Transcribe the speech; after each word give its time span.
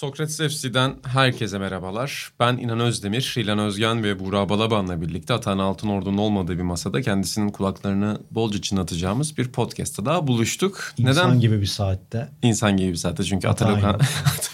Sokrates 0.00 0.36
FC'den 0.38 0.96
herkese 1.06 1.58
merhabalar. 1.58 2.32
Ben 2.40 2.56
İnan 2.56 2.80
Özdemir, 2.80 3.34
İlhan 3.36 3.58
Özgen 3.58 4.04
ve 4.04 4.18
Buğra 4.18 4.48
Balaban'la 4.48 5.00
birlikte 5.00 5.34
Atan 5.34 5.58
Altınordu'nun 5.58 6.18
olmadığı 6.18 6.58
bir 6.58 6.62
masada 6.62 7.02
kendisinin 7.02 7.48
kulaklarını 7.48 8.20
bolca 8.30 8.60
çınlatacağımız 8.60 9.38
bir 9.38 9.52
podcast'ta 9.52 10.04
daha 10.04 10.26
buluştuk. 10.26 10.92
İnsan 10.98 11.28
Neden? 11.28 11.40
gibi 11.40 11.60
bir 11.60 11.66
saatte. 11.66 12.28
İnsan 12.42 12.76
gibi 12.76 12.90
bir 12.90 12.96
saatte 12.96 13.24
çünkü 13.24 13.48
Ata 13.48 13.68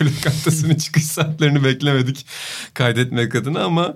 Lokantası'nın 0.00 0.74
çıkış 0.78 1.04
saatlerini 1.04 1.64
beklemedik 1.64 2.26
kaydetmek 2.74 3.34
adına 3.34 3.64
ama 3.64 3.94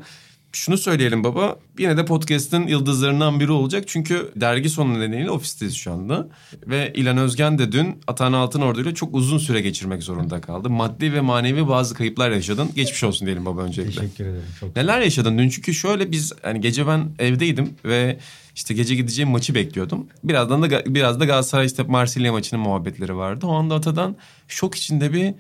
şunu 0.53 0.79
söyleyelim 0.79 1.25
baba. 1.25 1.57
Yine 1.79 1.97
de 1.97 2.05
podcast'ın 2.05 2.67
yıldızlarından 2.67 3.41
biri 3.41 3.53
olacak. 3.53 3.85
Çünkü 3.87 4.33
dergi 4.37 4.71
sonu 4.71 5.01
nedeniyle 5.01 5.31
ofisteyiz 5.31 5.75
şu 5.75 5.93
anda. 5.93 6.29
Ve 6.67 6.93
İlan 6.95 7.19
Özgen 7.19 7.59
de 7.59 7.73
dün 7.73 8.01
Atan 8.07 8.33
Altınordu 8.33 8.81
ile 8.83 8.95
çok 8.95 9.15
uzun 9.15 9.39
süre 9.39 9.61
geçirmek 9.61 10.03
zorunda 10.03 10.41
kaldı. 10.41 10.71
Maddi 10.71 11.13
ve 11.13 11.21
manevi 11.21 11.69
bazı 11.69 11.95
kayıplar 11.95 12.31
yaşadın. 12.31 12.71
Geçmiş 12.75 13.05
olsun 13.05 13.27
diyelim 13.27 13.47
baba 13.47 13.63
öncelikle. 13.63 14.01
Teşekkür 14.01 14.25
ederim. 14.25 14.45
Çok 14.61 14.77
Neler 14.77 15.01
yaşadın 15.01 15.39
dün? 15.39 15.49
Çünkü 15.49 15.75
şöyle 15.75 16.13
biz 16.13 16.33
hani 16.43 16.61
gece 16.61 16.87
ben 16.87 17.09
evdeydim 17.19 17.75
ve 17.85 18.19
işte 18.55 18.75
gece 18.75 18.95
gideceğim 18.95 19.31
maçı 19.31 19.55
bekliyordum. 19.55 20.07
Birazdan 20.25 20.63
da 20.63 20.95
biraz 20.95 21.21
da 21.21 21.25
Galatasaray 21.25 21.67
işte 21.67 21.83
Marsilya 21.83 22.33
maçının 22.33 22.61
muhabbetleri 22.61 23.17
vardı. 23.17 23.47
O 23.47 23.53
anda 23.53 23.75
Atadan 23.75 24.17
şok 24.49 24.75
içinde 24.75 25.13
bir 25.13 25.35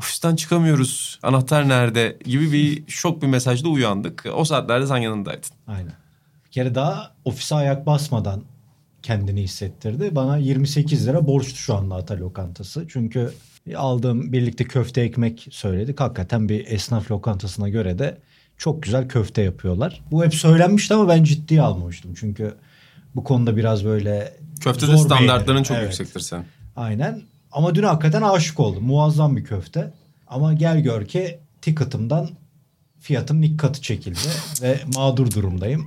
ofisten 0.00 0.36
çıkamıyoruz 0.36 1.18
anahtar 1.22 1.68
nerede 1.68 2.18
gibi 2.24 2.52
bir 2.52 2.90
şok 2.90 3.22
bir 3.22 3.26
mesajda 3.26 3.68
uyandık. 3.68 4.24
O 4.34 4.44
saatlerde 4.44 4.86
sen 4.86 4.96
yanındaydın. 4.96 5.50
Aynen. 5.66 5.92
Bir 6.46 6.50
kere 6.50 6.74
daha 6.74 7.12
ofise 7.24 7.54
ayak 7.54 7.86
basmadan 7.86 8.42
kendini 9.02 9.42
hissettirdi. 9.42 10.14
Bana 10.14 10.36
28 10.36 11.06
lira 11.06 11.26
borçtu 11.26 11.56
şu 11.56 11.74
anda 11.74 11.94
Ata 11.94 12.20
lokantası. 12.20 12.86
Çünkü 12.88 13.32
aldığım 13.76 14.32
birlikte 14.32 14.64
köfte 14.64 15.00
ekmek 15.00 15.48
söyledik. 15.50 16.00
Hakikaten 16.00 16.48
bir 16.48 16.66
esnaf 16.66 17.10
lokantasına 17.10 17.68
göre 17.68 17.98
de 17.98 18.18
çok 18.56 18.82
güzel 18.82 19.08
köfte 19.08 19.42
yapıyorlar. 19.42 20.00
Bu 20.10 20.24
hep 20.24 20.34
söylenmişti 20.34 20.94
ama 20.94 21.08
ben 21.08 21.24
ciddiye 21.24 21.62
almamıştım. 21.62 22.14
Çünkü 22.14 22.54
bu 23.14 23.24
konuda 23.24 23.56
biraz 23.56 23.84
böyle 23.84 24.34
Köftede 24.60 24.98
standartların 24.98 25.62
çok 25.62 25.76
evet. 25.76 25.86
yüksektir 25.86 26.20
sen. 26.20 26.44
Aynen. 26.76 27.22
Ama 27.52 27.74
dün 27.74 27.82
hakikaten 27.82 28.22
aşık 28.22 28.60
oldum. 28.60 28.84
Muazzam 28.84 29.36
bir 29.36 29.44
köfte. 29.44 29.92
Ama 30.28 30.52
gel 30.52 30.80
gör 30.80 31.06
ki 31.06 31.38
ticket'ımdan 31.62 32.28
fiyatım 33.00 33.42
ilk 33.42 33.60
katı 33.60 33.82
çekildi 33.82 34.28
ve 34.62 34.80
mağdur 34.96 35.30
durumdayım. 35.30 35.86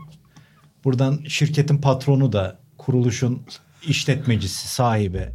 Buradan 0.84 1.20
şirketin 1.28 1.78
patronu 1.78 2.34
da 2.34 2.58
kuruluşun 2.78 3.42
işletmecisi, 3.88 4.68
sahibi 4.68 5.30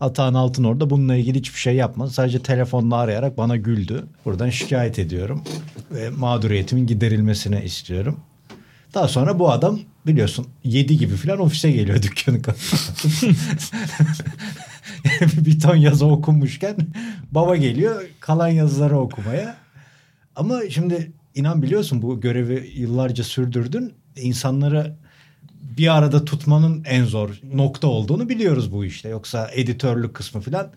Atahan 0.00 0.34
Altınor 0.34 0.80
da 0.80 0.90
bununla 0.90 1.16
ilgili 1.16 1.38
hiçbir 1.38 1.58
şey 1.58 1.76
yapmadı. 1.76 2.10
Sadece 2.10 2.42
telefonla 2.42 2.96
arayarak 2.96 3.38
bana 3.38 3.56
güldü. 3.56 4.06
Buradan 4.24 4.50
şikayet 4.50 4.98
ediyorum 4.98 5.42
ve 5.90 6.10
mağduriyetimin 6.10 6.86
giderilmesini 6.86 7.64
istiyorum. 7.64 8.20
Daha 8.94 9.08
sonra 9.08 9.38
bu 9.38 9.50
adam 9.50 9.80
biliyorsun 10.06 10.46
7 10.64 10.98
gibi 10.98 11.16
falan 11.16 11.40
ofise 11.40 11.70
geliyor 11.70 12.02
dükkanı 12.02 12.42
bir 15.36 15.60
ton 15.60 15.76
yazı 15.76 16.06
okunmuşken 16.06 16.76
baba 17.30 17.56
geliyor 17.56 18.02
kalan 18.20 18.48
yazıları 18.48 18.98
okumaya. 18.98 19.56
Ama 20.36 20.60
şimdi 20.70 21.12
inan 21.34 21.62
biliyorsun 21.62 22.02
bu 22.02 22.20
görevi 22.20 22.70
yıllarca 22.74 23.24
sürdürdün. 23.24 23.92
İnsanları 24.16 24.96
bir 25.78 25.96
arada 25.96 26.24
tutmanın 26.24 26.84
en 26.84 27.04
zor 27.04 27.40
nokta 27.54 27.88
olduğunu 27.88 28.28
biliyoruz 28.28 28.72
bu 28.72 28.84
işte. 28.84 29.08
Yoksa 29.08 29.50
editörlük 29.52 30.14
kısmı 30.14 30.40
falan 30.40 30.70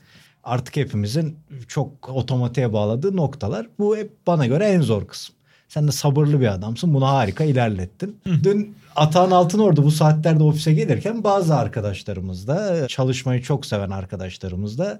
artık 0.43 0.75
hepimizin 0.75 1.37
çok 1.67 2.09
otomatiğe 2.09 2.73
bağladığı 2.73 3.17
noktalar. 3.17 3.67
Bu 3.79 3.97
hep 3.97 4.11
bana 4.27 4.45
göre 4.45 4.65
en 4.65 4.81
zor 4.81 5.07
kısım. 5.07 5.35
Sen 5.67 5.87
de 5.87 5.91
sabırlı 5.91 6.41
bir 6.41 6.47
adamsın. 6.47 6.93
Bunu 6.93 7.07
harika 7.07 7.43
ilerlettin. 7.43 8.17
Hı. 8.23 8.43
Dün 8.43 8.75
Atahan 8.95 9.31
Altın 9.31 9.59
orada 9.59 9.83
bu 9.83 9.91
saatlerde 9.91 10.43
ofise 10.43 10.73
gelirken 10.73 11.23
bazı 11.23 11.55
arkadaşlarımız 11.55 12.47
da 12.47 12.87
çalışmayı 12.87 13.41
çok 13.41 13.65
seven 13.65 13.89
arkadaşlarımız 13.89 14.77
da 14.77 14.99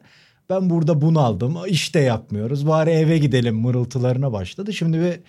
ben 0.50 0.70
burada 0.70 1.02
bunu 1.02 1.20
aldım. 1.20 1.58
İşte 1.68 2.00
yapmıyoruz. 2.00 2.68
Bari 2.68 2.90
eve 2.90 3.18
gidelim 3.18 3.56
mırıltılarına 3.56 4.34
başladı. 4.34 4.74
Şimdi 4.74 5.00
bir 5.00 5.20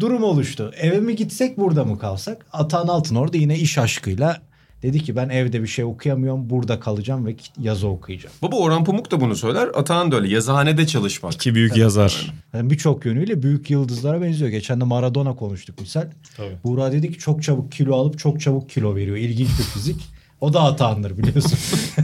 durum 0.00 0.22
oluştu. 0.22 0.72
Eve 0.76 1.00
mi 1.00 1.16
gitsek 1.16 1.58
burada 1.58 1.84
mı 1.84 1.98
kalsak? 1.98 2.46
Atahan 2.52 2.88
Altın 2.88 3.14
orada 3.14 3.36
yine 3.36 3.58
iş 3.58 3.78
aşkıyla 3.78 4.40
Dedi 4.82 5.02
ki 5.02 5.16
ben 5.16 5.28
evde 5.28 5.62
bir 5.62 5.66
şey 5.66 5.84
okuyamıyorum. 5.84 6.50
Burada 6.50 6.80
kalacağım 6.80 7.26
ve 7.26 7.36
yazı 7.58 7.88
okuyacağım. 7.88 8.34
Baba 8.42 8.56
Orhan 8.56 8.84
Pamuk 8.84 9.10
da 9.10 9.20
bunu 9.20 9.36
söyler. 9.36 9.68
Atahan 9.74 10.12
da 10.12 10.16
öyle. 10.16 10.28
Yazıhanede 10.28 10.86
çalışmak. 10.86 11.34
İki 11.34 11.54
büyük 11.54 11.70
Tabii. 11.70 11.80
yazar. 11.80 12.32
Yani 12.54 12.70
Birçok 12.70 13.04
yönüyle 13.04 13.42
büyük 13.42 13.70
yıldızlara 13.70 14.22
benziyor. 14.22 14.50
Geçen 14.50 14.80
de 14.80 14.84
Maradona 14.84 15.36
konuştuk 15.36 15.80
misal. 15.80 16.10
Tabii. 16.36 16.56
Buğra 16.64 16.92
dedi 16.92 17.12
ki 17.12 17.18
çok 17.18 17.42
çabuk 17.42 17.72
kilo 17.72 17.96
alıp 17.96 18.18
çok 18.18 18.40
çabuk 18.40 18.70
kilo 18.70 18.94
veriyor. 18.94 19.16
İlginç 19.16 19.48
bir 19.58 19.64
fizik. 19.64 20.08
O 20.40 20.52
da 20.52 20.60
Atahan'dır 20.62 21.18
biliyorsun. 21.18 21.58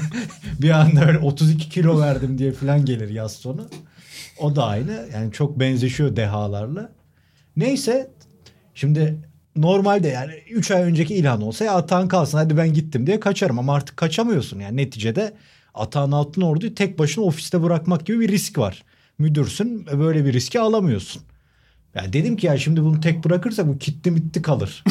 bir 0.61 0.71
anda 0.71 1.07
öyle 1.07 1.19
32 1.19 1.69
kilo 1.69 2.01
verdim 2.01 2.39
diye 2.39 2.53
falan 2.53 2.85
gelir 2.85 3.09
yaz 3.09 3.33
sonu. 3.33 3.69
O 4.41 4.57
da 4.57 4.67
aynı. 4.67 5.09
Yani 5.15 5.33
çok 5.33 5.61
benzeşiyor 5.61 6.17
dehalarla. 6.17 6.93
Neyse 7.57 8.11
şimdi 8.75 9.19
normalde 9.56 10.09
yani 10.09 10.33
3 10.50 10.71
ay 10.71 10.83
önceki 10.83 11.15
ilan 11.15 11.43
olsa 11.43 11.65
ya 11.65 11.75
Atahan 11.75 12.09
kalsın 12.09 12.39
hadi 12.39 12.56
ben 12.56 12.72
gittim 12.72 13.06
diye 13.06 13.21
kaçarım 13.21 13.59
ama 13.59 13.75
artık 13.75 13.97
kaçamıyorsun 13.97 14.61
yani 14.61 14.77
neticede 14.77 15.34
Atahan 15.75 16.12
Altın 16.12 16.41
Ordu'yu 16.41 16.75
tek 16.75 16.99
başına 16.99 17.25
ofiste 17.25 17.62
bırakmak 17.62 18.06
gibi 18.06 18.21
bir 18.21 18.28
risk 18.28 18.59
var. 18.59 18.84
Müdürsün 19.19 19.87
ve 19.87 19.99
böyle 19.99 20.25
bir 20.25 20.33
riski 20.33 20.61
alamıyorsun. 20.61 21.22
Yani 21.95 22.12
dedim 22.12 22.37
ki 22.37 22.47
ya 22.47 22.59
şimdi 22.59 22.83
bunu 22.83 23.00
tek 23.00 23.25
bırakırsak 23.25 23.69
bu 23.69 23.78
kitti 23.78 24.11
mitti 24.11 24.43
kalır. 24.43 24.84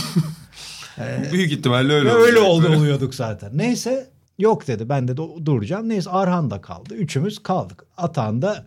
ee, 1.00 1.32
Büyük 1.32 1.52
ihtimalle 1.52 1.94
öyle 1.94 2.10
Öyle 2.10 2.40
oldu, 2.40 2.68
oluyorduk 2.68 3.16
zaten. 3.16 3.58
Neyse 3.58 4.10
yok 4.38 4.68
dedi 4.68 4.90
ben 4.90 5.08
de 5.08 5.18
duracağım. 5.18 5.90
Neyse 5.90 6.10
Arhan 6.10 6.52
da 6.52 6.62
kaldı. 6.62 6.96
Üçümüz 6.96 7.44
kaldık. 7.44 7.86
Atahan 7.98 8.42
da 8.42 8.66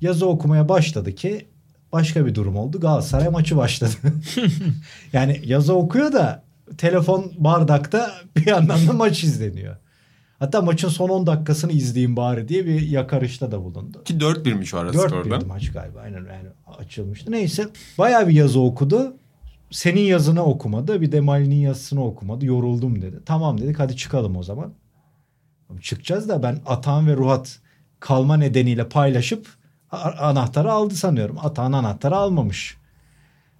yazı 0.00 0.26
okumaya 0.26 0.68
başladı 0.68 1.14
ki 1.14 1.48
başka 1.92 2.26
bir 2.26 2.34
durum 2.34 2.56
oldu. 2.56 2.80
Galatasaray 2.80 3.28
maçı 3.28 3.56
başladı. 3.56 3.92
yani 5.12 5.40
yazı 5.44 5.74
okuyor 5.74 6.12
da 6.12 6.42
telefon 6.78 7.32
bardakta 7.38 8.10
bir 8.36 8.46
yandan 8.46 8.88
da 8.88 8.92
maç 8.92 9.24
izleniyor. 9.24 9.76
Hatta 10.38 10.62
maçın 10.62 10.88
son 10.88 11.08
10 11.08 11.26
dakikasını 11.26 11.72
izleyeyim 11.72 12.16
bari 12.16 12.48
diye 12.48 12.66
bir 12.66 12.88
yakarışta 12.88 13.52
da 13.52 13.64
bulundu. 13.64 14.04
Ki 14.04 14.14
4-1'miş 14.14 14.76
o 14.76 14.78
arası 14.78 14.98
4-1'di 14.98 15.44
maç 15.44 15.72
galiba. 15.72 16.00
Aynen 16.00 16.18
yani 16.18 16.48
açılmıştı. 16.78 17.32
Neyse 17.32 17.68
bayağı 17.98 18.28
bir 18.28 18.34
yazı 18.34 18.60
okudu. 18.60 19.16
Senin 19.70 20.00
yazını 20.00 20.44
okumadı. 20.44 21.00
Bir 21.00 21.12
de 21.12 21.20
Mali'nin 21.20 21.56
yazısını 21.56 22.04
okumadı. 22.04 22.46
Yoruldum 22.46 23.02
dedi. 23.02 23.16
Tamam 23.26 23.60
dedik 23.60 23.78
hadi 23.78 23.96
çıkalım 23.96 24.36
o 24.36 24.42
zaman. 24.42 24.72
Çıkacağız 25.80 26.28
da 26.28 26.42
ben 26.42 26.58
Atan 26.66 27.06
ve 27.06 27.16
Ruhat 27.16 27.58
kalma 28.00 28.36
nedeniyle 28.36 28.88
paylaşıp 28.88 29.57
anahtarı 29.92 30.72
aldı 30.72 30.94
sanıyorum. 30.94 31.36
Atan 31.42 31.72
anahtarı 31.72 32.16
almamış. 32.16 32.76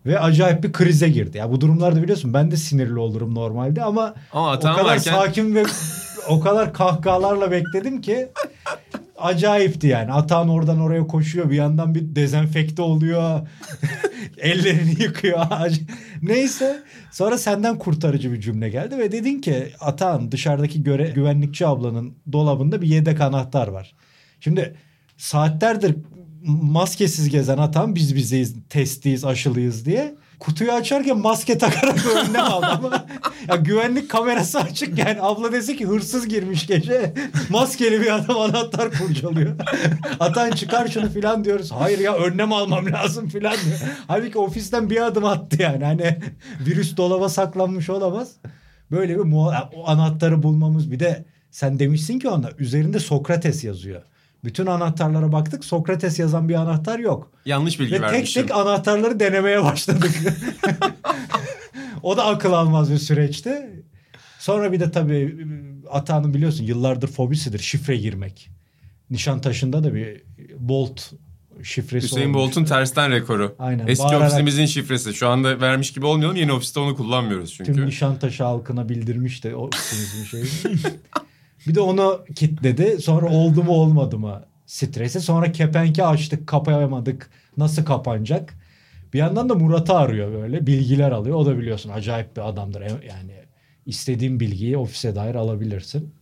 Ve 0.07 0.21
acayip 0.21 0.65
bir 0.65 0.73
krize 0.73 1.09
girdi. 1.09 1.39
Ya 1.39 1.51
bu 1.51 1.61
durumlarda 1.61 2.03
biliyorsun 2.03 2.35
ben 2.35 2.51
de 2.51 2.57
sinirli 2.57 2.99
olurum 2.99 3.35
normalde 3.35 3.83
ama, 3.83 4.15
ama 4.33 4.57
o 4.57 4.61
kadar 4.61 4.85
varken... 4.85 5.13
sakin 5.13 5.55
ve 5.55 5.65
o 6.29 6.41
kadar 6.41 6.73
kahkahalarla 6.73 7.51
bekledim 7.51 8.01
ki 8.01 8.29
acayipti 9.19 9.87
yani. 9.87 10.13
Atan 10.13 10.49
oradan 10.49 10.81
oraya 10.81 11.07
koşuyor. 11.07 11.51
Bir 11.51 11.57
yandan 11.57 11.95
bir 11.95 12.17
dezenfekte 12.17 12.83
oluyor. 12.83 13.49
Ellerini 14.39 15.03
yıkıyor. 15.03 15.47
Neyse. 16.23 16.83
Sonra 17.13 17.39
senden 17.39 17.79
kurtarıcı 17.79 18.33
bir 18.33 18.41
cümle 18.41 18.69
geldi 18.69 18.99
ve 18.99 19.13
dedin 19.13 19.41
ki 19.41 19.73
Atan 19.81 20.33
dışarıdaki 20.33 20.83
göre, 20.83 21.11
güvenlikçi 21.15 21.67
ablanın 21.67 22.15
dolabında 22.33 22.83
bir 22.83 22.89
yedek 22.89 23.21
anahtar 23.21 23.69
var. 23.69 23.95
Şimdi 24.41 24.75
saatlerdir 25.17 25.97
maskesiz 26.47 27.29
gezen 27.29 27.59
atan 27.59 27.95
biz 27.95 28.15
bizeyiz, 28.15 28.55
testiyiz, 28.69 29.25
aşılıyız 29.25 29.85
diye. 29.85 30.15
Kutuyu 30.39 30.73
açarken 30.73 31.19
maske 31.19 31.59
takarak 31.59 32.07
önüne 32.17 32.41
aldı 32.41 32.67
ama 32.67 33.07
ya 33.49 33.57
güvenlik 33.57 34.11
kamerası 34.11 34.61
açık 34.61 34.99
yani 34.99 35.23
abla 35.23 35.53
dese 35.53 35.77
ki 35.77 35.87
hırsız 35.87 36.29
girmiş 36.29 36.67
gece 36.67 37.15
maskeli 37.49 38.01
bir 38.01 38.15
adam 38.15 38.37
anahtar 38.37 38.91
kurcalıyor. 38.91 39.57
Atan 40.21 40.51
çıkar 40.51 40.89
şunu 40.89 41.11
filan 41.11 41.45
diyoruz. 41.45 41.73
Hayır 41.73 41.99
ya 41.99 42.17
önlem 42.17 42.53
almam 42.53 42.93
lazım 42.93 43.29
filan 43.29 43.57
diyor. 43.65 43.79
Halbuki 44.09 44.39
ofisten 44.39 44.91
bir 44.91 45.07
adım 45.07 45.25
attı 45.25 45.63
yani 45.63 45.85
hani 45.85 46.19
virüs 46.67 46.97
dolaba 46.97 47.29
saklanmış 47.29 47.91
olamaz. 47.91 48.29
Böyle 48.91 49.15
bir 49.15 49.33
o 49.33 49.89
anahtarı 49.89 50.43
bulmamız 50.43 50.91
bir 50.91 51.01
de 51.01 51.25
Sen 51.51 51.79
demişsin 51.79 52.19
ki 52.19 52.29
ona 52.29 52.51
üzerinde 52.59 52.99
Sokrates 52.99 53.65
yazıyor. 53.65 54.03
Bütün 54.45 54.67
anahtarlara 54.67 55.33
baktık 55.33 55.65
Sokrates 55.65 56.19
yazan 56.19 56.49
bir 56.49 56.55
anahtar 56.55 56.99
yok. 56.99 57.31
Yanlış 57.45 57.81
bilgi 57.81 57.93
Ve 57.93 57.97
tek 57.97 58.13
vermişim. 58.13 58.43
tek 58.43 58.57
anahtarları 58.57 59.21
denemeye 59.21 59.65
başladık. 59.65 60.11
o 62.03 62.17
da 62.17 62.27
akıl 62.27 62.53
almaz 62.53 62.93
bir 62.93 62.99
süreçti. 62.99 63.71
Sonra 64.39 64.73
bir 64.73 64.81
de 64.81 64.91
tabii 64.91 65.47
Ata'nın 65.91 66.35
biliyorsun 66.35 66.65
yıllardır 66.65 67.09
fobisidir 67.09 67.59
şifre 67.59 67.97
girmek. 67.97 68.51
Nişantaşı'nda 69.11 69.85
da 69.85 69.95
bir 69.95 70.23
Bolt 70.59 71.13
şifresi 71.63 72.07
Hüseyin. 72.07 72.35
Bolt'un 72.35 72.65
tersten 72.65 73.11
rekoru. 73.11 73.57
Aynen, 73.59 73.87
Eski 73.87 74.05
bağırarak- 74.05 74.27
ofisimizin 74.27 74.67
şifresi. 74.67 75.15
Şu 75.15 75.29
anda 75.29 75.61
vermiş 75.61 75.93
gibi 75.93 76.07
olmayalım. 76.07 76.37
Yeni 76.37 76.53
ofiste 76.53 76.81
onu 76.81 76.97
kullanmıyoruz 76.97 77.55
çünkü. 77.55 77.73
Tüm 77.73 77.87
Nişantaşı 77.87 78.45
halkına 78.45 78.89
bildirmiş 78.89 79.45
de 79.45 79.57
ofisimizin 79.57 80.25
şeyini. 80.25 80.79
bir 81.67 81.75
de 81.75 81.81
onu 81.81 82.25
kitledi. 82.35 83.03
Sonra 83.03 83.27
oldu 83.27 83.63
mu 83.63 83.73
olmadı 83.73 84.19
mı 84.19 84.45
stresi. 84.67 85.21
Sonra 85.21 85.53
kepenki 85.53 86.05
açtık 86.05 86.47
kapayamadık. 86.47 87.31
Nasıl 87.57 87.85
kapanacak? 87.85 88.55
Bir 89.15 89.19
yandan 89.19 89.49
da 89.49 89.55
Murat'ı 89.55 89.95
arıyor 89.95 90.33
böyle. 90.33 90.67
Bilgiler 90.67 91.11
alıyor. 91.11 91.37
O 91.37 91.47
da 91.47 91.59
biliyorsun 91.59 91.91
acayip 91.91 92.37
bir 92.37 92.49
adamdır. 92.49 92.81
E- 92.81 92.87
Yani 93.09 93.33
istediğin 93.87 94.41
bilgiyi 94.41 94.77
ofise 94.77 95.15
dair 95.17 95.35
alabilirsin. 95.35 96.15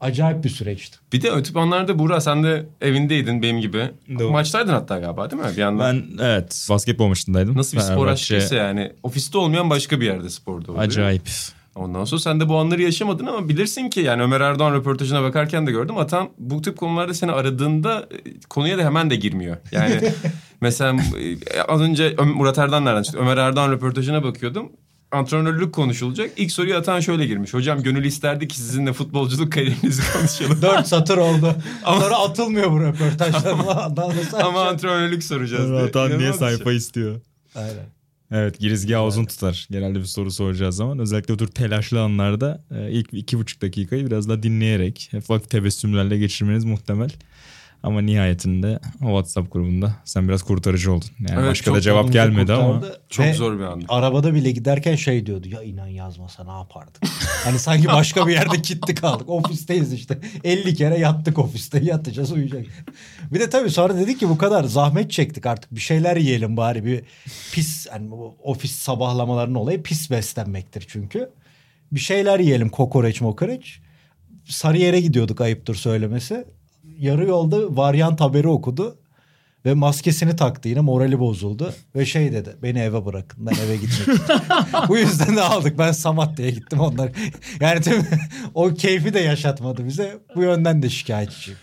Acayip 0.00 0.44
bir 0.44 0.48
süreçti. 0.48 0.98
Bir 1.12 1.22
de 1.22 1.32
o 1.32 1.42
tip 1.42 1.56
anlarda 1.56 1.98
Buğra 1.98 2.20
sen 2.20 2.44
de 2.44 2.66
evindeydin 2.80 3.42
benim 3.42 3.60
gibi. 3.60 3.90
Doğru. 4.18 4.30
Maçtaydın 4.30 4.72
hatta 4.72 4.98
galiba 4.98 5.30
değil 5.30 5.42
mi? 5.42 5.48
Bir 5.52 5.60
yandan. 5.60 5.96
Ben 6.18 6.24
evet 6.24 6.66
basketbol 6.70 7.08
maçındaydım. 7.08 7.56
Nasıl 7.56 7.76
bir 7.76 7.82
spor 7.82 8.06
aşkıysa 8.06 8.54
yani. 8.56 8.92
Ofiste 9.02 9.38
olmayan 9.38 9.70
başka 9.70 10.00
bir 10.00 10.06
yerde 10.06 10.30
sporda 10.30 10.72
oluyor. 10.72 10.84
Acayip. 10.84 11.22
Ondan 11.78 12.04
sonra 12.04 12.20
sen 12.20 12.40
de 12.40 12.48
bu 12.48 12.56
anları 12.56 12.82
yaşamadın 12.82 13.26
ama 13.26 13.48
bilirsin 13.48 13.90
ki 13.90 14.00
yani 14.00 14.22
Ömer 14.22 14.40
Erdoğan 14.40 14.74
röportajına 14.74 15.22
bakarken 15.22 15.66
de 15.66 15.70
gördüm. 15.70 15.98
Atan 15.98 16.28
bu 16.38 16.62
tip 16.62 16.76
konularda 16.76 17.14
seni 17.14 17.32
aradığında 17.32 18.00
e, 18.00 18.40
konuya 18.48 18.78
da 18.78 18.82
hemen 18.82 19.10
de 19.10 19.16
girmiyor. 19.16 19.56
Yani 19.72 20.00
mesela 20.60 21.02
e, 21.54 21.62
az 21.62 21.80
önce 21.80 22.16
Murat 22.34 22.58
Erdoğan 22.58 22.84
nereden 22.84 23.02
çıktı? 23.02 23.20
Ömer 23.20 23.36
Erdoğan 23.36 23.72
röportajına 23.72 24.22
bakıyordum. 24.22 24.72
Antrenörlük 25.12 25.72
konuşulacak. 25.72 26.30
İlk 26.36 26.52
soruyu 26.52 26.76
Atan 26.76 27.00
şöyle 27.00 27.26
girmiş. 27.26 27.54
Hocam 27.54 27.82
gönül 27.82 28.04
isterdi 28.04 28.48
ki 28.48 28.56
sizinle 28.56 28.92
futbolculuk 28.92 29.52
kariyerinizi 29.52 30.12
konuşalım. 30.12 30.62
Dört 30.62 30.86
satır 30.86 31.18
oldu. 31.18 31.54
Sonra 31.84 32.16
atılmıyor 32.16 32.72
bu 32.72 32.80
röportajlar. 32.80 33.50
Ama 33.52 33.72
açacak? 34.08 34.56
antrenörlük 34.56 35.24
soracağız 35.24 35.70
diye. 35.70 35.80
Atan 35.80 36.18
niye 36.18 36.30
şey. 36.30 36.38
sayfa 36.38 36.72
istiyor? 36.72 37.20
Aynen. 37.54 37.97
Evet 38.32 38.58
girizgahı 38.58 39.04
uzun 39.04 39.24
tutar. 39.24 39.66
Genelde 39.70 39.98
bir 39.98 40.04
soru 40.04 40.30
soracağı 40.30 40.72
zaman. 40.72 40.98
Özellikle 40.98 41.34
o 41.34 41.36
tür 41.36 41.46
telaşlı 41.46 42.02
anlarda 42.02 42.64
e, 42.70 42.90
ilk 42.90 43.14
iki 43.14 43.38
buçuk 43.38 43.62
dakikayı 43.62 44.06
biraz 44.06 44.28
daha 44.28 44.42
dinleyerek 44.42 45.10
ufak 45.14 45.50
tebessümlerle 45.50 46.18
geçirmeniz 46.18 46.64
muhtemel. 46.64 47.10
Ama 47.82 48.00
nihayetinde 48.00 48.78
o 49.02 49.06
WhatsApp 49.06 49.52
grubunda 49.52 49.96
sen 50.04 50.28
biraz 50.28 50.42
kurtarıcı 50.42 50.92
oldun. 50.92 51.08
Yani 51.18 51.40
Evet, 51.40 51.50
başka 51.50 51.74
da 51.74 51.80
cevap 51.80 52.12
gelmedi 52.12 52.52
ama. 52.52 52.82
Çok 53.08 53.26
Ve 53.26 53.34
zor 53.34 53.58
bir 53.58 53.64
andı. 53.64 53.84
Arabada 53.88 54.34
bile 54.34 54.50
giderken 54.50 54.94
şey 54.94 55.26
diyordu. 55.26 55.48
Ya 55.48 55.62
inan 55.62 55.86
yazmasa 55.86 56.44
ne 56.44 56.50
yapardık? 56.50 57.02
hani 57.44 57.58
sanki 57.58 57.86
başka 57.86 58.26
bir 58.26 58.32
yerde 58.32 58.62
kilitli 58.62 58.94
kaldık. 58.94 59.28
Ofisteyiz 59.28 59.92
işte. 59.92 60.18
50 60.44 60.74
kere 60.74 60.98
yattık 60.98 61.38
ofiste. 61.38 61.78
Yatacağız 61.78 62.32
uyuyacak. 62.32 62.66
Bir 63.32 63.40
de 63.40 63.50
tabii 63.50 63.70
sonra 63.70 63.96
dedik 63.96 64.20
ki 64.20 64.28
bu 64.28 64.38
kadar 64.38 64.64
zahmet 64.64 65.10
çektik 65.10 65.46
artık. 65.46 65.74
Bir 65.74 65.80
şeyler 65.80 66.16
yiyelim 66.16 66.56
bari. 66.56 66.84
Bir 66.84 67.02
pis 67.52 67.86
hani 67.90 68.10
bu 68.10 68.36
ofis 68.42 68.72
sabahlamalarının 68.72 69.54
olayı 69.54 69.82
pis 69.82 70.10
beslenmektir 70.10 70.84
çünkü. 70.88 71.30
Bir 71.92 72.00
şeyler 72.00 72.40
yiyelim 72.40 72.68
kokoreç 72.68 73.20
mokoreç. 73.20 73.80
Sarıyer'e 74.44 75.00
gidiyorduk 75.00 75.40
ayıptır 75.40 75.74
söylemesi. 75.74 76.44
Yarı 76.98 77.26
yolda 77.26 77.76
varyant 77.76 78.20
haberi 78.20 78.48
okudu. 78.48 78.98
Ve 79.64 79.74
maskesini 79.74 80.36
taktı 80.36 80.68
yine 80.68 80.80
morali 80.80 81.18
bozuldu. 81.18 81.74
Ve 81.94 82.06
şey 82.06 82.32
dedi 82.32 82.56
beni 82.62 82.78
eve 82.78 83.04
bırakın 83.04 83.46
ben 83.46 83.66
eve 83.66 83.76
gitmek. 83.76 84.18
Bu 84.88 84.98
yüzden 84.98 85.36
de 85.36 85.42
aldık 85.42 85.78
ben 85.78 85.92
Samatya'ya 85.92 86.50
gittim 86.50 86.80
onlar. 86.80 87.10
Yani 87.60 87.80
tabii 87.80 88.04
o 88.54 88.74
keyfi 88.74 89.14
de 89.14 89.20
yaşatmadı 89.20 89.86
bize. 89.86 90.18
Bu 90.36 90.42
yönden 90.42 90.82
de 90.82 90.90
şikayetçiyim. 90.90 91.58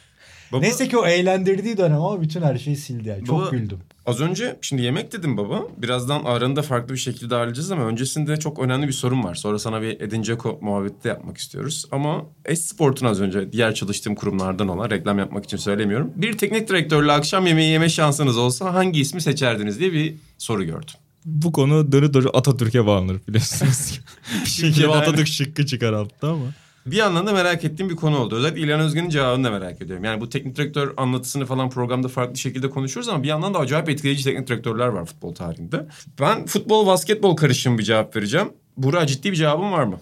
Baba- 0.51 0.61
Neyse 0.61 0.87
ki 0.87 0.97
o 0.97 1.05
eğlendirdiği 1.05 1.77
dönem 1.77 2.01
ama 2.01 2.21
bütün 2.21 2.41
her 2.41 2.57
şeyi 2.57 2.77
sildi 2.77 3.09
yani. 3.09 3.25
Çok 3.25 3.39
Baba- 3.39 3.49
güldüm. 3.49 3.79
Az 4.05 4.21
önce 4.21 4.57
şimdi 4.61 4.81
yemek 4.81 5.11
dedim 5.11 5.37
baba. 5.37 5.63
Birazdan 5.77 6.23
aranı 6.23 6.55
da 6.55 6.61
farklı 6.61 6.93
bir 6.93 6.99
şekilde 6.99 7.35
ağırlayacağız 7.35 7.71
ama 7.71 7.83
öncesinde 7.83 8.37
çok 8.39 8.59
önemli 8.59 8.87
bir 8.87 8.93
sorun 8.93 9.23
var. 9.23 9.35
Sonra 9.35 9.59
sana 9.59 9.81
bir 9.81 10.01
Edin 10.01 10.23
Dzeko 10.23 10.59
muhabbeti 10.61 11.03
de 11.03 11.07
yapmak 11.07 11.37
istiyoruz. 11.37 11.85
Ama 11.91 12.25
Esport'un 12.45 13.05
az 13.05 13.21
önce 13.21 13.51
diğer 13.51 13.73
çalıştığım 13.75 14.15
kurumlardan 14.15 14.67
olan 14.67 14.89
reklam 14.89 15.19
yapmak 15.19 15.45
için 15.45 15.57
söylemiyorum. 15.57 16.11
Bir 16.15 16.37
teknik 16.37 16.69
direktörle 16.69 17.11
akşam 17.11 17.47
yemeği 17.47 17.71
yeme 17.71 17.89
şansınız 17.89 18.37
olsa 18.37 18.73
hangi 18.73 18.99
ismi 18.99 19.21
seçerdiniz 19.21 19.79
diye 19.79 19.93
bir 19.93 20.15
soru 20.37 20.63
gördüm. 20.63 20.93
Bu 21.25 21.51
konu 21.51 21.91
dönü 21.91 22.13
dönü 22.13 22.29
Atatürk'e 22.29 22.85
bağlanır 22.85 23.17
biliyorsunuz. 23.27 23.99
bir 24.45 24.49
şekilde. 24.49 24.87
Atatürk 24.87 25.27
şıkkı 25.27 25.65
çıkar 25.65 25.93
altta 25.93 26.27
ama. 26.29 26.45
Bir 26.85 26.95
yandan 26.97 27.27
da 27.27 27.33
merak 27.33 27.63
ettiğim 27.63 27.89
bir 27.89 27.95
konu 27.95 28.17
oldu. 28.17 28.35
Özellikle 28.35 28.61
İlhan 28.61 28.79
Özgen'in 28.79 29.09
cevabını 29.09 29.43
da 29.43 29.51
merak 29.51 29.81
ediyorum. 29.81 30.03
Yani 30.03 30.21
bu 30.21 30.29
teknik 30.29 30.55
direktör 30.55 30.93
anlatısını 30.97 31.45
falan 31.45 31.69
programda 31.69 32.07
farklı 32.07 32.37
şekilde 32.37 32.69
konuşuyoruz 32.69 33.09
ama 33.09 33.23
bir 33.23 33.27
yandan 33.27 33.53
da 33.53 33.59
acayip 33.59 33.89
etkileyici 33.89 34.23
teknik 34.23 34.47
direktörler 34.47 34.87
var 34.87 35.05
futbol 35.05 35.35
tarihinde. 35.35 35.87
Ben 36.19 36.45
futbol 36.45 36.87
basketbol 36.87 37.35
karışımı 37.35 37.77
bir 37.77 37.83
cevap 37.83 38.15
vereceğim. 38.15 38.49
Burak 38.77 39.09
ciddi 39.09 39.31
bir 39.31 39.35
cevabın 39.37 39.71
var 39.71 39.83
mı? 39.83 39.99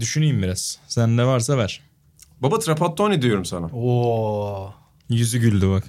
Düşüneyim 0.00 0.42
biraz. 0.42 0.78
Sen 0.88 1.16
ne 1.16 1.26
varsa 1.26 1.58
ver. 1.58 1.80
Baba 2.42 2.58
Trapattoni 2.58 3.22
diyorum 3.22 3.44
sana. 3.44 3.66
Oo, 3.66 4.72
Yüzü 5.08 5.38
güldü 5.38 5.68
bak. 5.70 5.84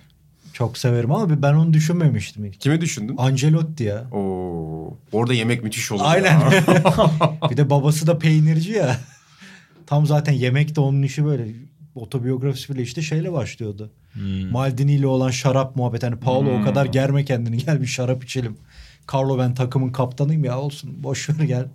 çok 0.54 0.78
severim 0.78 1.12
ama 1.12 1.42
ben 1.42 1.54
onu 1.54 1.74
düşünmemiştim 1.74 2.46
ilk. 2.46 2.62
Kimi 2.62 2.82
düşündün? 2.82 3.16
Ancelotti 3.18 3.84
ya. 3.84 4.06
Oo, 4.12 4.98
orada 5.12 5.34
yemek 5.34 5.64
müthiş 5.64 5.92
olur. 5.92 6.02
Aynen. 6.06 6.42
bir 7.52 7.58
de 7.58 7.70
babası 7.70 8.08
da 8.08 8.20
peynirci 8.20 8.72
ya. 8.72 8.98
Tam 9.92 10.06
zaten 10.06 10.34
yemek 10.34 10.76
de 10.76 10.82
onun 10.82 11.02
işi 11.02 11.26
böyle. 11.26 11.48
Otobiyografisi 11.96 12.74
bile 12.74 12.82
işte 12.82 13.02
şeyle 13.02 13.34
başlıyordu. 13.34 13.92
Maldini 14.52 14.94
ile 14.94 15.08
olan 15.08 15.30
şarap 15.30 15.76
muhabbeti. 15.76 16.06
Hani 16.06 16.20
Paolo 16.20 16.60
o 16.60 16.64
kadar 16.64 16.86
germe 16.86 17.26
kendini 17.26 17.58
gel 17.66 17.82
bir 17.82 17.88
şarap 17.88 18.24
içelim. 18.24 18.58
Carlo 19.14 19.38
ben 19.38 19.54
takımın 19.54 19.92
kaptanıyım 19.92 20.44
ya 20.44 20.60
olsun 20.60 21.04
boş 21.04 21.30
ver 21.30 21.44
gel. 21.44 21.66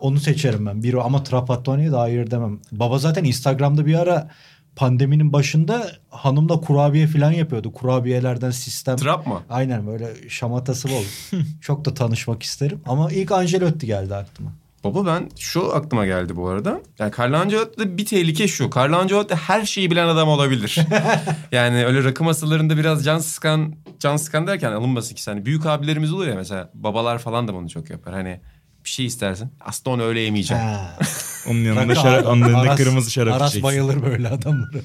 Onu 0.00 0.20
seçerim 0.20 0.66
ben. 0.66 0.82
Biri 0.82 1.00
ama 1.00 1.22
Trapattoni'ye 1.22 1.92
de 1.92 1.96
hayır 1.96 2.30
demem. 2.30 2.60
Baba 2.72 2.98
zaten 2.98 3.24
Instagram'da 3.24 3.86
bir 3.86 3.94
ara 3.94 4.30
pandeminin 4.76 5.32
başında 5.32 5.90
hanımla 6.10 6.60
kurabiye 6.60 7.06
falan 7.06 7.32
yapıyordu. 7.32 7.72
Kurabiyelerden 7.72 8.50
sistem. 8.50 8.96
Trap 8.96 9.26
mı? 9.26 9.42
Aynen 9.50 9.86
böyle 9.86 10.28
şamatası 10.28 10.88
bol. 10.88 11.04
Çok 11.60 11.84
da 11.84 11.94
tanışmak 11.94 12.42
isterim. 12.42 12.80
Ama 12.86 13.12
ilk 13.12 13.32
Ancelotti 13.32 13.86
geldi 13.86 14.14
aklıma. 14.14 14.52
Baba 14.86 15.06
ben 15.06 15.28
şu 15.38 15.74
aklıma 15.74 16.06
geldi 16.06 16.36
bu 16.36 16.48
arada. 16.48 16.80
Yani 16.98 17.12
Carlo 17.18 17.36
Ancelotti'de 17.36 17.96
bir 17.98 18.06
tehlike 18.06 18.48
şu. 18.48 18.70
Carlo 18.76 18.96
Ancelotti 18.96 19.34
her 19.34 19.64
şeyi 19.66 19.90
bilen 19.90 20.08
adam 20.08 20.28
olabilir. 20.28 20.78
yani 21.52 21.86
öyle 21.86 22.04
rakı 22.04 22.24
masalarında 22.24 22.76
biraz 22.76 23.04
can 23.04 23.18
sıkan, 23.18 23.74
can 24.00 24.16
sıkan 24.16 24.46
derken 24.46 24.72
alınmasın 24.72 25.14
ki 25.14 25.22
hani 25.26 25.44
büyük 25.46 25.66
abilerimiz 25.66 26.12
olur 26.12 26.26
ya 26.26 26.34
mesela 26.34 26.70
babalar 26.74 27.18
falan 27.18 27.48
da 27.48 27.54
bunu 27.54 27.68
çok 27.68 27.90
yapar. 27.90 28.14
Hani 28.14 28.40
bir 28.84 28.90
şey 28.90 29.06
istersin. 29.06 29.50
Aslında 29.60 29.96
onu 29.96 30.02
öyle 30.02 30.20
yemeyeceğim. 30.20 30.64
Onun 31.50 31.58
yanında, 31.64 31.94
şarap, 31.94 32.26
onun 32.26 32.40
yanında 32.40 32.58
Aras- 32.58 32.76
kırmızı 32.76 33.10
şarap 33.10 33.34
Aras 33.34 33.50
içeceksin. 33.50 33.62
bayılır 33.62 34.02
böyle 34.02 34.28
adamları. 34.28 34.82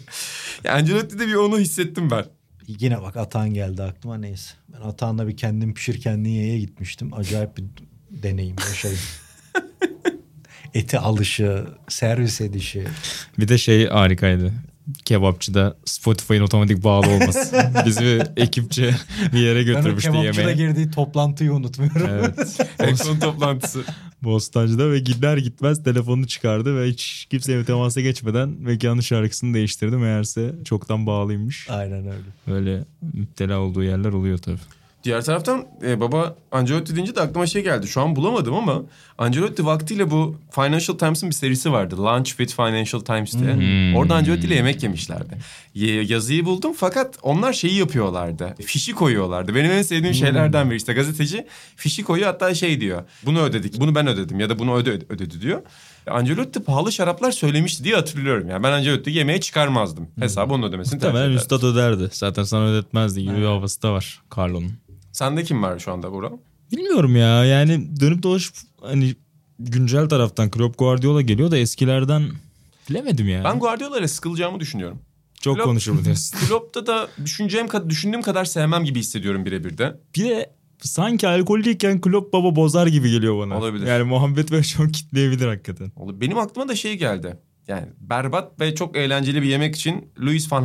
Ya 0.63 0.74
Ancelotti'de 0.74 1.27
bir 1.27 1.36
onu 1.36 1.60
hissettim 1.60 2.12
ben. 2.12 2.25
Yine 2.67 3.01
bak 3.01 3.17
Atan 3.17 3.53
geldi 3.53 3.84
aklıma 3.84 4.17
neyse. 4.17 4.53
Ben 4.67 4.81
Atan'la 4.88 5.27
bir 5.27 5.38
kendim 5.38 5.74
pişir 5.74 6.01
kendin 6.01 6.29
ye'ye 6.29 6.60
gitmiştim. 6.60 7.13
Acayip 7.13 7.58
bir 7.58 7.63
deneyim 8.10 8.55
yaşadım. 8.70 8.98
Eti 10.73 11.00
alışı, 11.00 11.65
servis 11.88 12.41
edişi. 12.41 12.83
Bir 13.39 13.47
de 13.47 13.57
şey 13.57 13.88
harikaydı. 13.88 14.53
Kebapçıda 15.05 15.77
Spotify'ın 15.85 16.41
otomatik 16.41 16.83
bağlı 16.83 17.07
olması. 17.07 17.71
Bizi 17.85 18.01
bir 18.01 18.21
ekipçe 18.41 18.95
bir 19.33 19.39
yere 19.39 19.63
götürmüştü 19.63 20.11
kebapçıda 20.11 20.41
yemeğe. 20.41 20.57
girdiği 20.57 20.91
toplantıyı 20.91 21.53
unutmuyorum. 21.53 22.07
Evet. 22.09 22.57
En 22.79 22.95
son 22.95 23.19
toplantısı. 23.19 23.83
Bostancı'da 24.23 24.91
ve 24.91 25.00
gider 25.00 25.38
gitmez 25.38 25.83
telefonunu 25.83 26.27
çıkardı 26.27 26.81
ve 26.81 26.88
hiç 26.88 27.27
kimseye 27.29 27.65
temasa 27.65 28.01
geçmeden 28.01 28.50
mekanın 28.50 29.01
şarkısını 29.01 29.53
değiştirdi. 29.53 29.95
Meğerse 29.95 30.55
çoktan 30.65 31.05
bağlıymış. 31.05 31.69
Aynen 31.69 32.05
öyle. 32.07 32.23
Böyle 32.47 32.85
müptela 33.13 33.59
olduğu 33.59 33.83
yerler 33.83 34.09
oluyor 34.13 34.38
tabii. 34.38 34.59
Diğer 35.03 35.22
taraftan 35.24 35.65
e, 35.84 36.00
baba 36.00 36.36
Ancelotti 36.51 36.96
deyince 36.96 37.15
de 37.15 37.22
aklıma 37.22 37.48
şey 37.48 37.63
geldi. 37.63 37.88
Şu 37.88 38.01
an 38.01 38.15
bulamadım 38.15 38.53
ama 38.53 38.81
Ancelotti 39.17 39.65
vaktiyle 39.65 40.12
bu 40.12 40.36
Financial 40.51 40.98
Times'ın 40.98 41.29
bir 41.29 41.36
serisi 41.36 41.72
vardı. 41.72 41.98
Lunch 41.98 42.29
with 42.29 42.55
Financial 42.55 43.01
Times 43.01 43.34
diye. 43.39 43.53
Hmm. 43.53 43.96
Orada 43.96 44.15
Ancelotti 44.15 44.48
ile 44.48 44.55
yemek 44.55 44.84
yemişlerdi. 44.84 45.38
Yazıyı 46.12 46.46
buldum 46.46 46.74
fakat 46.77 47.17
onlar 47.22 47.53
şeyi 47.53 47.75
yapıyorlardı. 47.75 48.55
Fişi 48.65 48.93
koyuyorlardı. 48.93 49.55
Benim 49.55 49.72
en 49.72 49.81
sevdiğim 49.81 50.15
şeylerden 50.15 50.70
biri 50.70 50.77
işte 50.77 50.93
gazeteci 50.93 51.48
fişi 51.75 52.03
koyuyor 52.03 52.27
hatta 52.27 52.53
şey 52.53 52.81
diyor. 52.81 53.03
Bunu 53.25 53.41
ödedik, 53.41 53.79
bunu 53.79 53.96
ben 53.96 54.08
ödedim 54.08 54.39
ya 54.39 54.50
da 54.50 54.60
bunu 54.60 54.75
öde 54.75 54.91
ödedi 55.10 55.41
diyor. 55.41 55.62
Ancelotti 56.08 56.63
pahalı 56.63 56.91
şaraplar 56.91 57.31
söylemişti 57.31 57.84
diye 57.84 57.96
hatırlıyorum. 57.96 58.50
Yani 58.50 58.63
ben 58.63 58.72
Ancelotti'yi 58.72 59.17
yemeğe 59.17 59.41
çıkarmazdım. 59.41 60.08
Hesabı 60.20 60.53
onun 60.53 60.67
ödemesini 60.70 61.00
tercih 61.00 61.17
ederdim. 61.17 61.36
üstad 61.36 61.63
öderdi. 61.63 62.10
Zaten 62.12 62.43
sana 62.43 62.65
ödetmezdi 62.65 63.24
gibi 63.24 63.38
bir 63.38 63.43
havası 63.46 63.81
da 63.81 63.93
var 63.93 64.22
Carlo'nun. 64.38 64.72
Sende 65.12 65.44
kim 65.44 65.63
var 65.63 65.80
şu 65.80 65.91
anda 65.91 66.12
Burak? 66.12 66.34
Bilmiyorum 66.72 67.15
ya 67.15 67.46
yani 67.46 68.00
dönüp 68.00 68.24
dolaşıp 68.24 68.56
hani 68.82 69.15
güncel 69.60 70.10
taraftan 70.10 70.51
Klopp 70.51 70.77
Guardiola 70.77 71.22
geliyor 71.22 71.51
da 71.51 71.58
eskilerden 71.58 72.24
bilemedim 72.89 73.30
ya. 73.30 73.44
Ben 73.44 73.60
Guardiola'yla 73.60 74.08
sıkılacağımı 74.08 74.60
düşünüyorum. 74.60 75.00
Çok 75.41 75.58
Klopp- 75.58 75.63
konuşur 75.63 75.98
bu 75.98 76.06
diyorsun. 76.06 76.38
Klopp'ta 76.48 76.88
da 76.88 77.08
düşüneceğim 77.25 77.68
kadar, 77.68 77.89
düşündüğüm 77.89 78.22
kadar 78.22 78.46
sevmem 78.46 78.84
gibi 78.84 79.00
hissediyorum 79.00 79.46
birebir 79.46 79.77
de. 79.77 80.00
Bir 80.15 80.24
de 80.30 80.56
sanki 80.82 81.27
alkollüyken 81.27 82.01
Klopp 82.01 82.34
baba 82.34 82.56
bozar 82.56 82.88
gibi 82.88 83.12
geliyor 83.12 83.39
bana. 83.39 83.58
Olabilir. 83.58 83.88
Yani 83.88 84.03
muhabbet 84.03 84.51
böyle 84.51 84.63
çok 84.63 84.94
kitleyebilir 84.94 85.48
hakikaten. 85.48 85.91
Benim 85.98 86.38
aklıma 86.38 86.68
da 86.68 86.75
şey 86.75 86.98
geldi. 86.98 87.38
Yani 87.68 87.88
berbat 88.00 88.60
ve 88.60 88.75
çok 88.75 88.98
eğlenceli 88.98 89.41
bir 89.41 89.48
yemek 89.48 89.75
için 89.75 90.12
Louis 90.20 90.51
van 90.51 90.63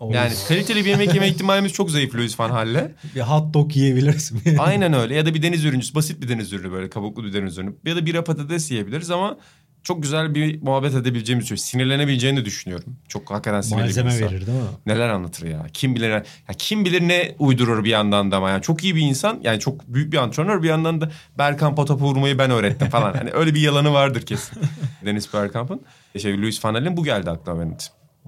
Gaal. 0.00 0.14
Yani 0.14 0.32
kaliteli 0.48 0.84
bir 0.84 0.90
yemek 0.90 1.14
yeme 1.14 1.28
ihtimalimiz 1.28 1.72
çok 1.72 1.90
zayıf 1.90 2.14
Louis 2.14 2.40
van 2.40 2.50
Gaal'le. 2.50 2.92
bir 3.14 3.20
hot 3.20 3.54
dog 3.54 3.76
yiyebilirsin. 3.76 4.42
Aynen 4.58 4.92
öyle. 4.92 5.14
Ya 5.14 5.26
da 5.26 5.34
bir 5.34 5.42
deniz 5.42 5.64
ürüncüsü, 5.64 5.94
basit 5.94 6.22
bir 6.22 6.28
deniz 6.28 6.52
ürünü 6.52 6.72
böyle 6.72 6.90
kabuklu 6.90 7.24
bir 7.24 7.32
deniz 7.32 7.58
ürünü. 7.58 7.74
Ya 7.84 7.96
da 7.96 8.06
bira 8.06 8.24
patates 8.24 8.70
yiyebiliriz 8.70 9.10
ama 9.10 9.36
çok 9.82 10.02
güzel 10.02 10.34
bir 10.34 10.62
muhabbet 10.62 10.94
edebileceğimiz 10.94 11.44
bir 11.44 11.48
şey. 11.48 11.56
Sinirlenebileceğini 11.56 12.44
düşünüyorum. 12.44 12.96
Çok 13.08 13.30
hakikaten 13.30 13.60
sinirli 13.60 13.78
bir 13.78 13.84
Malzeme 13.84 14.14
insan. 14.14 14.28
verir 14.28 14.46
değil 14.46 14.58
mi? 14.58 14.64
Neler 14.86 15.08
anlatır 15.08 15.46
ya. 15.46 15.66
Kim 15.72 15.94
bilir 15.94 16.10
ya 16.10 16.22
kim 16.58 16.84
bilir 16.84 17.08
ne 17.08 17.34
uydurur 17.38 17.84
bir 17.84 17.90
yandan 17.90 18.30
da 18.30 18.36
ama 18.36 18.50
yani 18.50 18.62
çok 18.62 18.84
iyi 18.84 18.96
bir 18.96 19.00
insan. 19.00 19.40
Yani 19.42 19.60
çok 19.60 19.88
büyük 19.88 20.12
bir 20.12 20.18
antrenör 20.18 20.62
bir 20.62 20.68
yandan 20.68 21.00
da 21.00 21.10
Bergkamp'a 21.38 21.84
topu 21.84 22.04
vurmayı 22.04 22.38
ben 22.38 22.50
öğrettim 22.50 22.88
falan. 22.88 23.14
hani 23.14 23.30
öyle 23.30 23.54
bir 23.54 23.60
yalanı 23.60 23.92
vardır 23.92 24.22
kesin. 24.22 24.58
Deniz 25.04 25.34
Bergkamp'ın. 25.34 25.80
Şey 26.18 26.42
Luis 26.42 26.64
Van 26.64 26.96
bu 26.96 27.04
geldi 27.04 27.30
aklıma 27.30 27.60
benim. 27.60 27.76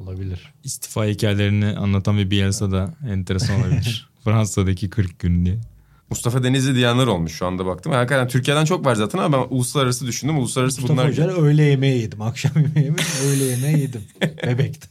Olabilir. 0.02 0.52
İstifa 0.64 1.04
hikayelerini 1.04 1.66
anlatan 1.78 2.18
bir 2.18 2.30
Bielsa 2.30 2.70
da 2.70 2.94
enteresan 3.10 3.60
olabilir. 3.60 4.10
Fransa'daki 4.24 4.90
40 4.90 5.18
gün 5.18 5.46
diye. 5.46 5.58
Mustafa 6.10 6.42
Denizli 6.42 6.74
diyenler 6.74 7.06
olmuş 7.06 7.32
şu 7.32 7.46
anda 7.46 7.66
baktım. 7.66 7.92
Hakikaten 7.92 8.28
Türkiye'den 8.28 8.64
çok 8.64 8.86
var 8.86 8.94
zaten 8.94 9.18
ama 9.18 9.38
ben 9.38 9.54
uluslararası 9.54 10.06
düşündüm. 10.06 10.38
Uluslararası 10.38 10.80
Mustafa 10.80 10.98
bunlar. 11.00 11.10
Hoca'yla 11.10 11.34
öğle 11.34 11.62
yemeği 11.62 12.02
yedim. 12.02 12.22
Akşam 12.22 12.52
yemeği 12.56 12.90
mi? 12.90 12.96
öğle 13.24 13.44
yemeği 13.44 13.78
yedim. 13.78 14.02
Bebekte. 14.46 14.88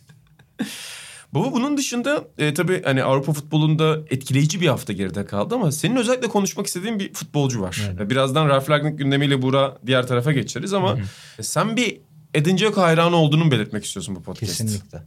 Baba 1.34 1.52
bunun 1.52 1.78
dışında 1.78 2.28
e, 2.38 2.54
tabii 2.54 2.82
hani 2.84 3.04
Avrupa 3.04 3.34
futbolunda 3.34 3.98
etkileyici 4.10 4.62
bir 4.62 4.68
hafta 4.68 4.94
geride 4.94 5.26
kaldı 5.26 5.56
ama 5.56 5.72
senin 5.72 5.96
özellikle 5.96 6.28
konuşmak 6.28 6.68
istediğin 6.68 7.00
bir 7.00 7.14
futbolcu 7.14 7.62
var. 7.62 7.92
E, 8.00 8.10
Birazdan 8.10 8.50
Ralf 8.50 8.70
Ragnick 8.70 8.98
gündemiyle 8.98 9.42
Buğra 9.42 9.78
diğer 9.86 10.08
tarafa 10.08 10.32
geçeriz 10.32 10.74
ama 10.74 10.98
e, 11.40 11.44
sen 11.44 11.78
bir 11.78 11.98
Edin 12.34 12.58
Dzeko 12.58 12.82
hayranı 12.82 13.16
olduğunu 13.16 13.52
belirtmek 13.52 13.86
istiyorsun 13.86 14.16
bu 14.16 14.22
podcast? 14.24 14.58
Kesinlikle. 14.58 15.04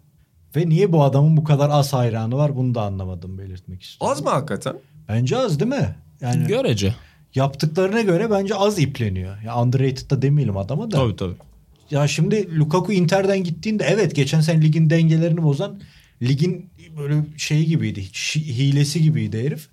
Ve 0.57 0.69
niye 0.69 0.93
bu 0.93 1.05
adamın 1.05 1.37
bu 1.37 1.45
kadar 1.45 1.71
az 1.71 1.93
hayranı 1.93 2.37
var 2.37 2.57
bunu 2.57 2.75
da 2.75 2.83
anlamadım 2.83 3.39
belirtmek 3.39 3.83
istiyorum. 3.83 4.13
Az 4.13 4.25
mı 4.25 4.31
hakikaten? 4.31 4.77
Bence 5.09 5.37
az 5.37 5.61
değil 5.61 5.71
mi? 5.71 5.97
Yani 6.21 6.47
Görece. 6.47 6.95
yaptıklarına 7.35 8.01
göre 8.01 8.31
bence 8.31 8.55
az 8.55 8.79
ipleniyor. 8.79 9.43
Ya 9.43 9.63
underrated 9.63 10.11
da 10.11 10.23
demeyelim 10.23 10.57
adama 10.57 10.91
da. 10.91 10.97
Tabii 10.97 11.17
tabii. 11.17 11.35
Ya 11.91 12.09
şimdi 12.09 12.59
Lukaku 12.59 12.93
Inter'den 12.93 13.45
gittiğinde 13.45 13.85
evet 13.85 14.15
geçen 14.15 14.41
sene 14.41 14.63
ligin 14.63 14.91
dengelerini 14.91 15.43
bozan 15.43 15.81
ligin 16.23 16.71
böyle 16.99 17.25
şeyi 17.37 17.67
gibiydi. 17.67 18.03
Hilesi 18.35 19.03
gibiydi 19.03 19.45
herif. 19.45 19.69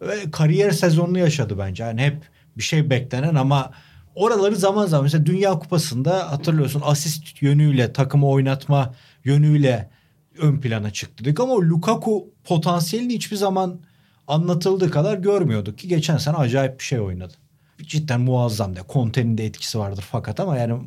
Ve 0.00 0.30
kariyer 0.30 0.70
sezonunu 0.70 1.18
yaşadı 1.18 1.58
bence. 1.58 1.82
Yani 1.84 2.00
hep 2.02 2.16
bir 2.58 2.62
şey 2.62 2.90
beklenen 2.90 3.34
ama 3.34 3.70
oraları 4.14 4.56
zaman 4.56 4.86
zaman 4.86 5.04
mesela 5.04 5.26
Dünya 5.26 5.58
Kupası'nda 5.58 6.32
hatırlıyorsun 6.32 6.82
asist 6.84 7.42
yönüyle 7.42 7.92
takımı 7.92 8.28
oynatma 8.28 8.94
yönüyle 9.24 9.90
ön 10.38 10.60
plana 10.60 10.90
çıktı 10.90 11.24
dedik 11.24 11.40
ama 11.40 11.54
Lukaku 11.54 12.30
potansiyelini 12.44 13.14
hiçbir 13.14 13.36
zaman 13.36 13.80
anlatıldığı 14.28 14.90
kadar 14.90 15.18
görmüyorduk 15.18 15.78
ki 15.78 15.88
geçen 15.88 16.16
sene 16.16 16.36
acayip 16.36 16.78
bir 16.78 16.84
şey 16.84 17.00
oynadı. 17.00 17.34
Cidden 17.82 18.20
muazzam 18.20 18.76
de. 18.76 18.80
Conte'nin 18.88 19.38
de 19.38 19.44
etkisi 19.44 19.78
vardır 19.78 20.04
fakat 20.10 20.40
ama 20.40 20.58
yani 20.58 20.82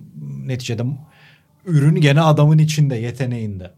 neticede 0.46 0.84
ürün 1.66 1.96
gene 1.96 2.22
adamın 2.22 2.58
içinde, 2.58 2.96
yeteneğinde. 2.96 3.72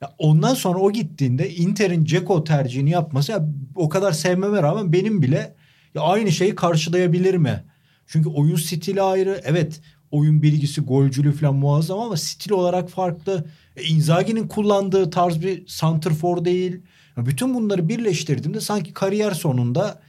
Ya 0.00 0.14
ondan 0.18 0.54
sonra 0.54 0.78
o 0.78 0.92
gittiğinde 0.92 1.54
Inter'in 1.54 2.04
Ceko 2.04 2.44
tercihini 2.44 2.90
yapması 2.90 3.32
ya 3.32 3.46
o 3.74 3.88
kadar 3.88 4.12
sevmeme 4.12 4.62
rağmen 4.62 4.92
benim 4.92 5.22
bile 5.22 5.54
ya 5.94 6.02
aynı 6.02 6.32
şeyi 6.32 6.54
karşılayabilir 6.54 7.34
mi? 7.34 7.64
Çünkü 8.06 8.28
oyun 8.28 8.56
stili 8.56 9.02
ayrı. 9.02 9.40
Evet 9.44 9.80
oyun 10.10 10.42
bilgisi, 10.42 10.80
golcülüğü 10.80 11.32
falan 11.32 11.54
muazzam 11.54 11.98
ama 11.98 12.16
stil 12.16 12.52
olarak 12.52 12.90
farklı. 12.90 13.44
E, 13.76 13.82
Inzaghi'nin 13.82 14.48
kullandığı 14.48 15.10
tarz 15.10 15.40
bir 15.40 15.66
santrfor 15.66 16.44
değil. 16.44 16.80
Bütün 17.16 17.54
bunları 17.54 17.88
birleştirdiğimde 17.88 18.60
sanki 18.60 18.92
kariyer 18.92 19.32
sonunda 19.32 20.00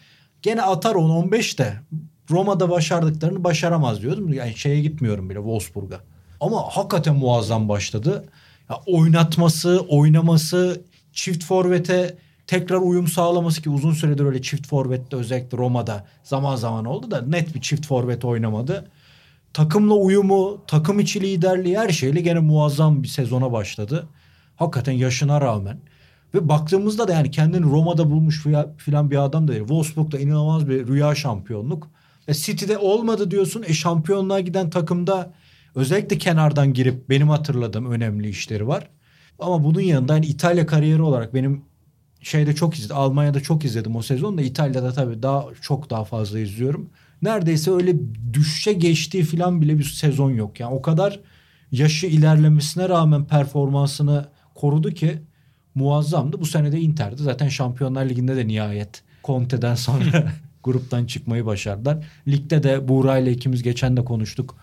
gene 0.42 0.62
atar 0.62 0.96
10-15 0.96 1.58
de 1.58 1.74
Roma'da 2.30 2.70
başardıklarını 2.70 3.44
başaramaz 3.44 4.02
diyordum. 4.02 4.34
Yani 4.34 4.56
şeye 4.56 4.82
gitmiyorum 4.82 5.30
bile 5.30 5.38
Wolfsburg'a. 5.38 6.00
Ama 6.40 6.62
hakikaten 6.62 7.16
muazzam 7.16 7.70
başladı. 7.70 8.26
Ya 8.70 8.80
oynatması, 8.86 9.80
oynaması, 9.80 10.82
çift 11.14 11.44
forvete 11.44 12.18
tekrar 12.48 12.78
uyum 12.78 13.08
sağlaması 13.08 13.62
ki 13.62 13.70
uzun 13.70 13.94
süredir 13.94 14.26
öyle 14.26 14.42
çift 14.42 14.68
forvette 14.68 15.18
özellikle 15.18 15.58
Roma'da 15.58 16.06
zaman 16.24 16.56
zaman 16.56 16.86
oldu 16.86 17.12
da 17.12 17.22
net 17.22 17.56
bir 17.56 17.62
çift 17.62 17.88
forvet 17.88 18.26
oynamadı. 18.26 18.92
Takımla 19.54 19.94
uyumu, 19.94 20.62
takım 20.68 21.00
içi 21.00 21.22
liderliği 21.22 21.78
her 21.78 21.90
şeyle 21.90 22.22
gene 22.22 22.40
muazzam 22.40 23.04
bir 23.04 23.08
sezona 23.08 23.52
başladı. 23.52 24.08
Hakikaten 24.56 24.94
yaşına 24.94 25.42
rağmen. 25.42 25.80
Ve 26.34 26.50
baktığımızda 26.50 27.08
da 27.08 27.14
yani 27.14 27.32
kendini 27.32 27.66
Roma'da 27.66 28.12
bulmuş 28.12 28.46
filan 28.78 29.12
bir 29.12 29.24
adam 29.24 29.48
da 29.48 29.52
değil. 29.52 29.62
Wolfsburg'da 29.62 30.20
inanılmaz 30.20 30.70
bir 30.70 30.88
rüya 30.88 31.16
şampiyonluk. 31.16 31.88
E 32.28 32.34
City'de 32.34 32.78
olmadı 32.78 33.32
diyorsun. 33.32 33.64
E 33.68 33.74
şampiyonluğa 33.74 34.40
giden 34.40 34.70
takımda 34.70 35.34
özellikle 35.76 36.18
kenardan 36.18 36.74
girip 36.74 37.10
benim 37.10 37.30
hatırladığım 37.30 37.92
önemli 37.92 38.30
işleri 38.30 38.68
var. 38.68 38.88
Ama 39.40 39.64
bunun 39.64 39.82
yanında 39.82 40.14
hani 40.14 40.26
İtalya 40.26 40.66
kariyeri 40.66 41.02
olarak 41.02 41.34
benim 41.34 41.62
şeyde 42.22 42.56
çok 42.56 42.76
izledim. 42.76 42.96
Almanya'da 42.96 43.40
çok 43.40 43.66
izledim 43.66 43.96
o 43.96 44.02
sezon 44.02 44.38
da 44.38 44.42
İtalya'da 44.42 44.94
tabii 44.94 45.24
daha 45.24 45.46
çok 45.62 45.90
daha 45.90 46.04
fazla 46.06 46.40
izliyorum. 46.40 46.90
Neredeyse 47.22 47.72
öyle 47.72 47.96
düşüşe 48.34 48.74
geçtiği 48.74 49.24
falan 49.24 49.62
bile 49.62 49.78
bir 49.78 49.84
sezon 49.84 50.32
yok. 50.32 50.60
Yani 50.60 50.74
o 50.74 50.82
kadar 50.82 51.20
yaşı 51.72 52.08
ilerlemesine 52.08 52.90
rağmen 52.90 53.26
performansını 53.26 54.26
korudu 54.56 54.92
ki 54.92 55.22
muazzamdı. 55.76 56.40
Bu 56.40 56.46
sene 56.46 56.72
de 56.72 56.80
Inter'di. 56.80 57.24
Zaten 57.24 57.50
Şampiyonlar 57.50 58.10
Ligi'nde 58.10 58.36
de 58.36 58.48
nihayet 58.48 59.04
Conte'den 59.24 59.76
sonra 59.76 60.32
gruptan 60.64 61.06
çıkmayı 61.06 61.46
başardılar. 61.46 62.06
Ligde 62.28 62.64
de 62.64 62.88
Buğra 62.88 63.18
ile 63.18 63.32
ikimiz 63.32 63.64
geçen 63.64 63.98
de 63.98 64.06
konuştuk. 64.06 64.56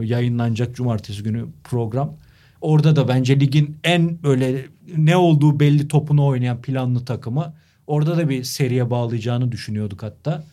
Yayınlanacak 0.00 0.76
cumartesi 0.76 1.22
günü 1.22 1.46
program. 1.64 2.16
Orada 2.60 2.96
da 2.96 3.08
bence 3.08 3.40
ligin 3.40 3.76
en 3.84 4.22
böyle 4.22 4.66
ne 4.96 5.16
olduğu 5.16 5.60
belli 5.60 5.88
topunu 5.88 6.26
oynayan 6.26 6.62
planlı 6.62 7.04
takımı. 7.04 7.54
Orada 7.86 8.16
da 8.16 8.28
bir 8.28 8.44
seriye 8.44 8.90
bağlayacağını 8.90 9.52
düşünüyorduk 9.52 10.02
hatta. 10.02 10.44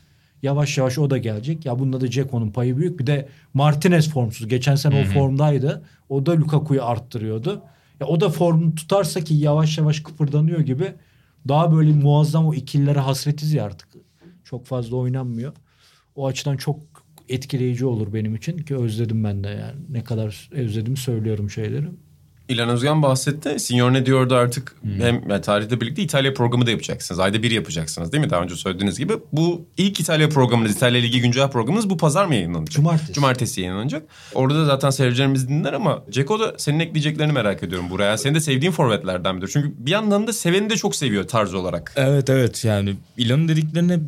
Yavaş 0.41 0.77
yavaş 0.77 0.97
o 0.97 1.09
da 1.09 1.17
gelecek. 1.17 1.65
Ya 1.65 1.79
bunda 1.79 2.01
da 2.01 2.09
Ceko'nun 2.09 2.51
payı 2.51 2.77
büyük. 2.77 2.99
Bir 2.99 3.07
de 3.07 3.27
Martinez 3.53 4.09
formsuz. 4.09 4.47
Geçen 4.47 4.75
sene 4.75 5.01
o 5.01 5.13
formdaydı. 5.13 5.83
O 6.09 6.25
da 6.25 6.31
Lukaku'yu 6.31 6.83
arttırıyordu. 6.83 7.61
Ya 7.99 8.07
o 8.07 8.19
da 8.19 8.29
formunu 8.29 8.75
tutarsa 8.75 9.21
ki 9.21 9.33
yavaş 9.33 9.77
yavaş 9.77 9.99
kıpırdanıyor 9.99 10.59
gibi 10.59 10.93
daha 11.47 11.75
böyle 11.75 11.93
muazzam 11.93 12.47
o 12.47 12.53
ikililere 12.53 12.99
hasretiz 12.99 13.53
ya 13.53 13.65
artık. 13.65 13.87
Çok 14.43 14.65
fazla 14.65 14.97
oynanmıyor. 14.97 15.53
O 16.15 16.27
açıdan 16.27 16.57
çok 16.57 16.79
etkileyici 17.29 17.85
olur 17.85 18.13
benim 18.13 18.35
için 18.35 18.57
ki 18.57 18.75
özledim 18.75 19.23
ben 19.23 19.43
de 19.43 19.49
yani. 19.49 19.81
Ne 19.89 20.03
kadar 20.03 20.49
özledim 20.51 20.97
söylüyorum 20.97 21.49
şeyleri. 21.49 21.87
İlhan 22.49 22.69
Özgen 22.69 23.01
bahsetti. 23.01 23.59
Signor 23.59 24.05
diyordu 24.05 24.35
artık 24.35 24.75
hem 24.97 25.29
yani 25.29 25.41
tarihte 25.41 25.81
birlikte 25.81 26.01
İtalya 26.01 26.33
programı 26.33 26.65
da 26.65 26.71
yapacaksınız. 26.71 27.19
Ayda 27.19 27.43
bir 27.43 27.51
yapacaksınız 27.51 28.11
değil 28.11 28.23
mi? 28.23 28.29
Daha 28.29 28.41
önce 28.41 28.55
söylediğiniz 28.55 28.99
gibi. 28.99 29.13
Bu 29.31 29.65
ilk 29.77 29.99
İtalya 29.99 30.29
programınız, 30.29 30.75
İtalya 30.75 31.01
Ligi 31.01 31.21
güncel 31.21 31.51
programınız 31.51 31.89
bu 31.89 31.97
pazar 31.97 32.25
mı 32.25 32.35
yayınlanacak? 32.35 32.75
Cumartesi. 32.75 33.13
Cumartesi 33.13 33.61
yayınlanacak. 33.61 34.03
Orada 34.33 34.59
da 34.59 34.65
zaten 34.65 34.89
seyircilerimiz 34.89 35.49
dinler 35.49 35.73
ama 35.73 36.03
Ceko 36.09 36.39
da 36.39 36.55
senin 36.57 36.79
ekleyeceklerini 36.79 37.33
merak 37.33 37.63
ediyorum 37.63 37.89
buraya. 37.89 38.17
Senin 38.17 38.35
de 38.35 38.39
sevdiğin 38.39 38.71
forvetlerden 38.71 39.37
biridir. 39.37 39.51
Çünkü 39.53 39.73
bir 39.77 39.91
yandan 39.91 40.27
da 40.27 40.33
seveni 40.33 40.69
de 40.69 40.75
çok 40.75 40.95
seviyor 40.95 41.27
tarz 41.27 41.53
olarak. 41.53 41.93
Evet 41.95 42.29
evet 42.29 42.65
yani 42.65 42.95
İlan'ın 43.17 43.47
dediklerine 43.47 43.99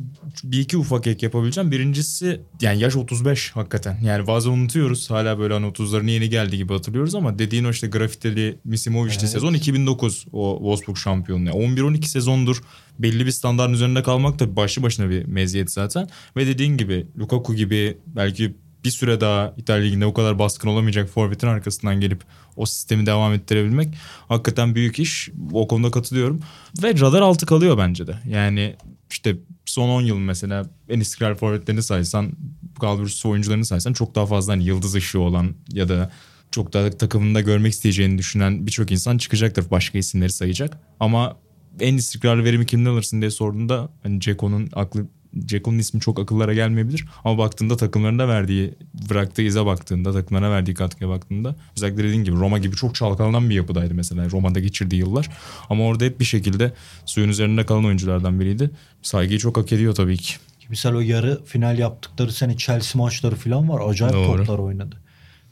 bir 0.43 0.59
iki 0.59 0.77
ufak 0.77 1.07
ek 1.07 1.25
yapabileceğim. 1.25 1.71
Birincisi 1.71 2.41
yani 2.61 2.79
yaş 2.79 2.95
35 2.95 3.51
hakikaten. 3.51 3.97
Yani 4.03 4.27
bazen 4.27 4.51
unutuyoruz. 4.51 5.09
Hala 5.09 5.39
böyle 5.39 5.53
hani 5.53 5.65
30'larına 5.65 6.09
yeni 6.09 6.29
geldi 6.29 6.57
gibi 6.57 6.73
hatırlıyoruz 6.73 7.15
ama 7.15 7.39
dediğin 7.39 7.63
o 7.63 7.69
işte 7.69 7.87
grafiteli 8.29 8.59
Misimovic'ti 8.63 9.27
sezon 9.27 9.53
2009 9.53 10.25
o 10.33 10.57
Wolfsburg 10.57 10.97
şampiyonluğu. 10.97 11.49
11-12 11.49 12.05
sezondur 12.05 12.61
belli 12.99 13.25
bir 13.25 13.31
standartın 13.31 13.73
üzerinde 13.73 14.03
kalmak 14.03 14.39
da 14.39 14.55
başlı 14.55 14.83
başına 14.83 15.09
bir 15.09 15.25
meziyet 15.25 15.71
zaten. 15.71 16.07
Ve 16.35 16.47
dediğin 16.47 16.77
gibi 16.77 17.07
Lukaku 17.17 17.55
gibi 17.55 17.97
belki 18.07 18.55
bir 18.83 18.91
süre 18.91 19.21
daha 19.21 19.53
İtalya 19.57 19.83
Ligi'nde 19.83 20.05
o 20.05 20.13
kadar 20.13 20.39
baskın 20.39 20.69
olamayacak 20.69 21.09
forvetin 21.09 21.47
arkasından 21.47 22.01
gelip 22.01 22.23
o 22.55 22.65
sistemi 22.65 23.05
devam 23.05 23.33
ettirebilmek 23.33 23.95
hakikaten 24.27 24.75
büyük 24.75 24.99
iş. 24.99 25.29
O 25.51 25.67
konuda 25.67 25.91
katılıyorum. 25.91 26.39
Ve 26.83 26.99
radar 26.99 27.21
altı 27.21 27.45
kalıyor 27.45 27.77
bence 27.77 28.07
de. 28.07 28.15
Yani 28.29 28.75
işte 29.11 29.35
son 29.65 29.89
10 29.89 30.01
yıl 30.01 30.17
mesela 30.17 30.69
en 30.89 30.99
istikrar 30.99 31.35
forvetlerini 31.35 31.83
saysan, 31.83 32.31
Galatasaray 32.79 33.31
oyuncularını 33.31 33.65
saysan 33.65 33.93
çok 33.93 34.15
daha 34.15 34.25
fazla 34.25 34.53
hani 34.53 34.63
yıldız 34.63 34.95
ışığı 34.95 35.19
olan 35.19 35.55
ya 35.73 35.89
da 35.89 36.11
çok 36.51 36.73
daha 36.73 36.89
takımında 36.89 37.41
görmek 37.41 37.73
isteyeceğini 37.73 38.17
düşünen 38.17 38.67
birçok 38.67 38.91
insan 38.91 39.17
çıkacaktır. 39.17 39.71
Başka 39.71 39.97
isimleri 39.97 40.31
sayacak. 40.31 40.79
Ama 40.99 41.37
en 41.79 41.97
istikrarlı 41.97 42.43
verimi 42.43 42.65
kimden 42.65 42.89
alırsın 42.89 43.21
diye 43.21 43.31
sorduğunda 43.31 43.89
hani 44.03 44.19
Ceko'nun 44.19 44.69
aklı 44.73 45.07
Ceko'nun 45.45 45.79
ismi 45.79 46.01
çok 46.01 46.19
akıllara 46.19 46.53
gelmeyebilir 46.53 47.05
ama 47.23 47.37
baktığında 47.37 47.77
takımlarında 47.77 48.27
verdiği 48.27 48.73
bıraktığı 49.09 49.41
ize 49.41 49.65
baktığında 49.65 50.13
takımlarına 50.13 50.51
verdiği 50.51 50.73
katkıya 50.73 51.09
baktığında 51.09 51.55
özellikle 51.77 52.03
dediğin 52.03 52.23
gibi 52.23 52.35
Roma 52.35 52.57
gibi 52.57 52.75
çok 52.75 52.95
çalkalanan 52.95 53.49
bir 53.49 53.55
yapıdaydı 53.55 53.93
mesela 53.93 54.29
Roma'da 54.31 54.59
geçirdiği 54.59 54.95
yıllar 54.95 55.29
ama 55.69 55.83
orada 55.83 56.03
hep 56.05 56.19
bir 56.19 56.25
şekilde 56.25 56.73
suyun 57.05 57.29
üzerinde 57.29 57.65
kalan 57.65 57.85
oyunculardan 57.85 58.39
biriydi. 58.39 58.71
Saygıyı 59.01 59.39
çok 59.39 59.57
hak 59.57 59.71
ediyor 59.71 59.95
tabii 59.95 60.17
ki. 60.17 60.33
Misal 60.69 60.93
o 60.93 60.99
yarı 60.99 61.45
final 61.45 61.79
yaptıkları 61.79 62.31
sene 62.31 62.57
Chelsea 62.57 63.01
maçları 63.01 63.35
falan 63.35 63.69
var. 63.69 63.89
Acayip 63.89 64.15
Doğru. 64.15 64.37
toplar 64.37 64.59
oynadı. 64.59 64.95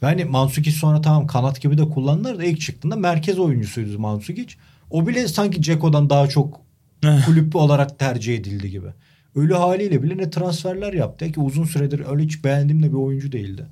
Yani 0.02 0.24
Mansukic 0.24 0.72
sonra 0.72 1.00
tamam 1.00 1.26
kanat 1.26 1.60
gibi 1.60 1.78
de 1.78 1.88
kullandılar 1.88 2.38
da 2.38 2.44
ilk 2.44 2.60
çıktığında 2.60 2.96
merkez 2.96 3.38
oyuncusuydu 3.38 3.98
Mansukic. 3.98 4.54
O 4.90 5.06
bile 5.06 5.28
sanki 5.28 5.62
Ceko'dan 5.62 6.10
daha 6.10 6.28
çok 6.28 6.60
kulüp 7.26 7.56
olarak 7.56 7.98
tercih 7.98 8.34
edildi 8.36 8.70
gibi. 8.70 8.86
Ölü 9.34 9.54
haliyle 9.54 10.02
bile 10.02 10.16
ne 10.16 10.30
transferler 10.30 10.92
yaptı 10.92 11.32
ki 11.32 11.40
uzun 11.40 11.64
süredir 11.64 12.02
öyle 12.10 12.22
hiç 12.22 12.44
beğendiğim 12.44 12.82
de 12.82 12.88
bir 12.88 12.96
oyuncu 12.96 13.32
değildi. 13.32 13.66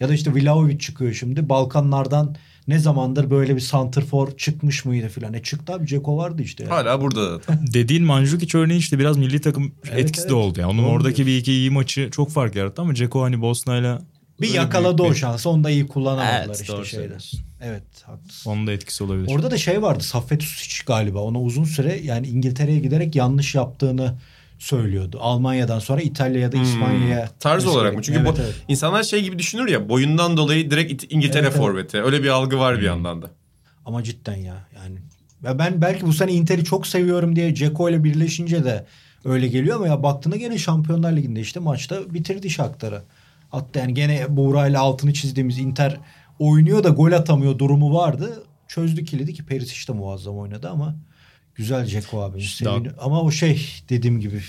Ya 0.00 0.08
da 0.08 0.14
işte 0.14 0.34
Vlahovic 0.34 0.78
çıkıyor 0.78 1.12
şimdi. 1.12 1.48
Balkanlardan 1.48 2.36
ne 2.68 2.78
zamandır 2.78 3.30
böyle 3.30 3.54
bir 3.56 3.60
santrfor 3.60 4.36
çıkmış 4.36 4.84
mıydı 4.84 5.08
filan. 5.08 5.34
E 5.34 5.42
çıktı 5.42 5.72
abi 5.72 5.86
Ceko 5.86 6.16
vardı 6.16 6.42
işte. 6.42 6.64
ya. 6.64 6.70
Hala 6.70 7.00
burada 7.00 7.32
da. 7.32 7.40
Dediğin 7.74 8.04
Mandzukic 8.04 8.58
örneği 8.58 8.78
işte 8.78 8.98
biraz 8.98 9.16
milli 9.16 9.40
takım 9.40 9.72
Evet, 9.88 9.98
etkisi 9.98 10.20
evet. 10.22 10.30
de 10.30 10.34
oldu. 10.34 10.60
Yani 10.60 10.70
onun 10.70 10.82
Doğru 10.82 10.90
oradaki 10.90 11.16
diyorsun. 11.16 11.26
bir 11.34 11.38
iki 11.38 11.52
iyi 11.52 11.70
maçı 11.70 12.08
çok 12.10 12.30
fark 12.30 12.56
yarattı 12.56 12.82
ama 12.82 12.94
Ceko 12.94 13.22
hani 13.22 13.40
Bosna'yla 13.40 14.02
Bir 14.40 14.48
öyle 14.48 14.56
yakaladı 14.56 15.02
o 15.02 15.10
bir- 15.10 15.14
şansı. 15.14 15.50
Onu 15.50 15.64
da 15.64 15.70
iyi 15.70 15.86
kullanamadılar 15.86 16.44
Evet, 16.46 16.60
işte 16.60 16.72
doğru 16.72 16.84
şeyde. 16.84 17.16
Evet 17.62 17.82
haklısın. 18.02 18.50
Onun 18.50 18.66
da 18.66 18.72
etkisi 18.72 19.04
olabilir. 19.04 19.28
Orada 19.34 19.50
da 19.50 19.58
şey 19.58 19.82
vardı 19.82 20.04
Saffet 20.04 20.42
Usic 20.42 20.82
galiba 20.86 21.18
ona 21.18 21.40
uzun 21.40 21.64
süre 21.64 22.00
yani 22.02 22.26
İngiltere'ye 22.26 22.78
giderek 22.78 23.16
yanlış 23.16 23.54
yaptığını 23.54 24.14
söylüyordu. 24.58 25.18
Almanya'dan 25.20 25.78
sonra 25.78 26.00
İtalya 26.00 26.40
ya 26.40 26.52
da 26.52 26.56
İspanya'ya. 26.56 27.22
Hmm. 27.26 27.32
Tarz 27.40 27.66
olarak 27.66 27.94
mı? 27.96 28.02
Çünkü 28.02 28.18
gerekiyor. 28.18 28.36
bu, 28.36 28.40
evet, 28.40 28.54
evet. 28.54 28.64
insanlar 28.68 29.02
şey 29.02 29.22
gibi 29.22 29.38
düşünür 29.38 29.68
ya 29.68 29.88
boyundan 29.88 30.36
dolayı 30.36 30.70
direkt 30.70 31.04
İngiltere 31.12 31.42
Evet, 31.42 31.52
evet. 31.56 31.66
forveti. 31.66 32.02
Öyle 32.02 32.22
bir 32.22 32.28
algı 32.28 32.58
var 32.58 32.78
bir 32.78 32.84
yandan 32.84 33.22
da. 33.22 33.30
Ama 33.86 34.02
cidden 34.02 34.36
ya 34.36 34.66
yani. 34.76 34.98
Ya 35.44 35.58
ben 35.58 35.82
belki 35.82 36.06
bu 36.06 36.12
sene 36.12 36.32
Inter'i 36.32 36.64
çok 36.64 36.86
seviyorum 36.86 37.36
diye 37.36 37.54
Ceko 37.54 37.88
ile 37.90 38.04
birleşince 38.04 38.64
de 38.64 38.86
öyle 39.24 39.48
geliyor 39.48 39.76
ama 39.76 39.86
ya 39.88 40.02
baktığında 40.02 40.36
gene 40.36 40.58
Şampiyonlar 40.58 41.12
Ligi'nde 41.12 41.40
işte 41.40 41.60
maçta 41.60 42.14
bitirdi 42.14 42.50
Shakhtar'ı. 42.50 43.02
Hatta 43.50 43.80
yani 43.80 43.94
gene 43.94 44.36
Buğra 44.36 44.68
ile 44.68 44.78
altını 44.78 45.12
çizdiğimiz 45.12 45.58
Inter 45.58 46.00
oynuyor 46.38 46.84
da 46.84 46.88
gol 46.88 47.12
atamıyor 47.12 47.58
durumu 47.58 47.94
vardı. 47.94 48.44
Çözdü 48.68 49.04
kilidi 49.04 49.34
ki 49.34 49.46
Perisic 49.46 49.92
de 49.92 49.96
muazzam 49.96 50.38
oynadı 50.38 50.68
ama 50.68 50.96
güzel 51.54 51.86
Ceko 51.86 52.22
abi. 52.22 52.38
İşte 52.38 52.70
Ama 53.00 53.22
o 53.22 53.30
şey 53.30 53.66
dediğim 53.88 54.20
gibi 54.20 54.40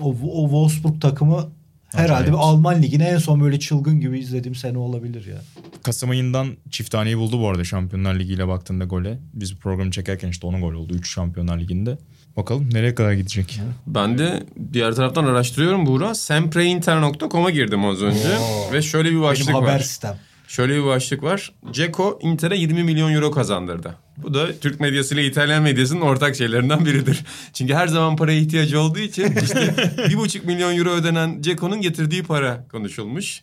o, 0.00 0.16
o 0.32 0.42
Wolfsburg 0.42 1.00
takımı 1.00 1.50
herhalde 1.94 2.28
bir 2.28 2.36
Alman 2.38 2.82
ligine 2.82 3.04
en 3.04 3.18
son 3.18 3.40
böyle 3.40 3.60
çılgın 3.60 4.00
gibi 4.00 4.18
izlediğim 4.18 4.54
sene 4.54 4.78
olabilir 4.78 5.26
ya. 5.26 5.38
Kasım 5.82 6.10
ayından 6.10 6.56
çift 6.70 6.90
taneyi 6.90 7.18
buldu 7.18 7.40
bu 7.40 7.48
arada 7.48 7.64
Şampiyonlar 7.64 8.18
Ligi 8.18 8.32
ile 8.32 8.48
baktığında 8.48 8.84
gole. 8.84 9.18
Biz 9.34 9.56
programı 9.56 9.90
çekerken 9.90 10.28
işte 10.28 10.46
onun 10.46 10.60
gol 10.60 10.72
oldu 10.72 10.94
3 10.94 11.10
Şampiyonlar 11.10 11.60
Ligi'nde. 11.60 11.98
Bakalım 12.36 12.68
nereye 12.74 12.94
kadar 12.94 13.12
gidecek? 13.12 13.60
Ben 13.86 14.18
de 14.18 14.42
diğer 14.72 14.94
taraftan 14.94 15.24
araştırıyorum 15.24 15.86
Buğra. 15.86 16.14
Sempreinter.com'a 16.14 17.50
girdim 17.50 17.84
az 17.84 18.02
önce. 18.02 18.38
Oo. 18.38 18.72
Ve 18.72 18.82
şöyle 18.82 19.10
bir 19.10 19.20
başlık 19.20 19.48
Benim 19.48 19.60
haber 19.60 19.74
var. 19.74 19.78
sistem. 19.78 20.18
Şöyle 20.48 20.74
bir 20.76 20.84
başlık 20.84 21.22
var. 21.22 21.52
Ceko 21.70 22.18
Inter'e 22.22 22.56
20 22.56 22.82
milyon 22.84 23.12
euro 23.12 23.30
kazandırdı. 23.30 23.96
Bu 24.16 24.34
da 24.34 24.58
Türk 24.60 24.80
medyası 24.80 25.14
ile 25.14 25.26
İtalyan 25.26 25.62
medyasının 25.62 26.00
ortak 26.00 26.36
şeylerinden 26.36 26.86
biridir. 26.86 27.24
Çünkü 27.52 27.74
her 27.74 27.86
zaman 27.88 28.16
paraya 28.16 28.38
ihtiyacı 28.38 28.80
olduğu 28.80 28.98
için 28.98 29.24
işte 29.42 29.60
1,5 29.60 30.46
milyon 30.46 30.76
euro 30.78 30.90
ödenen 30.90 31.42
Ceko'nun 31.42 31.80
getirdiği 31.80 32.22
para 32.22 32.66
konuşulmuş. 32.68 33.42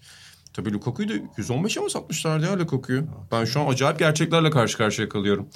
Tabii 0.53 0.73
Lukaku'yu 0.73 1.09
da 1.09 1.13
115'e 1.13 1.83
mi 1.83 1.89
satmışlardı 1.91 2.45
ya 2.45 2.59
Lukaku'yu? 2.59 3.05
Ben 3.31 3.45
şu 3.45 3.61
an 3.61 3.67
acayip 3.73 3.99
gerçeklerle 3.99 4.49
karşı 4.49 4.77
karşıya 4.77 5.09
kalıyorum. 5.09 5.49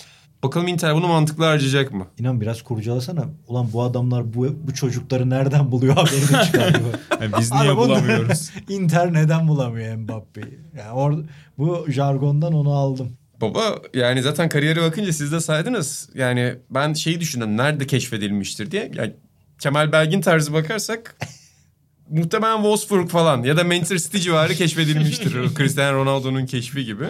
Bakalım 0.44 0.68
Inter 0.68 0.96
bunu 0.96 1.08
mantıklı 1.08 1.46
harcayacak 1.46 1.94
mı? 1.94 2.08
İnan 2.20 2.42
biraz 2.42 2.62
kurcalasana. 2.62 3.26
Ulan 3.48 3.70
bu 3.74 3.84
adamlar 3.84 4.34
bu, 4.34 4.56
bu 4.68 4.74
çocukları 4.74 5.30
nereden 5.30 5.72
buluyor 5.72 5.96
haberini 5.96 6.46
çıkarıyor. 6.46 6.94
Yani 7.22 7.32
biz 7.40 7.52
niye 7.52 7.76
bulamıyoruz? 7.78 8.52
Inter 8.70 9.14
neden 9.14 9.48
bulamıyor 9.48 9.96
Mbappe'yi? 9.96 10.60
Yani 10.78 10.92
orada 10.92 11.22
bu 11.58 11.86
jargondan 11.90 12.54
onu 12.54 12.74
aldım. 12.74 13.18
Baba 13.42 13.62
yani 13.94 14.22
zaten 14.22 14.50
kariyere 14.50 14.82
bakınca 14.82 15.14
siz 15.14 15.32
de 15.32 15.40
saydınız. 15.40 16.10
Yani 16.16 16.56
ben 16.70 16.94
şeyi 16.94 17.20
düşündüm 17.20 17.58
nerede 17.58 17.88
keşfedilmiştir 17.88 18.72
diye. 18.72 18.92
Yani 18.96 19.14
Kemal 19.60 19.92
Belgin 19.92 20.22
tarzı 20.22 20.54
bakarsak 20.54 21.16
muhtemelen 22.10 22.56
Wolfsburg 22.56 23.10
falan 23.10 23.44
ya 23.44 23.58
da 23.58 23.64
Manchester 23.64 23.98
City 23.98 24.18
civarı 24.18 24.54
keşfedilmiştir. 24.54 25.56
Cristiano 25.58 25.98
Ronaldo'nun 25.98 26.46
keşfi 26.46 26.86
gibi. 26.86 27.06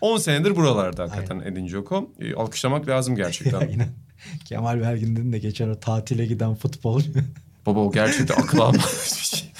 10 0.00 0.16
senedir 0.18 0.56
buralarda 0.56 1.02
hakikaten 1.02 1.40
Edin 1.40 1.66
Dzeko. 1.66 2.10
Ee, 2.20 2.34
alkışlamak 2.34 2.88
lazım 2.88 3.16
gerçekten. 3.16 3.60
Aynen. 3.68 3.88
Kemal 4.44 4.80
Belgin'den 4.80 5.32
de 5.32 5.38
geçen 5.38 5.68
o 5.68 5.80
tatile 5.80 6.26
giden 6.26 6.54
futbolcu. 6.54 7.10
Baba 7.66 7.80
o 7.80 7.92
gerçekten 7.92 8.34
akıl 8.42 8.58
almaz 8.58 9.16
bir 9.20 9.26
şey. 9.26 9.50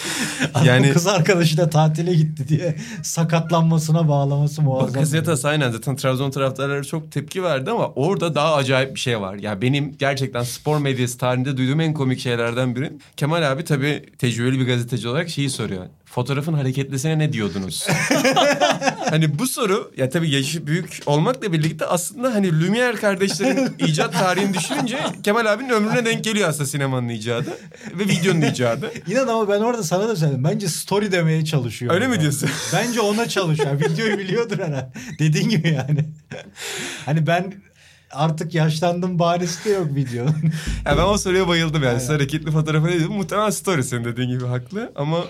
yani 0.54 0.66
Yani 0.68 0.92
kız 0.92 1.06
arkadaşı 1.06 1.56
da 1.56 1.70
tatile 1.70 2.14
gitti 2.14 2.48
diye 2.48 2.76
sakatlanmasına 3.02 4.08
bağlaması 4.08 4.62
muazzam. 4.62 4.94
Bakasetas 4.94 5.44
aynen 5.44 5.70
zaten 5.70 5.96
Trabzon 5.96 6.30
taraftarları 6.30 6.84
çok 6.86 7.12
tepki 7.12 7.42
verdi 7.42 7.70
ama 7.70 7.86
orada 7.88 8.34
daha 8.34 8.54
acayip 8.54 8.94
bir 8.94 9.00
şey 9.00 9.20
var. 9.20 9.34
Ya 9.34 9.62
benim 9.62 9.96
gerçekten 9.98 10.42
spor 10.42 10.78
medyası 10.78 11.18
tarihinde 11.18 11.56
duyduğum 11.56 11.80
en 11.80 11.94
komik 11.94 12.20
şeylerden 12.20 12.76
biri. 12.76 12.92
Kemal 13.16 13.52
abi 13.52 13.64
tabii 13.64 14.02
tecrübeli 14.18 14.60
bir 14.60 14.66
gazeteci 14.66 15.08
olarak 15.08 15.28
şeyi 15.28 15.50
soruyor. 15.50 15.86
Fotoğrafın 16.10 16.52
hareketlisine 16.54 17.18
ne 17.18 17.32
diyordunuz? 17.32 17.86
hani 19.10 19.38
bu 19.38 19.46
soru 19.46 19.92
ya 19.96 20.10
tabii 20.10 20.30
yaşı 20.30 20.66
büyük 20.66 21.02
olmakla 21.06 21.52
birlikte 21.52 21.86
aslında 21.86 22.34
hani 22.34 22.48
Lumière 22.48 22.96
kardeşlerin 22.96 23.74
icat 23.86 24.12
tarihini 24.12 24.54
düşününce 24.54 24.98
Kemal 25.22 25.46
abinin 25.46 25.68
ömrüne 25.68 26.04
denk 26.04 26.24
geliyor 26.24 26.48
aslında 26.48 26.66
sinemanın 26.66 27.08
icadı 27.08 27.58
ve 27.94 28.04
videonun 28.04 28.40
icadı. 28.40 28.92
İnan 29.06 29.28
ama 29.28 29.48
ben 29.48 29.60
orada 29.60 29.82
sana 29.82 30.08
da 30.08 30.16
söyledim. 30.16 30.44
Bence 30.44 30.68
story 30.68 31.12
demeye 31.12 31.44
çalışıyor. 31.44 31.94
Öyle 31.94 32.06
mi 32.06 32.10
orada. 32.10 32.20
diyorsun? 32.20 32.50
Bence 32.72 33.00
ona 33.00 33.28
çalışıyor. 33.28 33.80
Videoyu 33.80 34.18
biliyordur 34.18 34.58
herhalde. 34.58 34.92
Dediğin 35.18 35.48
gibi 35.48 35.68
yani. 35.68 36.04
hani 37.04 37.26
ben 37.26 37.54
artık 38.10 38.54
yaşlandım 38.54 39.18
bahanesi 39.18 39.64
de 39.64 39.70
yok 39.70 39.94
videonun. 39.94 40.34
Ya 40.86 40.98
ben 40.98 41.02
o 41.02 41.18
soruya 41.18 41.48
bayıldım 41.48 41.82
yani. 41.82 41.88
Aynen. 41.88 41.98
Siz 41.98 42.08
hareketli 42.08 42.50
fotoğrafı 42.50 42.86
ne 42.86 42.92
dedim? 42.92 43.12
Muhtemelen 43.12 43.50
story 43.50 43.82
senin 43.84 44.04
dediğin 44.04 44.28
gibi 44.28 44.46
haklı. 44.46 44.92
Ama 44.96 45.24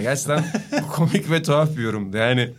gerçekten 0.00 0.44
komik 0.92 1.30
ve 1.30 1.42
tuhaf 1.42 1.76
bir 1.76 1.82
yorumdu. 1.82 2.16
Yani 2.16 2.50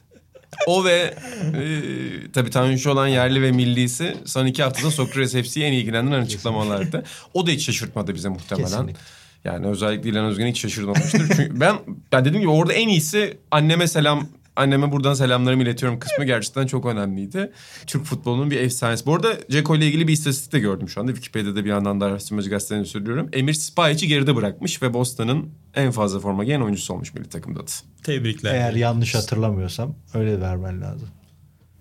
o 0.68 0.86
ve 0.86 1.14
e, 1.54 2.32
tabii 2.34 2.50
tanışıyor 2.50 2.96
olan 2.96 3.08
yerli 3.08 3.42
ve 3.42 3.52
millisi 3.52 4.18
son 4.26 4.46
iki 4.46 4.64
haftada 4.64 4.92
Sokrates 4.92 5.34
FC'yi 5.34 5.66
en 5.66 5.74
ilgilendiren 5.74 6.22
açıklamalardı. 6.22 7.04
O 7.34 7.48
da 7.48 7.52
hiç 7.52 7.66
şaşırtmadı 7.66 8.16
bize 8.16 8.30
muhtemelen. 8.30 8.68
Kesinlikle. 8.68 9.02
Yani 9.44 9.68
özellikle 9.68 10.10
İlhan 10.10 10.26
Özgen 10.26 10.48
hiç 10.48 10.60
şaşırmamıştır. 10.62 11.20
Çünkü 11.20 11.60
ben 11.60 11.76
ben 12.12 12.26
dediğim 12.26 12.42
gibi 12.42 12.52
orada 12.52 12.74
en 12.74 12.88
iyisi 12.88 13.38
anneme 13.52 13.88
selam 13.88 14.28
Anneme 14.56 14.92
buradan 14.92 15.14
selamlarımı 15.14 15.64
iletiyorum 15.64 16.00
kısmı 16.00 16.26
gerçekten 16.26 16.68
çok 16.68 16.86
önemliydi. 16.86 17.52
Türk 17.88 18.04
futbolunun 18.06 18.52
bir 18.52 18.60
efsanesi. 18.60 19.06
Bu 19.06 19.16
arada 19.16 19.34
Ceko 19.50 19.76
ile 19.76 19.88
ilgili 19.88 20.08
bir 20.08 20.14
istatistik 20.14 20.54
de 20.54 20.60
gördüm 20.60 20.90
şu 20.90 21.02
anda. 21.02 21.12
Wikipedia'da 21.12 21.66
bir 21.66 21.70
yandan 21.70 22.02
da 22.02 22.06
araştırmacı 22.06 22.50
gazetelerini 22.50 22.86
söylüyorum. 22.86 23.30
Emir 23.34 23.54
Spahic'i 23.54 24.08
geride 24.08 24.36
bırakmış 24.36 24.82
ve 24.82 24.94
Boston'ın 24.94 25.50
en 25.76 25.92
fazla 25.92 26.20
forma 26.20 26.44
giyen 26.44 26.62
oyuncusu 26.62 26.94
olmuş 26.94 27.14
milli 27.14 27.30
takımda. 27.30 27.60
da. 27.60 27.72
Tebrikler. 28.04 28.54
Eğer 28.54 28.74
yanlış 28.74 29.16
hatırlamıyorsam 29.16 29.96
öyle 30.14 30.42
vermen 30.42 30.82
lazım. 30.82 31.08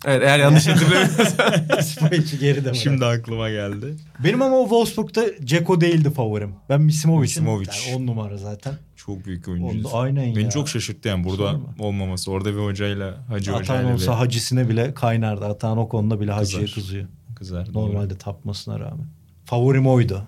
Evet 0.07 0.23
eğer 0.23 0.39
yanlış 0.39 0.67
hatırlamıyorsam. 0.67 1.53
İsmail'i 1.81 2.39
geri 2.39 2.65
de 2.65 2.75
Şimdi 2.75 3.05
aklıma 3.07 3.51
geldi. 3.51 3.97
Benim 4.25 4.43
ama 4.43 4.57
o 4.57 4.63
Wolfsburg'da 4.63 5.45
Ceko 5.45 5.81
değildi 5.81 6.11
favorim. 6.11 6.55
Ben 6.69 6.81
Misimovic'in. 6.81 7.21
Misimovic. 7.21 7.69
Yani 7.87 7.97
on 7.97 8.07
numara 8.07 8.37
zaten. 8.37 8.75
Çok 9.07 9.25
büyük 9.27 9.49
oyuncu. 9.49 9.97
aynen 9.97 10.37
Beni 10.37 10.45
ya. 10.45 10.51
çok 10.51 10.69
şaşırttı 10.69 11.09
yani 11.09 11.25
burada 11.25 11.51
Sorma. 11.51 11.67
olmaması. 11.79 12.31
Orada 12.31 12.53
bir 12.53 12.59
hocayla 12.63 13.15
Hacı 13.29 13.51
Atan 13.53 13.61
hocayla 13.61 13.95
olsa 13.95 14.13
ve 14.13 14.17
hacisine 14.17 14.69
bile 14.69 14.95
kaynardı. 14.95 15.45
Atan 15.45 15.79
o 15.79 15.89
konuda 15.89 16.21
bile 16.21 16.33
hacıya 16.33 16.63
Kızar. 16.63 16.75
kızıyor. 16.75 17.07
kızar. 17.37 17.75
Doğru. 17.75 17.87
Normalde 17.87 18.19
tapmasına 18.19 18.81
rağmen. 18.81 19.07
Favorim 19.45 19.87
oydu. 19.87 20.23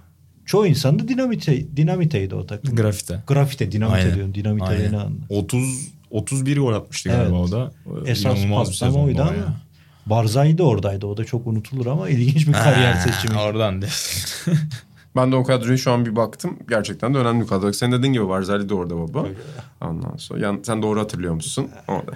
Çoğu 0.46 0.66
insan 0.66 0.98
da 0.98 1.08
dinamite, 1.08 1.76
dinamiteydi 1.76 2.34
o 2.34 2.46
takım. 2.46 2.76
Grafite. 2.76 3.22
Grafite, 3.26 3.72
dinamite 3.72 3.96
Aynen. 3.98 4.14
diyorum. 4.14 4.34
Dinamite 4.34 4.64
Aynen. 4.66 4.86
beni 4.92 4.96
anla. 4.96 5.16
30 5.28 5.88
31 6.10 6.56
gol 6.58 6.72
atmıştı 6.72 7.08
galiba 7.08 7.36
Evet. 7.38 7.48
o 7.48 7.50
da. 7.52 7.72
Esas 8.06 8.44
bir 8.44 8.50
patlama 8.50 9.02
oydu 9.02 9.22
ama 9.22 9.34
ya. 9.34 9.54
Barzai 10.06 10.58
de 10.58 10.62
oradaydı. 10.62 11.06
O 11.06 11.16
da 11.16 11.24
çok 11.24 11.46
unutulur 11.46 11.86
ama 11.86 12.08
ilginç 12.08 12.46
bir 12.48 12.52
kariyer 12.52 12.94
seçimi. 12.94 13.38
Oradan 13.38 13.82
de. 13.82 13.86
Ben 15.16 15.32
de 15.32 15.36
o 15.36 15.44
kadroya 15.44 15.76
şu 15.76 15.92
an 15.92 16.06
bir 16.06 16.16
baktım. 16.16 16.58
Gerçekten 16.68 17.14
de 17.14 17.18
önemli 17.18 17.42
bir 17.42 17.48
kadro. 17.48 17.72
Senin 17.72 17.92
dediğin 17.92 18.12
gibi 18.12 18.28
Barzali 18.28 18.68
de 18.68 18.74
orada 18.74 18.96
baba. 18.96 19.26
Ondan 19.80 20.16
sonra 20.16 20.40
yani 20.40 20.60
sen 20.64 20.82
doğru 20.82 21.00
hatırlıyor 21.00 21.34
musun? 21.34 21.70
Orada. 21.88 22.12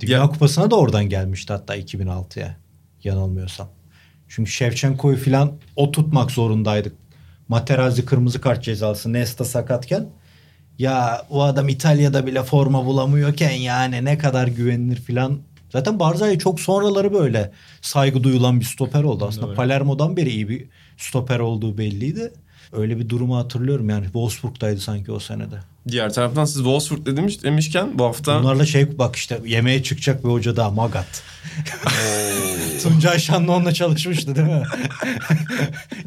Dünya 0.00 0.18
Ya- 0.18 0.26
Kupası'na 0.26 0.70
da 0.70 0.76
oradan 0.76 1.08
gelmişti 1.08 1.52
hatta 1.52 1.76
2006'ya. 1.76 2.56
Yanılmıyorsam. 3.04 3.68
Çünkü 4.28 4.50
Şevçenko'yu 4.50 5.16
falan 5.16 5.52
o 5.76 5.90
tutmak 5.90 6.30
zorundaydık. 6.30 6.92
Materazzi 7.48 8.04
kırmızı 8.04 8.40
kart 8.40 8.62
cezası 8.64 9.12
Nesta 9.12 9.44
sakatken. 9.44 10.08
Ya 10.78 11.26
o 11.30 11.42
adam 11.42 11.68
İtalya'da 11.68 12.26
bile 12.26 12.42
forma 12.42 12.84
bulamıyorken 12.86 13.50
yani 13.50 14.04
ne 14.04 14.18
kadar 14.18 14.46
güvenilir 14.48 14.96
filan. 15.00 15.38
Zaten 15.70 16.00
Barzai 16.00 16.38
çok 16.38 16.60
sonraları 16.60 17.12
böyle 17.12 17.52
saygı 17.82 18.22
duyulan 18.22 18.60
bir 18.60 18.64
stoper 18.64 19.02
oldu. 19.02 19.26
Aslında 19.28 19.46
Doğru. 19.46 19.54
Palermo'dan 19.54 20.16
beri 20.16 20.30
iyi 20.30 20.48
bir 20.48 20.68
stoper 21.00 21.38
olduğu 21.38 21.78
belliydi. 21.78 22.32
Öyle 22.72 22.98
bir 22.98 23.08
durumu 23.08 23.36
hatırlıyorum 23.36 23.88
yani. 23.88 24.04
Wolfsburg'daydı 24.04 24.80
sanki 24.80 25.12
o 25.12 25.18
senede. 25.18 25.60
Diğer 25.88 26.12
taraftan 26.12 26.44
siz 26.44 26.56
Wolfsburg 26.56 27.06
demiş, 27.16 27.42
demişken 27.42 27.98
bu 27.98 28.04
hafta 28.04 28.40
Bunlarla 28.42 28.66
şey 28.66 28.98
bak 28.98 29.16
işte 29.16 29.40
yemeğe 29.46 29.82
çıkacak 29.82 30.24
bir 30.24 30.28
hoca 30.30 30.56
daha 30.56 30.70
Magat. 30.70 31.22
Tuncay 32.82 33.18
Şanlı 33.18 33.52
onunla 33.52 33.74
çalışmıştı 33.74 34.34
değil 34.36 34.46
mi? 34.48 34.62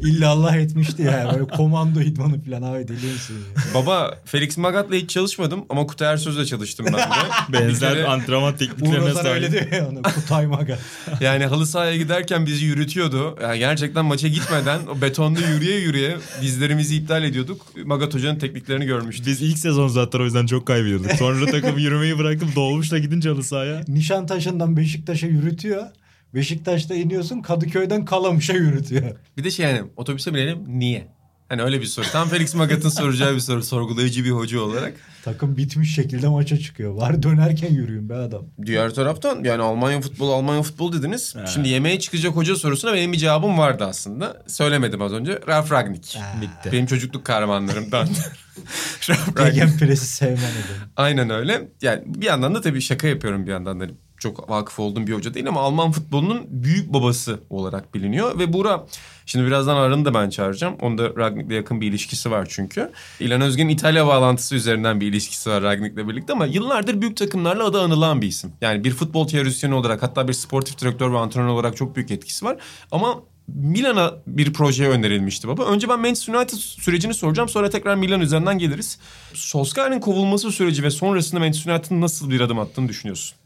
İlla 0.00 0.28
Allah 0.28 0.56
etmişti 0.56 1.02
ya. 1.02 1.30
Böyle 1.32 1.44
komando 1.48 2.00
idmanı 2.00 2.40
falan 2.44 2.62
abi 2.62 2.88
deli 2.88 3.06
misin 3.12 3.34
ya? 3.56 3.62
baba 3.74 4.18
Felix 4.24 4.56
Magat'la 4.58 4.94
hiç 4.94 5.10
çalışmadım 5.10 5.64
ama 5.68 5.86
Kutay 5.86 6.12
Ersöz'le 6.12 6.44
çalıştım 6.46 6.86
ben 6.86 6.94
de. 6.94 7.04
Benzer 7.52 7.92
kere- 7.94 8.06
antrenman 8.06 8.56
tekniklerine 8.56 9.10
Ozan 9.10 9.26
öyle 9.26 9.48
sahip. 9.50 9.70
diyor 9.70 9.82
ya 9.82 9.88
ona. 9.88 10.02
Kutay 10.02 10.46
Magat. 10.46 10.78
Yani 11.20 11.46
halı 11.46 11.66
sahaya 11.66 11.96
giderken 11.96 12.46
bizi 12.46 12.64
yürütüyordu. 12.64 13.38
Yani 13.42 13.58
gerçekten 13.58 14.04
maça 14.04 14.28
gitmeden 14.28 14.80
o 14.86 15.00
betonda 15.00 15.40
yürüye 15.40 15.78
yürüye 15.78 16.16
dizlerimizi 16.42 16.96
iptal 16.96 17.24
ediyorduk. 17.24 17.66
Magat 17.84 18.14
Hoca'nın 18.14 18.38
tekniklerini 18.38 18.84
görmüştük. 18.86 19.26
Biz 19.26 19.42
ilk 19.42 19.58
sezon 19.64 19.88
zaten 19.88 20.20
o 20.20 20.24
yüzden 20.24 20.46
çok 20.46 20.66
kaybediyorduk. 20.66 21.12
Sonra 21.12 21.46
takım 21.46 21.78
yürümeyi 21.78 22.18
bıraktım. 22.18 22.50
Dolmuşla 22.56 22.98
gidince 22.98 23.28
halı 23.28 23.42
sahaya. 23.42 23.80
Nişantaşı'ndan 23.88 24.76
Beşiktaş'a 24.76 25.26
yürütüyor. 25.26 25.86
Beşiktaş'ta 26.34 26.94
iniyorsun 26.94 27.42
Kadıköy'den 27.42 28.04
Kalamış'a 28.04 28.52
yürütüyor. 28.52 29.16
Bir 29.36 29.44
de 29.44 29.50
şey 29.50 29.66
yani 29.66 29.82
otobüse 29.96 30.34
binelim 30.34 30.58
niye? 30.66 31.13
Hani 31.48 31.62
öyle 31.62 31.80
bir 31.80 31.86
soru. 31.86 32.06
Tam 32.12 32.28
Felix 32.28 32.54
Magat'ın 32.54 32.88
soracağı 32.88 33.34
bir 33.34 33.40
soru. 33.40 33.62
Sorgulayıcı 33.62 34.24
bir 34.24 34.30
hoca 34.30 34.60
olarak. 34.60 34.94
Takım 35.24 35.56
bitmiş 35.56 35.94
şekilde 35.94 36.28
maça 36.28 36.58
çıkıyor. 36.58 36.94
Var 36.94 37.22
dönerken 37.22 37.70
yürüyün 37.74 38.08
be 38.08 38.14
adam. 38.14 38.44
Diğer 38.66 38.94
taraftan 38.94 39.44
yani 39.44 39.62
Almanya 39.62 40.00
futbolu 40.00 40.32
Almanya 40.34 40.62
futbolu 40.62 40.92
dediniz. 40.92 41.34
Şimdi 41.54 41.68
yemeğe 41.68 42.00
çıkacak 42.00 42.36
hoca 42.36 42.56
sorusuna 42.56 42.94
benim 42.94 43.12
bir 43.12 43.18
cevabım 43.18 43.58
vardı 43.58 43.84
aslında. 43.84 44.42
Söylemedim 44.46 45.02
az 45.02 45.12
önce. 45.12 45.38
Ralf 45.48 45.72
Ragnick. 45.72 46.18
Bitti. 46.42 46.72
Benim 46.72 46.86
çocukluk 46.86 47.24
kahramanlarımdan. 47.24 48.08
Ralf 49.08 49.28
Ragnick. 49.28 49.50
Gegen 49.50 49.78
presi 49.78 50.06
sevmem. 50.06 50.50
Aynen 50.96 51.30
öyle. 51.30 51.68
Yani 51.82 52.02
bir 52.06 52.26
yandan 52.26 52.54
da 52.54 52.60
tabii 52.60 52.80
şaka 52.80 53.06
yapıyorum 53.06 53.46
bir 53.46 53.50
yandan 53.50 53.80
da. 53.80 53.86
Çok 54.24 54.50
vakıf 54.50 54.78
olduğum 54.78 55.06
bir 55.06 55.12
hoca 55.12 55.34
değil 55.34 55.48
ama 55.48 55.60
Alman 55.60 55.92
futbolunun 55.92 56.46
büyük 56.48 56.92
babası 56.92 57.40
olarak 57.50 57.94
biliniyor. 57.94 58.38
Ve 58.38 58.52
Buğra 58.52 58.86
şimdi 59.26 59.46
birazdan 59.46 59.76
Arın'ı 59.76 60.04
da 60.04 60.14
ben 60.14 60.30
çağıracağım. 60.30 60.74
Onda 60.80 61.16
Ragnick'le 61.16 61.50
yakın 61.50 61.80
bir 61.80 61.86
ilişkisi 61.86 62.30
var 62.30 62.46
çünkü. 62.50 62.90
İlhan 63.20 63.40
Özgen'in 63.40 63.68
İtalya 63.68 64.06
bağlantısı 64.06 64.54
üzerinden 64.54 65.00
bir 65.00 65.06
ilişkisi 65.06 65.50
var 65.50 65.62
Ragnick'le 65.62 66.08
birlikte 66.08 66.32
ama 66.32 66.46
yıllardır 66.46 67.00
büyük 67.00 67.16
takımlarla 67.16 67.64
adı 67.64 67.80
anılan 67.80 68.22
bir 68.22 68.26
isim. 68.26 68.52
Yani 68.60 68.84
bir 68.84 68.90
futbol 68.90 69.28
teorisyeni 69.28 69.74
olarak 69.74 70.02
hatta 70.02 70.28
bir 70.28 70.32
sportif 70.32 70.78
direktör 70.78 71.12
ve 71.12 71.18
antrenör 71.18 71.48
olarak 71.48 71.76
çok 71.76 71.96
büyük 71.96 72.10
etkisi 72.10 72.44
var. 72.44 72.56
Ama 72.92 73.22
Milan'a 73.48 74.14
bir 74.26 74.52
proje 74.52 74.88
önerilmişti 74.88 75.48
baba. 75.48 75.64
Önce 75.64 75.88
ben 75.88 76.00
Manchester 76.00 76.34
United 76.34 76.58
sürecini 76.58 77.14
soracağım. 77.14 77.48
Sonra 77.48 77.70
tekrar 77.70 77.94
Milan 77.94 78.20
üzerinden 78.20 78.58
geliriz. 78.58 78.98
Solskjaer'in 79.34 80.00
kovulması 80.00 80.52
süreci 80.52 80.82
ve 80.82 80.90
sonrasında 80.90 81.40
Manchester 81.40 81.72
United'ın 81.72 82.00
nasıl 82.00 82.30
bir 82.30 82.40
adım 82.40 82.58
attığını 82.58 82.88
düşünüyorsun? 82.88 83.36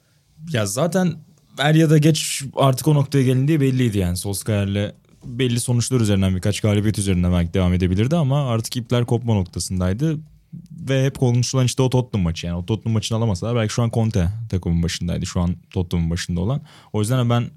Ya 0.53 0.67
zaten 0.67 1.15
er 1.59 1.75
ya 1.75 1.91
da 1.91 1.99
geç 1.99 2.43
artık 2.57 2.89
o 2.89 2.95
noktaya 2.95 3.23
gelindiği 3.23 3.61
belliydi 3.61 3.99
yani. 3.99 4.17
Solskjaer'le 4.17 4.93
belli 5.25 5.61
sonuçlar 5.61 6.01
üzerinden 6.01 6.37
birkaç 6.37 6.61
galibiyet 6.61 6.99
üzerinden 6.99 7.33
belki 7.33 7.55
devam 7.55 7.75
edebilirdi 7.75 8.17
ama 8.17 8.49
artık 8.49 8.77
ipler 8.77 9.05
kopma 9.05 9.35
noktasındaydı. 9.35 10.19
Ve 10.89 11.05
hep 11.05 11.19
konuşulan 11.19 11.65
işte 11.65 11.83
o 11.83 11.91
Tottenham 11.91 12.25
maçı 12.25 12.47
yani. 12.47 12.57
O 12.57 12.67
Tottenham 12.67 12.93
maçını 12.93 13.19
alamasalar 13.19 13.57
belki 13.57 13.75
şu 13.75 13.83
an 13.83 13.91
Conte 13.91 14.29
takımın 14.51 14.83
başındaydı. 14.83 15.27
Şu 15.27 15.41
an 15.41 15.57
Tottenham'ın 15.71 16.11
başında 16.11 16.41
olan. 16.41 16.61
O 16.93 17.01
yüzden 17.01 17.31
ben 17.31 17.51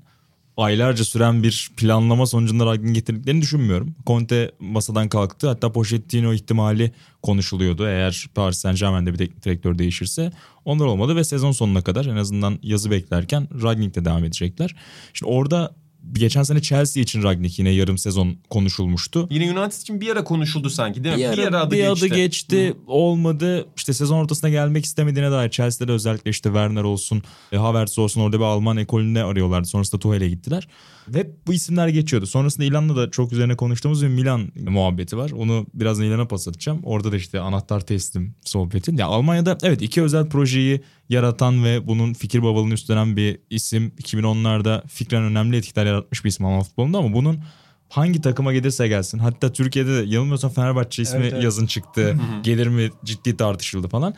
aylarca 0.57 1.03
süren 1.03 1.43
bir 1.43 1.71
planlama 1.77 2.25
sonucunda 2.25 2.65
Ragnik'i 2.65 2.93
getirdiklerini 2.93 3.41
düşünmüyorum. 3.41 3.95
Conte 4.07 4.51
masadan 4.59 5.09
kalktı. 5.09 5.47
Hatta 5.47 5.71
Pochettino 5.71 6.33
ihtimali 6.33 6.91
konuşuluyordu. 7.23 7.87
Eğer 7.87 8.25
Paris 8.35 8.57
Saint 8.57 8.79
Germain'de 8.79 9.13
bir 9.13 9.17
direktör 9.17 9.77
değişirse. 9.77 10.31
Onlar 10.65 10.85
olmadı 10.85 11.15
ve 11.15 11.23
sezon 11.23 11.51
sonuna 11.51 11.81
kadar 11.81 12.05
en 12.05 12.15
azından 12.15 12.59
yazı 12.63 12.91
beklerken 12.91 13.47
Ragnik'le 13.63 14.05
devam 14.05 14.23
edecekler. 14.23 14.75
Şimdi 15.13 15.31
orada 15.31 15.75
geçen 16.13 16.43
sene 16.43 16.61
Chelsea 16.61 17.03
için 17.03 17.23
Ragnik 17.23 17.59
yine 17.59 17.69
yarım 17.69 17.97
sezon 17.97 18.37
konuşulmuştu. 18.49 19.27
Yine 19.31 19.59
United 19.59 19.81
için 19.81 20.01
bir 20.01 20.09
ara 20.09 20.23
konuşuldu 20.23 20.69
sanki 20.69 21.03
değil 21.03 21.15
mi? 21.15 21.21
Bir, 21.21 21.27
ara, 21.27 21.47
ara 21.47 21.59
adı 21.59 21.71
bir 21.71 21.77
geçti. 21.77 22.05
adı 22.05 22.15
geçti 22.15 22.73
olmadı. 22.87 23.67
İşte 23.77 23.93
sezon 23.93 24.17
ortasına 24.17 24.49
gelmek 24.49 24.85
istemediğine 24.85 25.31
dair 25.31 25.49
Chelsea'de 25.49 25.91
özellikle 25.91 26.31
işte 26.31 26.49
Werner 26.49 26.83
olsun, 26.83 27.23
e, 27.51 27.57
Havertz 27.57 27.99
olsun 27.99 28.21
orada 28.21 28.37
bir 28.39 28.43
Alman 28.43 28.77
ekolünde 28.77 29.23
arıyorlardı. 29.23 29.67
Sonrasında 29.67 29.99
Tuchel'e 29.99 30.29
gittiler. 30.29 30.67
Ve 31.07 31.19
hep 31.19 31.47
bu 31.47 31.53
isimler 31.53 31.87
geçiyordu. 31.87 32.25
Sonrasında 32.25 32.65
İlan'la 32.65 32.95
da 32.95 33.11
çok 33.11 33.33
üzerine 33.33 33.55
konuştuğumuz 33.55 34.03
bir 34.03 34.07
Milan 34.07 34.51
muhabbeti 34.55 35.17
var. 35.17 35.31
Onu 35.31 35.67
birazdan 35.73 36.05
İlan'a 36.05 36.27
pas 36.27 36.47
atacağım. 36.47 36.79
Orada 36.83 37.11
da 37.11 37.15
işte 37.15 37.39
anahtar 37.39 37.81
teslim 37.81 38.35
sohbeti. 38.41 38.95
Ya 38.95 39.07
Almanya'da 39.07 39.57
evet 39.63 39.81
iki 39.81 40.01
özel 40.01 40.29
projeyi 40.29 40.81
yaratan 41.09 41.63
ve 41.63 41.87
bunun 41.87 42.13
fikir 42.13 42.43
babalığını 42.43 42.73
üstlenen 42.73 43.17
bir 43.17 43.39
isim. 43.49 43.91
2010'larda 44.01 44.87
fikren 44.87 45.23
önemli 45.23 45.57
etkiler 45.57 45.85
yaratmış 45.85 46.23
bir 46.23 46.29
isim 46.29 46.45
Alman 46.45 46.63
futbolunda 46.63 46.97
ama 46.97 47.13
bunun 47.13 47.43
hangi 47.89 48.21
takıma 48.21 48.53
gelirse 48.53 48.87
gelsin. 48.87 49.19
Hatta 49.19 49.53
Türkiye'de 49.53 49.89
de 49.89 50.09
yanılmıyorsam 50.09 50.51
Fenerbahçe 50.51 51.01
ismi 51.03 51.19
Evet, 51.19 51.33
evet. 51.33 51.43
yazın 51.43 51.65
çıktı. 51.65 52.17
Gelir 52.43 52.67
mi 52.67 52.89
ciddi 53.05 53.37
tartışıldı 53.37 53.87
falan. 53.87 54.15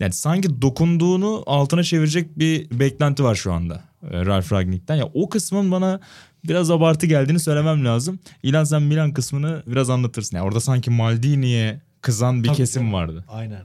Yani 0.00 0.12
sanki 0.12 0.62
dokunduğunu 0.62 1.42
altına 1.46 1.82
çevirecek 1.82 2.38
bir 2.38 2.70
beklenti 2.70 3.24
var 3.24 3.34
şu 3.34 3.52
anda 3.52 3.91
Ralf 4.02 4.52
Ragnick'ten. 4.52 4.94
Ya 4.94 5.04
o 5.14 5.28
kısmın 5.28 5.70
bana 5.70 6.00
biraz 6.44 6.70
abartı 6.70 7.06
geldiğini 7.06 7.40
söylemem 7.40 7.84
lazım. 7.84 8.18
İlan 8.42 8.64
sen 8.64 8.82
Milan 8.82 9.12
kısmını 9.12 9.62
biraz 9.66 9.90
anlatırsın. 9.90 10.36
Yani 10.36 10.46
orada 10.46 10.60
sanki 10.60 10.90
Maldini'ye 10.90 11.80
kızan 12.00 12.42
bir 12.42 12.48
Tabii, 12.48 12.56
kesim 12.56 12.82
tabii. 12.82 12.92
vardı. 12.92 13.24
Aynen. 13.28 13.62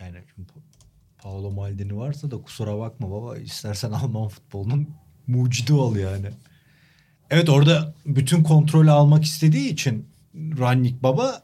Yani 0.00 0.16
şimdi 0.34 0.48
Pa- 0.48 1.22
Paolo 1.22 1.50
Maldini 1.50 1.96
varsa 1.96 2.30
da 2.30 2.36
kusura 2.42 2.78
bakma 2.78 3.10
baba. 3.10 3.36
İstersen 3.38 3.90
Alman 3.92 4.28
futbolunun 4.28 4.88
mucidi 5.26 5.72
ol 5.72 5.96
yani. 5.96 6.26
Evet 7.30 7.48
orada 7.48 7.94
bütün 8.06 8.42
kontrolü 8.42 8.90
almak 8.90 9.24
istediği 9.24 9.68
için 9.68 10.06
Rannik 10.34 11.02
baba 11.02 11.42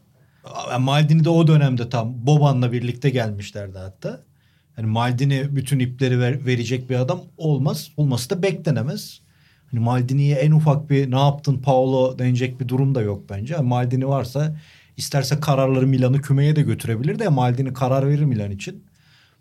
Maldini 0.81 1.25
de 1.25 1.29
o 1.29 1.46
dönemde 1.46 1.88
tam 1.88 2.27
Boban'la 2.27 2.72
birlikte 2.72 3.11
gelmişlerdi 3.11 3.79
hatta. 3.79 4.20
Yani 4.79 4.87
Maldini 4.87 5.57
bütün 5.57 5.79
ipleri 5.79 6.21
ver- 6.21 6.47
verecek 6.47 6.91
bir 6.91 6.97
adam 6.97 7.21
olmaz. 7.37 7.91
Olması 7.97 8.31
da 8.31 8.43
beklenemez. 8.43 9.21
Hani 9.71 9.81
Maldini'ye 9.81 10.37
en 10.37 10.51
ufak 10.53 10.91
bir 10.91 11.11
ne 11.11 11.19
yaptın 11.19 11.59
Paolo 11.59 12.19
denecek 12.19 12.61
bir 12.61 12.69
durum 12.69 12.95
da 12.95 13.03
yok 13.03 13.31
bence. 13.31 13.55
Yani 13.55 13.69
Maldini 13.69 14.09
varsa 14.09 14.57
isterse 14.97 15.41
kararları 15.41 15.87
Milan'ı 15.87 16.21
kümeye 16.21 16.57
de 16.57 16.63
götürebilir 16.63 17.19
de 17.19 17.29
Maldini 17.29 17.73
karar 17.73 18.09
verir 18.09 18.25
Milan 18.25 18.51
için. 18.51 18.85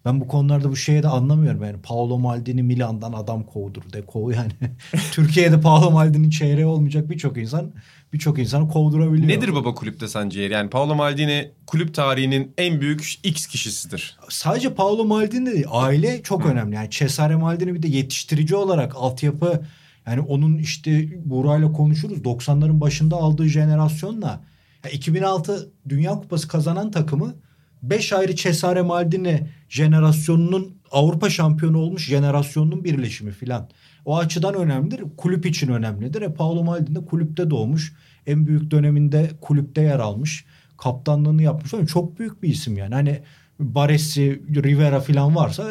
Ben 0.05 0.21
bu 0.21 0.27
konularda 0.27 0.69
bu 0.69 0.75
şeye 0.75 1.03
de 1.03 1.07
anlamıyorum 1.07 1.63
yani. 1.63 1.77
Paolo 1.83 2.17
Maldini 2.17 2.63
Milan'dan 2.63 3.13
adam 3.13 3.43
kovdur 3.43 3.93
de 3.93 4.05
kov 4.05 4.31
yani. 4.31 4.51
Türkiye'de 5.11 5.61
Paolo 5.61 5.91
Maldini'nin 5.91 6.29
çeyreği 6.29 6.65
olmayacak 6.65 7.09
birçok 7.09 7.37
insan 7.37 7.71
birçok 8.13 8.39
insanı 8.39 8.69
kovdurabiliyor. 8.69 9.27
Nedir 9.27 9.55
baba 9.55 9.73
kulüpte 9.73 10.07
sence 10.07 10.41
yeri? 10.41 10.53
Yani 10.53 10.69
Paolo 10.69 10.95
Maldini 10.95 11.51
kulüp 11.67 11.93
tarihinin 11.93 12.53
en 12.57 12.81
büyük 12.81 13.15
X 13.23 13.47
kişisidir. 13.47 14.17
sadece 14.29 14.73
Paolo 14.73 15.05
Maldini 15.05 15.45
de 15.45 15.53
değil, 15.53 15.65
aile 15.69 16.23
çok 16.23 16.45
önemli. 16.45 16.75
Yani 16.75 16.89
Cesare 16.89 17.35
Maldini 17.35 17.73
bir 17.73 17.83
de 17.83 17.87
yetiştirici 17.87 18.55
olarak 18.55 18.95
altyapı 18.95 19.61
yani 20.07 20.21
onun 20.21 20.57
işte 20.57 21.09
Buğra'yla 21.25 21.71
konuşuruz. 21.71 22.17
90'ların 22.17 22.81
başında 22.81 23.15
aldığı 23.15 23.47
jenerasyonla 23.47 24.41
ya 24.85 24.91
2006 24.91 25.71
Dünya 25.89 26.11
Kupası 26.11 26.47
kazanan 26.47 26.91
takımı 26.91 27.35
5 27.83 28.13
ayrı 28.13 28.35
Cesare 28.35 28.81
Maldini 28.81 29.47
jenerasyonunun 29.69 30.81
Avrupa 30.91 31.29
şampiyonu 31.29 31.77
olmuş 31.77 32.07
jenerasyonunun 32.07 32.83
birleşimi 32.83 33.31
filan. 33.31 33.69
O 34.05 34.17
açıdan 34.17 34.55
önemlidir. 34.55 35.03
Kulüp 35.17 35.45
için 35.45 35.67
önemlidir. 35.67 36.21
E 36.21 36.33
Paolo 36.33 36.63
Maldini 36.63 36.95
de 36.95 37.05
kulüpte 37.05 37.49
doğmuş. 37.49 37.93
En 38.27 38.47
büyük 38.47 38.71
döneminde 38.71 39.31
kulüpte 39.41 39.81
yer 39.81 39.99
almış. 39.99 40.45
Kaptanlığını 40.77 41.43
yapmış. 41.43 41.73
Yani 41.73 41.87
çok 41.87 42.19
büyük 42.19 42.43
bir 42.43 42.49
isim 42.49 42.77
yani. 42.77 42.93
Hani 42.93 43.21
Baresi, 43.59 44.41
Rivera 44.55 44.99
falan 44.99 45.35
varsa 45.35 45.69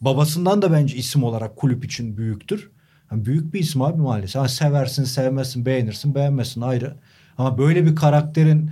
babasından 0.00 0.62
da 0.62 0.72
bence 0.72 0.96
isim 0.96 1.24
olarak 1.24 1.56
kulüp 1.56 1.84
için 1.84 2.16
büyüktür. 2.16 2.70
Yani 3.12 3.24
büyük 3.24 3.54
bir 3.54 3.60
isim 3.60 3.82
abi 3.82 4.02
maalesef. 4.02 4.42
Ha, 4.42 4.48
seversin, 4.48 5.04
sevmezsin, 5.04 5.66
beğenirsin, 5.66 6.14
beğenmezsin 6.14 6.60
ayrı. 6.60 6.96
Ama 7.38 7.58
böyle 7.58 7.86
bir 7.86 7.96
karakterin 7.96 8.70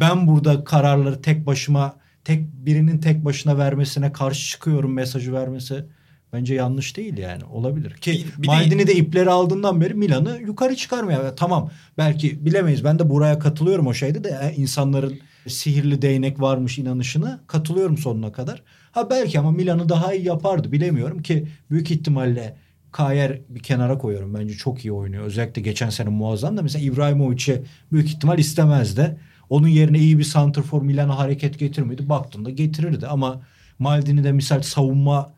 ben 0.00 0.26
burada 0.26 0.64
kararları 0.64 1.22
tek 1.22 1.46
başıma 1.46 1.96
tek 2.24 2.66
birinin 2.66 2.98
tek 2.98 3.24
başına 3.24 3.58
vermesine 3.58 4.12
karşı 4.12 4.48
çıkıyorum 4.48 4.92
mesajı 4.92 5.32
vermesi 5.32 5.86
bence 6.34 6.54
yanlış 6.54 6.96
değil 6.96 7.18
yani 7.18 7.44
olabilir. 7.44 7.90
Ki 7.90 8.12
de- 8.42 8.46
Maldini 8.46 8.86
de 8.86 8.94
ipleri 8.94 9.30
aldığından 9.30 9.80
beri 9.80 9.94
Milan'ı 9.94 10.38
yukarı 10.40 10.76
çıkarmıyor. 10.76 11.36
Tamam 11.36 11.70
belki 11.98 12.46
bilemeyiz 12.46 12.84
ben 12.84 12.98
de 12.98 13.10
buraya 13.10 13.38
katılıyorum 13.38 13.86
o 13.86 13.94
şeyde 13.94 14.24
de 14.24 14.38
e, 14.42 14.54
insanların 14.54 15.18
sihirli 15.46 16.02
değnek 16.02 16.40
varmış 16.40 16.78
inanışına 16.78 17.40
katılıyorum 17.46 17.98
sonuna 17.98 18.32
kadar. 18.32 18.62
Ha 18.92 19.10
belki 19.10 19.38
ama 19.38 19.50
Milan'ı 19.50 19.88
daha 19.88 20.14
iyi 20.14 20.26
yapardı 20.26 20.72
bilemiyorum 20.72 21.22
ki 21.22 21.46
büyük 21.70 21.90
ihtimalle 21.90 22.56
Kayer 22.92 23.40
bir 23.48 23.60
kenara 23.60 23.98
koyuyorum. 23.98 24.34
Bence 24.34 24.54
çok 24.54 24.84
iyi 24.84 24.92
oynuyor. 24.92 25.24
Özellikle 25.24 25.62
geçen 25.62 25.90
sene 25.90 26.08
muazzam 26.08 26.56
da 26.56 26.62
mesela 26.62 26.84
İbrahimovic'i 26.84 27.62
büyük 27.92 28.08
ihtimal 28.08 28.38
istemezdi. 28.38 29.16
Onun 29.50 29.68
yerine 29.68 29.98
iyi 29.98 30.18
bir 30.18 30.24
santrfor 30.24 30.82
Milan'a 30.82 31.18
hareket 31.18 31.58
getirmedi. 31.58 32.08
Baktığında 32.08 32.50
getirirdi 32.50 33.06
ama 33.06 33.42
Maldini 33.78 34.24
de 34.24 34.32
misal 34.32 34.62
savunma 34.62 35.34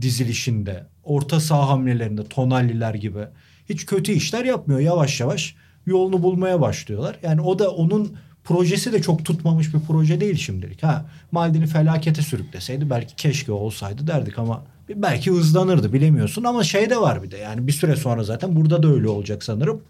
dizilişinde, 0.00 0.86
orta 1.04 1.40
saha 1.40 1.68
hamlelerinde 1.68 2.24
Tonalliler 2.24 2.94
gibi 2.94 3.24
hiç 3.68 3.86
kötü 3.86 4.12
işler 4.12 4.44
yapmıyor. 4.44 4.80
Yavaş 4.80 5.20
yavaş 5.20 5.54
yolunu 5.86 6.22
bulmaya 6.22 6.60
başlıyorlar. 6.60 7.16
Yani 7.22 7.40
o 7.40 7.58
da 7.58 7.70
onun 7.70 8.16
projesi 8.44 8.92
de 8.92 9.02
çok 9.02 9.24
tutmamış 9.24 9.74
bir 9.74 9.80
proje 9.80 10.20
değil 10.20 10.36
şimdilik. 10.36 10.82
Ha 10.82 11.06
Maldini 11.32 11.66
felakete 11.66 12.22
sürükleseydi 12.22 12.90
belki 12.90 13.16
keşke 13.16 13.52
olsaydı 13.52 14.06
derdik 14.06 14.38
ama 14.38 14.62
belki 14.88 15.30
hızlanırdı 15.30 15.92
bilemiyorsun 15.92 16.44
ama 16.44 16.64
şey 16.64 16.90
de 16.90 16.96
var 16.96 17.22
bir 17.22 17.30
de 17.30 17.36
yani 17.36 17.66
bir 17.66 17.72
süre 17.72 17.96
sonra 17.96 18.24
zaten 18.24 18.56
burada 18.56 18.82
da 18.82 18.88
öyle 18.88 19.08
olacak 19.08 19.44
sanırım. 19.44 19.82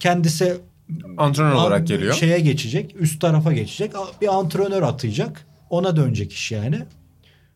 Kendisi 0.00 0.56
Antrenör 1.16 1.52
olarak 1.52 1.86
geliyor. 1.86 2.14
Şeye 2.14 2.40
geçecek, 2.40 2.94
üst 2.98 3.20
tarafa 3.20 3.52
geçecek. 3.52 3.92
Bir 4.20 4.34
antrenör 4.34 4.82
atayacak. 4.82 5.46
Ona 5.70 5.96
dönecek 5.96 6.32
iş 6.32 6.52
yani. 6.52 6.82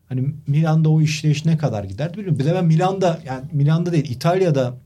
Hani 0.09 0.33
Milan'da 0.47 0.89
o 0.89 1.01
işleyiş 1.01 1.45
ne 1.45 1.57
kadar 1.57 1.83
gider 1.83 2.13
bilmiyorum. 2.13 2.39
Bir 2.39 2.45
de 2.45 2.55
ben 2.55 2.65
Milan'da 2.65 3.19
yani 3.25 3.45
Milan'da 3.51 3.91
değil 3.91 4.11
İtalya'da 4.11 4.77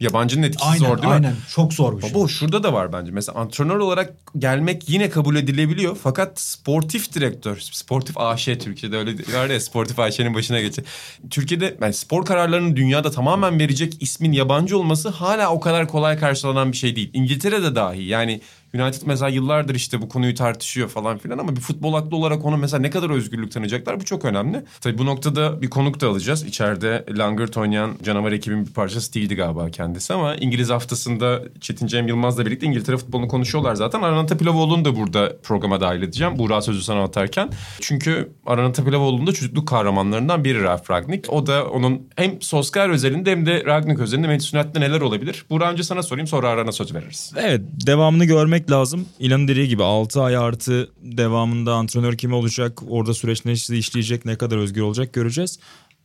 Yabancının 0.00 0.42
etkisi 0.42 0.64
aynen 0.68 0.78
zor 0.78 0.96
değil 0.96 1.08
mi? 1.08 1.14
aynen 1.14 1.34
çok 1.54 1.72
zor 1.72 1.96
bir 1.96 2.02
şey. 2.02 2.14
Baba 2.14 2.28
şurada 2.28 2.62
da 2.62 2.72
var 2.72 2.92
bence. 2.92 3.12
Mesela 3.12 3.38
antrenör 3.38 3.76
olarak 3.76 4.14
gelmek 4.38 4.88
yine 4.88 5.10
kabul 5.10 5.36
edilebiliyor. 5.36 5.96
Fakat 6.02 6.40
sportif 6.40 7.14
direktör, 7.14 7.58
sportif 7.58 8.18
AŞ 8.18 8.44
Türkiye'de 8.44 8.96
öyle 8.96 9.12
var 9.12 9.50
ya 9.50 9.60
sportif 9.60 9.98
AŞ'nin 9.98 10.34
başına 10.34 10.60
geçe. 10.60 10.84
Türkiye'de 11.30 11.76
yani 11.80 11.94
spor 11.94 12.24
kararlarını 12.24 12.76
dünyada 12.76 13.10
tamamen 13.10 13.58
verecek 13.58 13.96
ismin 14.00 14.32
yabancı 14.32 14.78
olması 14.78 15.08
hala 15.08 15.52
o 15.52 15.60
kadar 15.60 15.88
kolay 15.88 16.18
karşılanan 16.18 16.72
bir 16.72 16.76
şey 16.76 16.96
değil. 16.96 17.10
İngiltere'de 17.12 17.74
dahi 17.74 18.02
yani 18.02 18.40
United 18.74 19.02
mesela 19.06 19.28
yıllardır 19.28 19.74
işte 19.74 20.02
bu 20.02 20.08
konuyu 20.08 20.34
tartışıyor 20.34 20.88
falan 20.88 21.18
filan 21.18 21.38
ama 21.38 21.56
bir 21.56 21.60
futbol 21.60 21.94
aklı 21.94 22.16
olarak 22.16 22.44
ona 22.44 22.56
mesela 22.56 22.80
ne 22.80 22.90
kadar 22.90 23.10
özgürlük 23.10 23.52
tanıyacaklar 23.52 24.00
bu 24.00 24.04
çok 24.04 24.24
önemli. 24.24 24.64
Tabii 24.80 24.98
bu 24.98 25.06
noktada 25.06 25.62
bir 25.62 25.70
konuk 25.70 26.00
da 26.00 26.08
alacağız. 26.08 26.44
İçeride 26.44 27.04
Langırt 27.10 27.56
oynayan 27.56 27.90
canavar 28.02 28.32
ekibin 28.32 28.66
bir 28.66 28.72
parçası 28.72 29.14
değildi 29.14 29.34
galiba 29.34 29.70
kendisi 29.70 30.14
ama 30.14 30.34
İngiliz 30.34 30.70
haftasında 30.70 31.42
Çetin 31.60 31.86
Cem 31.86 32.08
Yılmaz'la 32.08 32.46
birlikte 32.46 32.66
İngiltere 32.66 32.96
futbolunu 32.96 33.28
konuşuyorlar 33.28 33.74
zaten. 33.74 34.02
Aranata 34.02 34.36
Pilavoğlu'nu 34.36 34.84
da 34.84 34.96
burada 34.96 35.36
programa 35.42 35.80
dahil 35.80 36.02
edeceğim. 36.02 36.38
Buğra 36.38 36.62
sözü 36.62 36.82
sana 36.82 37.02
atarken. 37.02 37.50
Çünkü 37.80 38.32
Aranata 38.46 38.84
Pilavoğlu'nun 38.84 39.26
da 39.26 39.32
çocukluk 39.32 39.68
kahramanlarından 39.68 40.44
biri 40.44 40.62
Ralf 40.62 40.90
Ragnik. 40.90 41.32
O 41.32 41.46
da 41.46 41.66
onun 41.66 42.08
hem 42.16 42.42
Soskar 42.42 42.88
özelinde 42.88 43.30
hem 43.30 43.46
de 43.46 43.64
Ragnik 43.64 43.98
özelinde 43.98 44.26
Manchester 44.26 44.80
neler 44.80 45.00
olabilir? 45.00 45.46
Buğra 45.50 45.72
önce 45.72 45.82
sana 45.82 46.02
sorayım 46.02 46.26
sonra 46.26 46.48
Aran'a 46.48 46.72
söz 46.72 46.94
veririz. 46.94 47.32
Evet 47.36 47.60
devamını 47.86 48.24
görmek 48.24 48.55
lazım. 48.70 49.06
İlan'ın 49.18 49.48
dediği 49.48 49.68
gibi 49.68 49.82
6 49.82 50.22
ay 50.22 50.36
artı 50.36 50.90
devamında 51.02 51.74
antrenör 51.74 52.16
kim 52.16 52.32
olacak? 52.32 52.82
Orada 52.88 53.14
süreç 53.14 53.44
nasıl 53.44 53.74
işleyecek? 53.74 54.24
Ne 54.24 54.36
kadar 54.38 54.56
özgür 54.56 54.80
olacak 54.80 55.12
göreceğiz. 55.12 55.58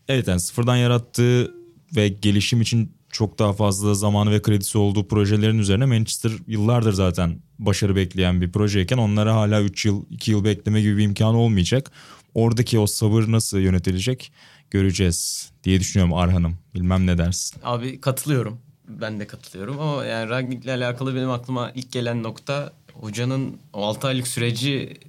Evet 0.08 0.28
yani 0.28 0.40
sıfırdan 0.40 0.76
yarattığı 0.76 1.52
ve 1.96 2.08
gelişim 2.08 2.62
için 2.62 2.92
çok 3.10 3.40
daha 3.40 3.54
fazla 3.54 3.94
zamanı 3.94 4.32
ve 4.32 4.42
kredisi 4.42 4.78
olduğu 4.78 5.08
projelerin 5.08 5.58
üzerine 5.58 5.86
Manchester 5.86 6.32
yıllardır 6.48 6.94
zaten 6.94 7.40
başarı 7.60 7.96
bekleyen 7.96 8.42
bir 8.42 8.52
projeyken 8.52 8.98
onlara 8.98 9.36
hala 9.36 9.62
3 9.62 9.86
yıl 9.86 10.06
2 10.10 10.32
yıl 10.32 10.44
bekleme 10.44 10.82
gibi 10.82 10.98
bir 10.98 11.04
imkan 11.04 11.36
olmayacak. 11.36 11.92
Oradaki 12.34 12.80
o 12.80 12.88
sabır 12.88 13.24
nasıl 13.28 13.60
yönetilecek 13.60 14.32
göreceğiz 14.72 15.52
diye 15.64 15.80
düşünüyorum 15.80 16.14
Arhan'ım. 16.14 16.58
Bilmem 16.76 17.08
ne 17.08 17.18
dersin. 17.18 17.62
Abi 17.64 18.02
katılıyorum. 18.02 18.60
Ben 19.02 19.20
de 19.20 19.28
katılıyorum 19.28 19.80
ama 19.80 20.06
yani 20.06 20.30
Ragnik'le 20.30 20.68
alakalı 20.68 21.16
benim 21.16 21.30
aklıma 21.30 21.72
ilk 21.76 21.92
gelen 21.92 22.24
nokta 22.24 22.74
hocanın 22.94 23.58
o 23.74 23.86
6 23.86 24.08
aylık 24.08 24.28
süreci 24.28 25.00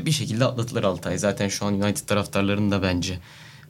bir 0.00 0.12
şekilde 0.12 0.44
atlatılır 0.44 0.84
6 0.84 1.08
ay. 1.08 1.18
Zaten 1.18 1.48
şu 1.48 1.66
an 1.66 1.74
United 1.74 2.06
taraftarlarının 2.06 2.70
da 2.70 2.82
bence 2.82 3.18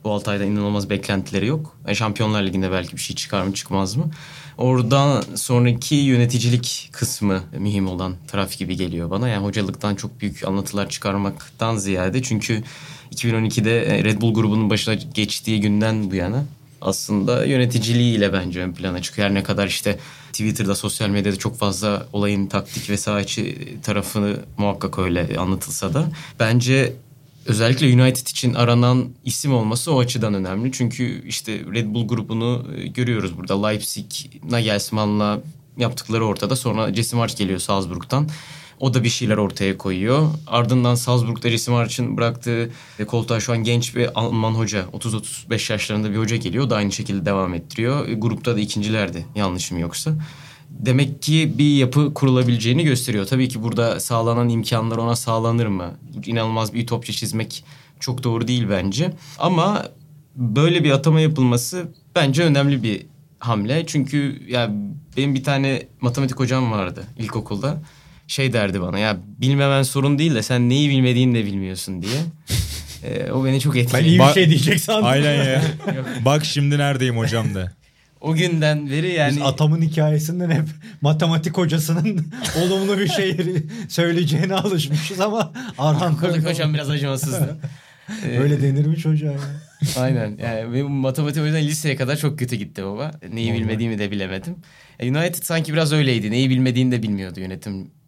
bu 0.03 0.11
6 0.11 0.31
ayda 0.31 0.43
inanılmaz 0.43 0.89
beklentileri 0.89 1.45
yok. 1.45 1.77
E, 1.87 1.95
Şampiyonlar 1.95 2.43
Ligi'nde 2.43 2.71
belki 2.71 2.95
bir 2.95 3.01
şey 3.01 3.15
çıkar 3.15 3.43
mı 3.43 3.53
çıkmaz 3.53 3.95
mı? 3.95 4.11
Oradan 4.57 5.23
sonraki 5.35 5.95
yöneticilik 5.95 6.89
kısmı 6.91 7.43
mühim 7.57 7.87
olan 7.87 8.15
taraf 8.27 8.57
gibi 8.57 8.75
geliyor 8.77 9.09
bana. 9.09 9.29
Yani 9.29 9.45
hocalıktan 9.45 9.95
çok 9.95 10.21
büyük 10.21 10.47
anlatılar 10.47 10.89
çıkarmaktan 10.89 11.75
ziyade 11.75 12.23
çünkü 12.23 12.63
2012'de 13.11 14.03
Red 14.03 14.21
Bull 14.21 14.33
grubunun 14.33 14.69
başına 14.69 14.93
geçtiği 14.93 15.61
günden 15.61 16.11
bu 16.11 16.15
yana 16.15 16.43
aslında 16.83 17.45
yöneticiliğiyle 17.45 18.33
bence 18.33 18.61
ön 18.61 18.73
plana 18.73 19.01
çıkıyor. 19.01 19.27
Her 19.27 19.33
ne 19.33 19.43
kadar 19.43 19.67
işte 19.67 19.99
Twitter'da, 20.31 20.75
sosyal 20.75 21.09
medyada 21.09 21.35
çok 21.35 21.57
fazla 21.57 22.07
olayın 22.13 22.47
taktik 22.47 22.89
ve 22.89 22.97
saha 22.97 23.21
içi 23.21 23.77
tarafını 23.83 24.35
muhakkak 24.57 24.99
öyle 24.99 25.37
anlatılsa 25.37 25.93
da 25.93 26.11
bence 26.39 26.93
özellikle 27.45 28.01
United 28.01 28.27
için 28.27 28.53
aranan 28.53 29.09
isim 29.25 29.53
olması 29.53 29.93
o 29.93 29.99
açıdan 29.99 30.33
önemli. 30.33 30.71
Çünkü 30.71 31.27
işte 31.27 31.59
Red 31.73 31.93
Bull 31.93 32.07
grubunu 32.07 32.65
e, 32.77 32.87
görüyoruz 32.87 33.37
burada. 33.37 33.67
Leipzig, 33.67 34.05
Nagelsmann'la 34.49 35.41
yaptıkları 35.77 36.25
ortada. 36.25 36.55
Sonra 36.55 36.93
Jesse 36.93 37.17
March 37.17 37.37
geliyor 37.37 37.59
Salzburg'dan. 37.59 38.29
O 38.83 38.93
da 38.93 39.03
bir 39.03 39.09
şeyler 39.09 39.37
ortaya 39.37 39.77
koyuyor. 39.77 40.27
Ardından 40.47 40.95
Salzburg'da 40.95 41.49
Jesse 41.49 41.71
March'ın 41.71 42.17
bıraktığı 42.17 42.69
e, 42.99 43.05
koltuğa 43.05 43.39
şu 43.39 43.53
an 43.53 43.63
genç 43.63 43.95
bir 43.95 44.19
Alman 44.19 44.51
hoca, 44.51 44.85
30-35 44.93 45.71
yaşlarında 45.71 46.11
bir 46.11 46.17
hoca 46.17 46.35
geliyor. 46.35 46.69
Da 46.69 46.75
aynı 46.75 46.91
şekilde 46.91 47.25
devam 47.25 47.53
ettiriyor. 47.53 48.07
E, 48.07 48.13
Grupta 48.13 48.55
da 48.55 48.59
ikincilerdi 48.59 49.25
yanlışım 49.35 49.77
yoksa. 49.77 50.11
Demek 50.69 51.21
ki 51.21 51.53
bir 51.57 51.75
yapı 51.75 52.13
kurulabileceğini 52.13 52.83
gösteriyor. 52.83 53.25
Tabii 53.25 53.47
ki 53.47 53.63
burada 53.63 53.99
sağlanan 53.99 54.49
imkanlar 54.49 54.97
ona 54.97 55.15
sağlanır 55.15 55.67
mı? 55.67 55.91
İnanılmaz 56.25 56.73
bir 56.73 56.83
ütopya 56.83 57.15
çizmek 57.15 57.63
çok 57.99 58.23
doğru 58.23 58.47
değil 58.47 58.65
bence. 58.69 59.13
Ama 59.39 59.83
böyle 60.35 60.83
bir 60.83 60.91
atama 60.91 61.21
yapılması 61.21 61.87
bence 62.15 62.43
önemli 62.43 62.83
bir 62.83 63.05
hamle. 63.39 63.83
Çünkü 63.87 64.43
ya 64.47 64.71
benim 65.17 65.35
bir 65.35 65.43
tane 65.43 65.87
matematik 66.01 66.39
hocam 66.39 66.71
vardı 66.71 67.03
ilkokulda. 67.17 67.81
Şey 68.33 68.53
derdi 68.53 68.81
bana 68.81 68.99
ya 68.99 69.17
bilmemen 69.41 69.83
sorun 69.83 70.19
değil 70.19 70.35
de 70.35 70.43
sen 70.43 70.69
neyi 70.69 70.89
bilmediğini 70.89 71.35
de 71.35 71.45
bilmiyorsun 71.45 72.01
diye. 72.01 72.17
Ee, 73.03 73.31
o 73.31 73.45
beni 73.45 73.59
çok 73.59 73.75
Ben 73.75 73.79
etkiledi. 73.79 74.07
iyi 74.07 74.19
bir 74.19 74.33
şey 74.33 74.49
diyecek 74.49 74.79
sandım. 74.79 75.05
Aynen 75.05 75.43
ya. 75.43 75.61
Bak 76.25 76.45
şimdi 76.45 76.77
neredeyim 76.77 77.17
hocam 77.17 77.55
de. 77.55 77.71
O 78.21 78.33
günden 78.33 78.89
beri 78.89 79.07
Biz 79.07 79.15
yani 79.15 79.43
atamın 79.43 79.81
hikayesinden 79.81 80.49
hep 80.49 80.67
matematik 81.01 81.57
hocasının 81.57 82.25
olumlu 82.63 82.97
bir 82.97 83.07
şey 83.07 83.37
söyleyeceğine 83.89 84.55
alışmışız 84.55 85.19
ama 85.19 85.53
Arhan 85.77 86.13
Matematik 86.13 86.49
hocam 86.49 86.73
biraz 86.73 86.89
acımasızdı. 86.89 87.57
Öyle 88.39 88.61
denir 88.61 88.85
mi 88.85 88.97
çocuğa 88.97 89.31
ya? 89.31 89.39
Aynen. 89.97 90.37
Yani 90.43 90.73
benim 90.73 90.91
matematik 90.91 91.43
o 91.43 91.45
yüzden 91.45 91.63
liseye 91.63 91.95
kadar 91.95 92.15
çok 92.17 92.39
kötü 92.39 92.55
gitti 92.55 92.83
baba. 92.83 93.11
Neyi 93.33 93.47
Normal. 93.47 93.59
bilmediğimi 93.61 93.99
de 93.99 94.11
bilemedim. 94.11 94.55
E, 94.99 95.11
United 95.11 95.43
sanki 95.43 95.73
biraz 95.73 95.93
öyleydi. 95.93 96.31
Neyi 96.31 96.49
bilmediğini 96.49 96.91
de 96.91 97.03
bilmiyordu 97.03 97.39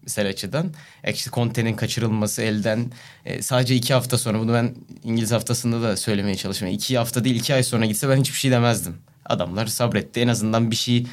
yönetimsel 0.06 0.28
açıdan. 0.28 0.74
E, 1.04 1.14
işte 1.14 1.32
Conte'nin 1.32 1.76
kaçırılması 1.76 2.42
elden 2.42 2.92
e, 3.26 3.42
sadece 3.42 3.76
iki 3.76 3.94
hafta 3.94 4.18
sonra 4.18 4.40
bunu 4.40 4.54
ben 4.54 4.76
İngiliz 5.04 5.32
haftasında 5.32 5.82
da 5.82 5.98
söylemeye 5.98 6.36
çalıştım. 6.36 6.68
İki 6.68 6.98
hafta 6.98 7.24
değil 7.24 7.36
iki 7.36 7.54
ay 7.54 7.64
sonra 7.64 7.86
gitse 7.86 8.10
ben 8.10 8.18
hiçbir 8.18 8.38
şey 8.38 8.52
demezdim. 8.52 8.96
Adamlar 9.26 9.68
sabretti. 9.68 10.20
En 10.20 10.28
azından 10.28 10.72
bir 10.72 10.76
şey 10.76 11.08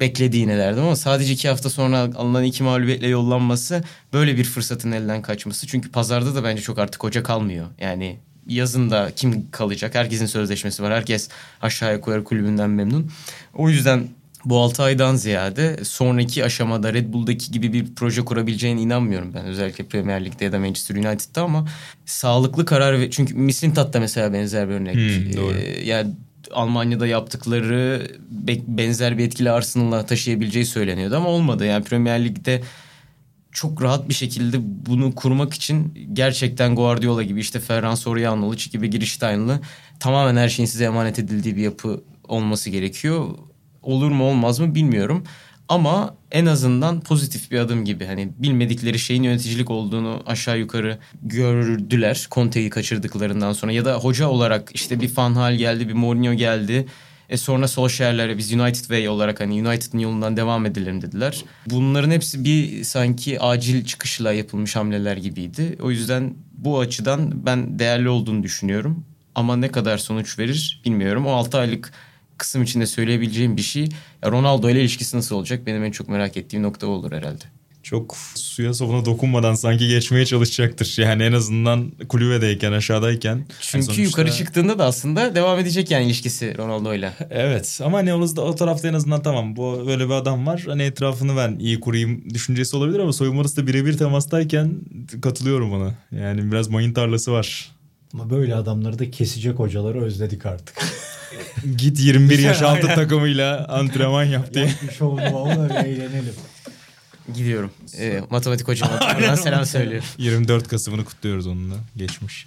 beklediğine 0.00 0.58
derdim 0.58 0.82
ama 0.82 0.96
sadece 0.96 1.32
iki 1.32 1.48
hafta 1.48 1.70
sonra 1.70 1.98
alınan 2.16 2.44
iki 2.44 2.62
mağlubiyetle 2.62 3.08
yollanması 3.08 3.84
böyle 4.12 4.36
bir 4.36 4.44
fırsatın 4.44 4.92
elden 4.92 5.22
kaçması. 5.22 5.66
Çünkü 5.66 5.90
pazarda 5.90 6.34
da 6.34 6.44
bence 6.44 6.62
çok 6.62 6.78
artık 6.78 7.02
hoca 7.02 7.22
kalmıyor. 7.22 7.66
Yani 7.80 8.18
yazında 8.46 9.10
kim 9.16 9.50
kalacak? 9.50 9.94
Herkesin 9.94 10.26
sözleşmesi 10.26 10.82
var. 10.82 10.92
Herkes 10.92 11.28
aşağı 11.62 11.94
yukarı 11.94 12.24
kulübünden 12.24 12.70
memnun. 12.70 13.10
O 13.54 13.68
yüzden 13.68 14.08
bu 14.44 14.58
6 14.58 14.82
aydan 14.82 15.16
ziyade 15.16 15.84
sonraki 15.84 16.44
aşamada 16.44 16.92
Red 16.92 17.12
Bull'daki 17.12 17.50
gibi 17.52 17.72
bir 17.72 17.94
proje 17.94 18.24
kurabileceğine 18.24 18.80
inanmıyorum 18.80 19.34
ben. 19.34 19.44
Özellikle 19.44 19.84
Premier 19.84 20.24
Lig'de 20.24 20.44
ya 20.44 20.52
da 20.52 20.58
Manchester 20.58 20.96
United'da 20.96 21.42
ama 21.42 21.68
sağlıklı 22.06 22.64
karar 22.64 23.00
ve 23.00 23.10
çünkü 23.10 23.34
Mislintat 23.34 23.92
da 23.92 24.00
mesela 24.00 24.32
benzer 24.32 24.68
bir 24.68 24.74
örnek. 24.74 24.94
Hmm, 24.94 25.36
doğru. 25.36 25.54
Ee, 25.54 25.84
yani 25.84 26.10
Almanya'da 26.52 27.06
yaptıkları 27.06 28.08
be- 28.30 28.62
benzer 28.66 29.18
bir 29.18 29.24
etkili 29.24 29.50
Arsenal'a 29.50 30.06
taşıyabileceği 30.06 30.66
söyleniyordu 30.66 31.16
ama 31.16 31.28
olmadı. 31.28 31.66
Yani 31.66 31.84
Premier 31.84 32.24
Lig'de 32.24 32.62
çok 33.52 33.82
rahat 33.82 34.08
bir 34.08 34.14
şekilde 34.14 34.56
bunu 34.60 35.14
kurmak 35.14 35.54
için 35.54 36.08
gerçekten 36.12 36.74
Guardiola 36.74 37.22
gibi 37.22 37.40
işte 37.40 37.60
Ferran 37.60 37.94
Sorianoğlu 37.94 38.56
gibi 38.56 38.90
Giriştaynlı 38.90 39.60
tamamen 40.00 40.36
her 40.40 40.48
şeyin 40.48 40.66
size 40.66 40.84
emanet 40.84 41.18
edildiği 41.18 41.56
bir 41.56 41.62
yapı 41.62 42.00
olması 42.28 42.70
gerekiyor. 42.70 43.26
Olur 43.82 44.10
mu 44.10 44.24
olmaz 44.24 44.58
mı 44.58 44.74
bilmiyorum. 44.74 45.24
Ama 45.68 46.14
en 46.32 46.46
azından 46.46 47.00
pozitif 47.00 47.50
bir 47.50 47.58
adım 47.58 47.84
gibi. 47.84 48.06
Hani 48.06 48.28
bilmedikleri 48.38 48.98
şeyin 48.98 49.22
yöneticilik 49.22 49.70
olduğunu 49.70 50.22
aşağı 50.26 50.58
yukarı 50.58 50.98
gördüler. 51.22 52.26
Conte'yi 52.30 52.70
kaçırdıklarından 52.70 53.52
sonra. 53.52 53.72
Ya 53.72 53.84
da 53.84 53.94
hoca 53.94 54.28
olarak 54.28 54.70
işte 54.74 55.00
bir 55.00 55.16
Van 55.16 55.34
Hal 55.34 55.54
geldi, 55.54 55.88
bir 55.88 55.92
Mourinho 55.92 56.32
geldi. 56.32 56.86
E 57.28 57.36
sonra 57.36 57.68
Solskjaer'lere 57.68 58.38
biz 58.38 58.52
United 58.52 58.80
Way 58.80 59.08
olarak 59.08 59.40
hani 59.40 59.68
United'ın 59.68 59.98
yolundan 59.98 60.36
devam 60.36 60.66
edelim 60.66 61.02
dediler. 61.02 61.44
Bunların 61.66 62.10
hepsi 62.10 62.44
bir 62.44 62.84
sanki 62.84 63.40
acil 63.40 63.84
çıkışla 63.84 64.32
yapılmış 64.32 64.76
hamleler 64.76 65.16
gibiydi. 65.16 65.78
O 65.82 65.90
yüzden 65.90 66.34
bu 66.52 66.78
açıdan 66.78 67.46
ben 67.46 67.78
değerli 67.78 68.08
olduğunu 68.08 68.42
düşünüyorum. 68.42 69.04
Ama 69.34 69.56
ne 69.56 69.68
kadar 69.68 69.98
sonuç 69.98 70.38
verir 70.38 70.82
bilmiyorum. 70.84 71.26
O 71.26 71.30
6 71.30 71.58
aylık 71.58 71.92
kısım 72.38 72.62
içinde 72.62 72.86
söyleyebileceğim 72.86 73.56
bir 73.56 73.62
şey. 73.62 73.88
Ronaldo 74.26 74.70
ile 74.70 74.80
ilişkisi 74.80 75.16
nasıl 75.16 75.36
olacak? 75.36 75.66
Benim 75.66 75.84
en 75.84 75.90
çok 75.90 76.08
merak 76.08 76.36
ettiğim 76.36 76.62
nokta 76.62 76.86
olur 76.86 77.12
herhalde. 77.12 77.44
Çok 77.82 78.16
suya 78.34 78.74
sabuna 78.74 79.04
dokunmadan 79.04 79.54
sanki 79.54 79.88
geçmeye 79.88 80.26
çalışacaktır. 80.26 80.94
Yani 80.98 81.22
en 81.22 81.32
azından 81.32 81.92
kulübedeyken 82.08 82.72
aşağıdayken. 82.72 83.46
Çünkü 83.60 83.84
sonuçta- 83.84 84.02
yukarı 84.02 84.32
çıktığında 84.32 84.78
da 84.78 84.84
aslında 84.84 85.34
devam 85.34 85.58
edecek 85.58 85.90
yani 85.90 86.06
ilişkisi 86.06 86.58
Ronaldo 86.58 86.94
ile. 86.94 87.12
Evet 87.30 87.80
ama 87.84 88.00
ne 88.02 88.14
olursa 88.14 88.42
o 88.42 88.54
tarafta 88.54 88.88
en 88.88 88.94
azından 88.94 89.22
tamam 89.22 89.56
bu 89.56 89.84
böyle 89.86 90.04
bir 90.06 90.12
adam 90.12 90.46
var. 90.46 90.64
Hani 90.66 90.82
etrafını 90.82 91.36
ben 91.36 91.58
iyi 91.58 91.80
kurayım 91.80 92.30
düşüncesi 92.30 92.76
olabilir 92.76 92.98
ama 92.98 93.12
soyunma 93.12 93.44
da 93.44 93.66
birebir 93.66 93.98
temastayken 93.98 94.74
katılıyorum 95.22 95.72
ona. 95.72 95.94
Yani 96.12 96.52
biraz 96.52 96.68
mayın 96.68 96.92
tarlası 96.92 97.32
var. 97.32 97.70
Ama 98.18 98.30
böyle 98.30 98.54
adamları 98.54 98.98
da 98.98 99.10
kesecek 99.10 99.58
hocaları 99.58 100.02
özledik 100.02 100.46
artık. 100.46 100.76
Git 101.76 102.00
21 102.00 102.38
yaş 102.38 102.62
altı 102.62 102.86
takımıyla 102.86 103.66
antrenman 103.68 104.24
yap 104.24 104.54
diye. 104.54 104.66
Yap 104.66 104.74
bir 104.82 104.94
şovunu 104.94 105.34
valla 105.34 105.82
eğlenelim. 105.82 106.34
Gidiyorum. 107.34 107.70
Ee, 107.98 108.22
matematik 108.30 108.68
hocama 108.68 109.00
buradan 109.18 109.34
selam 109.34 109.66
söylüyorum. 109.66 110.08
24 110.18 110.68
Kasım'ını 110.68 111.04
kutluyoruz 111.04 111.46
onunla. 111.46 111.74
Geçmiş. 111.96 112.46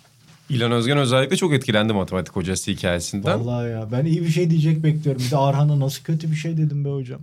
İlhan 0.50 0.72
Özgen 0.72 0.98
özellikle 0.98 1.36
çok 1.36 1.54
etkilendi 1.54 1.94
matematik 1.94 2.36
hocası 2.36 2.72
hikayesinden. 2.72 3.40
Vallahi 3.40 3.70
ya 3.72 3.92
ben 3.92 4.06
iyi 4.06 4.22
bir 4.22 4.30
şey 4.30 4.50
diyecek 4.50 4.84
bekliyorum. 4.84 5.22
Bir 5.26 5.32
de 5.32 5.38
Arhan'a 5.38 5.80
nasıl 5.80 6.04
kötü 6.04 6.32
bir 6.32 6.36
şey 6.36 6.58
dedim 6.58 6.86
be 6.86 6.90
hocam. 6.90 7.22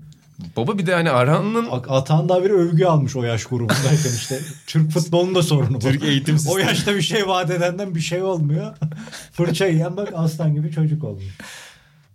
Baba 0.56 0.78
bir 0.78 0.86
de 0.86 0.94
hani 0.94 1.10
Arhan'ın 1.10 1.68
Atan 1.88 2.28
da 2.28 2.44
bir 2.44 2.50
övgü 2.50 2.84
almış 2.84 3.16
o 3.16 3.22
yaş 3.24 3.44
grubundayken 3.44 4.10
işte. 4.16 4.38
Türk 4.66 4.90
futbolunun 4.90 5.34
da 5.34 5.42
sorunu 5.42 5.74
bu. 5.74 5.78
Türk 5.78 6.04
eğitim 6.04 6.34
O 6.34 6.38
sistemi. 6.38 6.62
yaşta 6.62 6.94
bir 6.94 7.02
şey 7.02 7.28
vaat 7.28 7.50
edenden 7.50 7.94
bir 7.94 8.00
şey 8.00 8.22
olmuyor. 8.22 8.76
Fırça 9.32 9.66
yiyen 9.66 9.96
bak 9.96 10.08
aslan 10.14 10.54
gibi 10.54 10.72
çocuk 10.72 11.04
olmuş. 11.04 11.24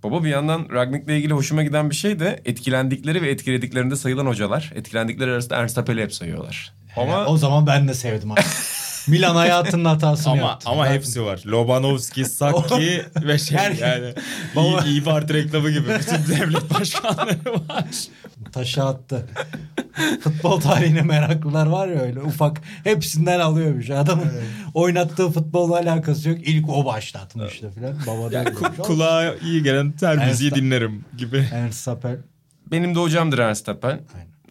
Baba 0.03 0.23
bir 0.23 0.29
yandan 0.29 0.67
Ragnik'le 0.73 1.09
ilgili 1.09 1.33
hoşuma 1.33 1.63
giden 1.63 1.89
bir 1.89 1.95
şey 1.95 2.19
de 2.19 2.41
etkilendikleri 2.45 3.21
ve 3.21 3.29
etkilediklerinde 3.29 3.95
sayılan 3.95 4.25
hocalar. 4.25 4.71
Etkilendikleri 4.75 5.31
arasında 5.31 5.55
Ernst 5.55 5.77
Happel'i 5.77 6.01
hep 6.01 6.13
sayıyorlar. 6.13 6.73
Ama 6.97 7.15
Ama 7.15 7.25
o 7.25 7.37
zaman 7.37 7.67
ben 7.67 7.87
de 7.87 7.93
sevdim 7.93 8.31
abi. 8.31 8.41
Milan 9.07 9.35
hayatının 9.35 9.85
hatasını 9.85 10.33
Ama 10.33 10.41
yaptı. 10.41 10.69
ama 10.69 10.85
Ben- 10.85 10.91
hepsi 10.93 11.25
var. 11.25 11.41
Lobanovski, 11.45 12.25
Sakki 12.25 13.05
ve 13.23 13.37
şey 13.37 13.57
Her- 13.57 13.71
yani 13.71 14.13
Baba- 14.55 14.83
iyi, 14.85 14.89
iyi 14.91 15.03
parti 15.03 15.33
reklamı 15.33 15.69
gibi 15.69 15.85
bütün 15.99 16.35
devlet 16.35 16.73
başkanları 16.79 17.53
var. 17.69 17.85
Taşı 18.51 18.83
attı. 18.83 19.27
Futbol 20.23 20.59
tarihine 20.61 21.01
meraklılar 21.01 21.65
var 21.67 21.87
ya 21.87 22.01
öyle 22.01 22.21
ufak 22.21 22.61
hepsinden 22.83 23.39
alıyormuş. 23.39 23.89
Adamın 23.89 24.31
oynattığı 24.73 25.29
futbolla 25.31 25.75
alakası 25.77 26.29
yok. 26.29 26.37
İlk 26.47 26.69
o 26.69 26.85
başlatmıştı 26.85 27.71
falan. 27.71 27.93
Baba 28.07 28.31
da 28.31 28.35
Yani 28.37 28.49
ku- 28.49 28.77
kulağa 28.77 29.35
iyi 29.35 29.63
gelen 29.63 29.93
her 30.01 30.27
müziği 30.27 30.51
dinlerim 30.51 31.05
gibi. 31.17 31.47
Ernst 31.53 31.79
Sapel. 31.79 32.17
benim 32.71 32.95
de 32.95 32.99
hocamdır 32.99 33.39
Ernst 33.39 33.67
Happel. 33.67 33.99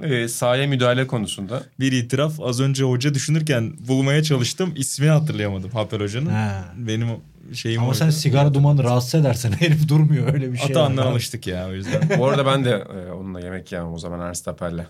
Ee, 0.02 0.28
sahaya 0.28 0.66
müdahale 0.66 1.06
konusunda. 1.06 1.62
Bir 1.80 1.92
itiraf 1.92 2.40
az 2.40 2.60
önce 2.60 2.84
hoca 2.84 3.14
düşünürken 3.14 3.72
bulmaya 3.88 4.22
çalıştım. 4.22 4.72
İsmini 4.76 5.10
hatırlayamadım 5.10 5.70
Haper 5.70 6.00
Hoca'nın. 6.00 6.30
Ha. 6.30 6.64
Benim 6.76 7.08
şeyim 7.52 7.80
Ama 7.80 7.88
oydu. 7.88 7.98
sen 7.98 8.10
sigara 8.10 8.54
dumanı 8.54 8.84
rahatsız 8.84 9.14
edersen 9.20 9.52
herif 9.58 9.88
durmuyor 9.88 10.34
öyle 10.34 10.52
bir 10.52 10.58
şey. 10.58 10.66
Atağından 10.70 11.06
alıştık 11.06 11.46
ya 11.46 11.68
o 11.68 11.72
yüzden. 11.72 12.02
Bu 12.18 12.26
arada 12.26 12.46
ben 12.46 12.64
de 12.64 12.70
e, 12.70 13.12
onunla 13.12 13.40
yemek 13.40 13.72
yemem 13.72 13.92
o 13.92 13.98
zaman 13.98 14.20
Ernst 14.20 14.46
Happel'le. 14.46 14.86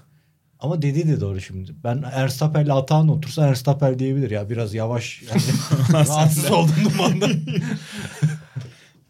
Ama 0.61 0.83
dediği 0.83 1.09
de 1.09 1.20
doğru 1.20 1.40
şimdi. 1.40 1.72
Ben 1.85 2.05
Ernst 2.12 2.42
Happel'le 2.42 2.70
Atahan 2.70 3.09
otursa 3.09 3.46
Ernst 3.46 3.66
Happel 3.66 3.98
diyebilir 3.98 4.31
ya. 4.31 4.51
Biraz 4.51 4.75
yavaş. 4.75 5.22
Yani 5.31 5.42
rahatsız 6.09 6.51
oldum 6.51 6.75
dumandan. 6.85 7.33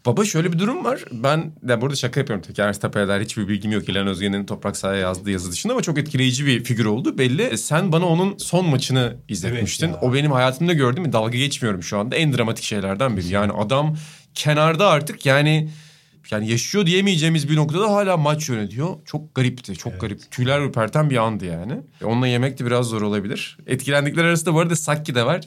Baba 0.06 0.24
şöyle 0.24 0.52
bir 0.52 0.58
durum 0.58 0.84
var. 0.84 1.04
Ben 1.12 1.52
de 1.62 1.80
burada 1.80 1.96
şaka 1.96 2.20
yapıyorum 2.20 2.52
ki 2.54 2.62
Ernst 2.62 2.84
Happel'ler 2.84 3.20
hiçbir 3.20 3.48
bilgim 3.48 3.72
yok. 3.72 3.88
İlhan 3.88 4.06
Özgen'in 4.06 4.46
Toprak 4.46 4.76
Sahaya 4.76 5.00
yazdığı 5.00 5.30
yazı 5.30 5.52
dışında 5.52 5.72
ama 5.72 5.82
çok 5.82 5.98
etkileyici 5.98 6.46
bir 6.46 6.64
figür 6.64 6.84
oldu. 6.84 7.18
Belli 7.18 7.42
E, 7.42 7.56
sen 7.56 7.92
bana 7.92 8.06
onun 8.06 8.36
son 8.38 8.66
maçını 8.66 9.16
izletmiştin. 9.28 9.86
Evet 9.88 10.02
ya. 10.02 10.08
o 10.08 10.14
benim 10.14 10.32
hayatımda 10.32 10.72
gördüğüm 10.72 11.12
dalga 11.12 11.38
geçmiyorum 11.38 11.82
şu 11.82 11.98
anda. 11.98 12.16
En 12.16 12.32
dramatik 12.36 12.64
şeylerden 12.64 13.16
biri. 13.16 13.28
Yani 13.28 13.52
adam 13.52 13.96
kenarda 14.34 14.88
artık 14.88 15.26
yani 15.26 15.68
yani 16.30 16.50
yaşıyor 16.50 16.86
diyemeyeceğimiz 16.86 17.48
bir 17.48 17.56
noktada 17.56 17.90
hala 17.90 18.16
maç 18.16 18.48
yönetiyor. 18.48 18.96
Çok 19.04 19.34
garipti. 19.34 19.74
Çok 19.76 20.00
garip. 20.00 20.30
Tüyler 20.30 20.60
ürperten 20.60 21.10
bir 21.10 21.16
andı 21.16 21.44
yani. 21.44 21.72
E, 22.00 22.04
Onunla 22.04 22.26
yemek 22.26 22.58
de 22.58 22.66
biraz 22.66 22.86
zor 22.86 23.02
olabilir. 23.02 23.58
Etkilendikler 23.66 24.24
arasında 24.24 24.54
bu 24.54 24.60
arada 24.60 24.76
Sakki 24.76 25.14
de 25.14 25.26
var. 25.26 25.40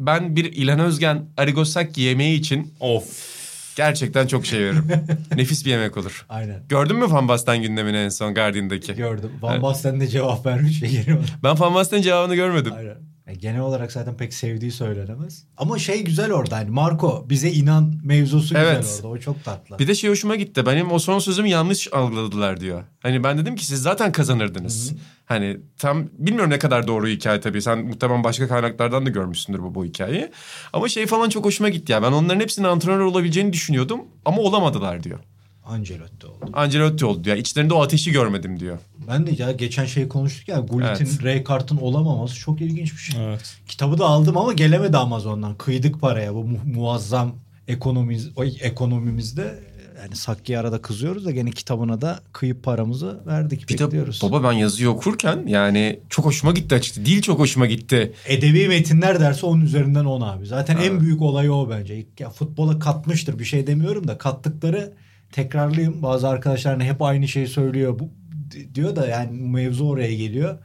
Ben 0.00 0.36
bir 0.36 0.44
İlhan 0.44 0.80
Özgen 0.80 1.26
Arrigo 1.36 1.64
Sakki 1.64 2.00
yemeği 2.00 2.38
için 2.40 2.74
of. 2.80 3.41
Gerçekten 3.76 4.26
çok 4.26 4.46
şey 4.46 4.60
veririm. 4.60 4.86
Nefis 5.36 5.64
bir 5.64 5.70
yemek 5.70 5.96
olur. 5.96 6.26
Aynen. 6.28 6.62
Gördün 6.68 6.96
mü 6.96 7.10
Van 7.10 7.28
Basten 7.28 7.62
gündemini 7.62 7.96
en 7.96 8.08
son 8.08 8.34
Guardian'daki? 8.34 8.94
Gördüm. 8.94 9.30
Van 9.40 9.62
Basten 9.62 10.00
de 10.00 10.08
cevap 10.08 10.46
vermiş 10.46 10.82
ve 10.82 10.86
geri. 10.86 11.18
Ben 11.42 11.60
Van 11.60 11.74
Basten'in 11.74 12.02
cevabını 12.02 12.34
görmedim. 12.34 12.72
Aynen. 12.76 13.11
Yani 13.26 13.38
genel 13.38 13.60
olarak 13.60 13.92
zaten 13.92 14.16
pek 14.16 14.34
sevdiği 14.34 14.70
söylenemez. 14.70 15.44
Ama 15.56 15.78
şey 15.78 16.04
güzel 16.04 16.32
orada 16.32 16.56
hani 16.56 16.70
Marco 16.70 17.26
bize 17.28 17.50
inan 17.50 18.00
mevzusu 18.04 18.54
Evet. 18.56 18.80
güzel 18.82 18.96
orada. 19.06 19.08
O 19.08 19.18
çok 19.18 19.44
tatlı. 19.44 19.78
Bir 19.78 19.88
de 19.88 19.94
şey 19.94 20.10
hoşuma 20.10 20.36
gitti. 20.36 20.66
Benim 20.66 20.92
o 20.92 20.98
son 20.98 21.18
sözümü 21.18 21.48
yanlış 21.48 21.92
algıladılar 21.92 22.60
diyor. 22.60 22.84
Hani 23.00 23.24
ben 23.24 23.38
dedim 23.38 23.56
ki 23.56 23.66
siz 23.66 23.82
zaten 23.82 24.12
kazanırdınız. 24.12 24.92
Hani 25.26 25.60
tam 25.78 26.08
bilmiyorum 26.12 26.50
ne 26.50 26.58
kadar 26.58 26.86
doğru 26.86 27.08
hikaye 27.08 27.40
tabii. 27.40 27.62
Sen 27.62 27.78
muhtemelen 27.78 28.24
başka 28.24 28.48
kaynaklardan 28.48 29.06
da 29.06 29.10
görmüşsündür 29.10 29.62
bu, 29.62 29.74
bu 29.74 29.84
hikayeyi. 29.84 30.30
Ama 30.72 30.88
şey 30.88 31.06
falan 31.06 31.28
çok 31.28 31.44
hoşuma 31.44 31.68
gitti 31.68 31.92
ya. 31.92 32.02
Ben 32.02 32.12
onların 32.12 32.40
hepsinin 32.40 32.66
antrenör 32.66 33.00
olabileceğini 33.00 33.52
düşünüyordum. 33.52 34.00
Ama 34.24 34.42
olamadılar 34.42 35.02
diyor. 35.02 35.18
Ancelotti 35.64 36.26
oldu. 36.26 36.50
Ancelotti 36.52 37.04
oldu 37.06 37.24
diyor. 37.24 37.36
İçlerinde 37.36 37.74
o 37.74 37.82
ateşi 37.82 38.12
görmedim 38.12 38.60
diyor. 38.60 38.78
Ben 39.08 39.26
de 39.26 39.42
ya 39.42 39.52
geçen 39.52 39.84
şey 39.84 40.08
konuştuk 40.08 40.48
ya 40.48 40.58
Gullit'in 40.58 41.04
Evet. 41.06 41.24
Ray 41.24 41.44
Kart'ın 41.44 41.76
olamaması 41.76 42.34
çok 42.36 42.60
ilginç 42.60 42.92
bir 42.92 42.98
şey. 42.98 43.24
Evet. 43.26 43.56
Kitabı 43.68 43.98
da 43.98 44.04
aldım 44.06 44.36
ama 44.36 44.52
gelemedi 44.52 44.96
Amazon'dan. 44.96 45.54
Kıydık 45.54 46.00
paraya 46.00 46.34
bu 46.34 46.44
mu- 46.44 46.58
muazzam 46.74 47.34
ekonomiz, 47.68 48.30
o 48.36 48.44
ekonomimizde. 48.44 49.58
Yani 50.02 50.16
Sakki'ye 50.16 50.58
arada 50.58 50.82
kızıyoruz 50.82 51.24
da 51.24 51.30
gene 51.30 51.50
kitabına 51.50 52.00
da 52.00 52.20
kıyıp 52.32 52.62
paramızı 52.64 53.20
verdik. 53.26 53.68
De 53.68 53.84
bekliyoruz. 53.84 54.20
baba 54.22 54.42
ben 54.42 54.52
yazıyı 54.52 54.90
okurken 54.90 55.44
yani 55.46 56.00
çok 56.08 56.24
hoşuma 56.24 56.52
gitti 56.52 56.74
açıkçası. 56.74 57.06
Dil 57.06 57.22
çok 57.22 57.38
hoşuma 57.38 57.66
gitti. 57.66 58.12
Edebi 58.26 58.68
metinler 58.68 59.20
derse 59.20 59.46
onun 59.46 59.60
üzerinden 59.60 60.04
10 60.04 60.20
abi. 60.20 60.46
Zaten 60.46 60.76
en 60.76 60.80
Evet. 60.90 61.00
büyük 61.00 61.22
olayı 61.22 61.52
o 61.52 61.70
bence. 61.70 62.06
Ya 62.18 62.30
futbola 62.30 62.78
katmıştır 62.78 63.38
bir 63.38 63.44
şey 63.44 63.66
demiyorum 63.66 64.08
da 64.08 64.18
kattıkları 64.18 64.92
tekrarlayayım. 65.32 66.02
Bazı 66.02 66.28
arkadaşlar 66.28 66.72
hani 66.72 66.84
hep 66.84 67.02
aynı 67.02 67.28
şeyi 67.28 67.46
söylüyor 67.46 67.98
bu 67.98 68.08
di- 68.50 68.74
diyor 68.74 68.96
da 68.96 69.06
yani 69.06 69.40
mevzu 69.40 69.84
oraya 69.88 70.14
geliyor. 70.14 70.58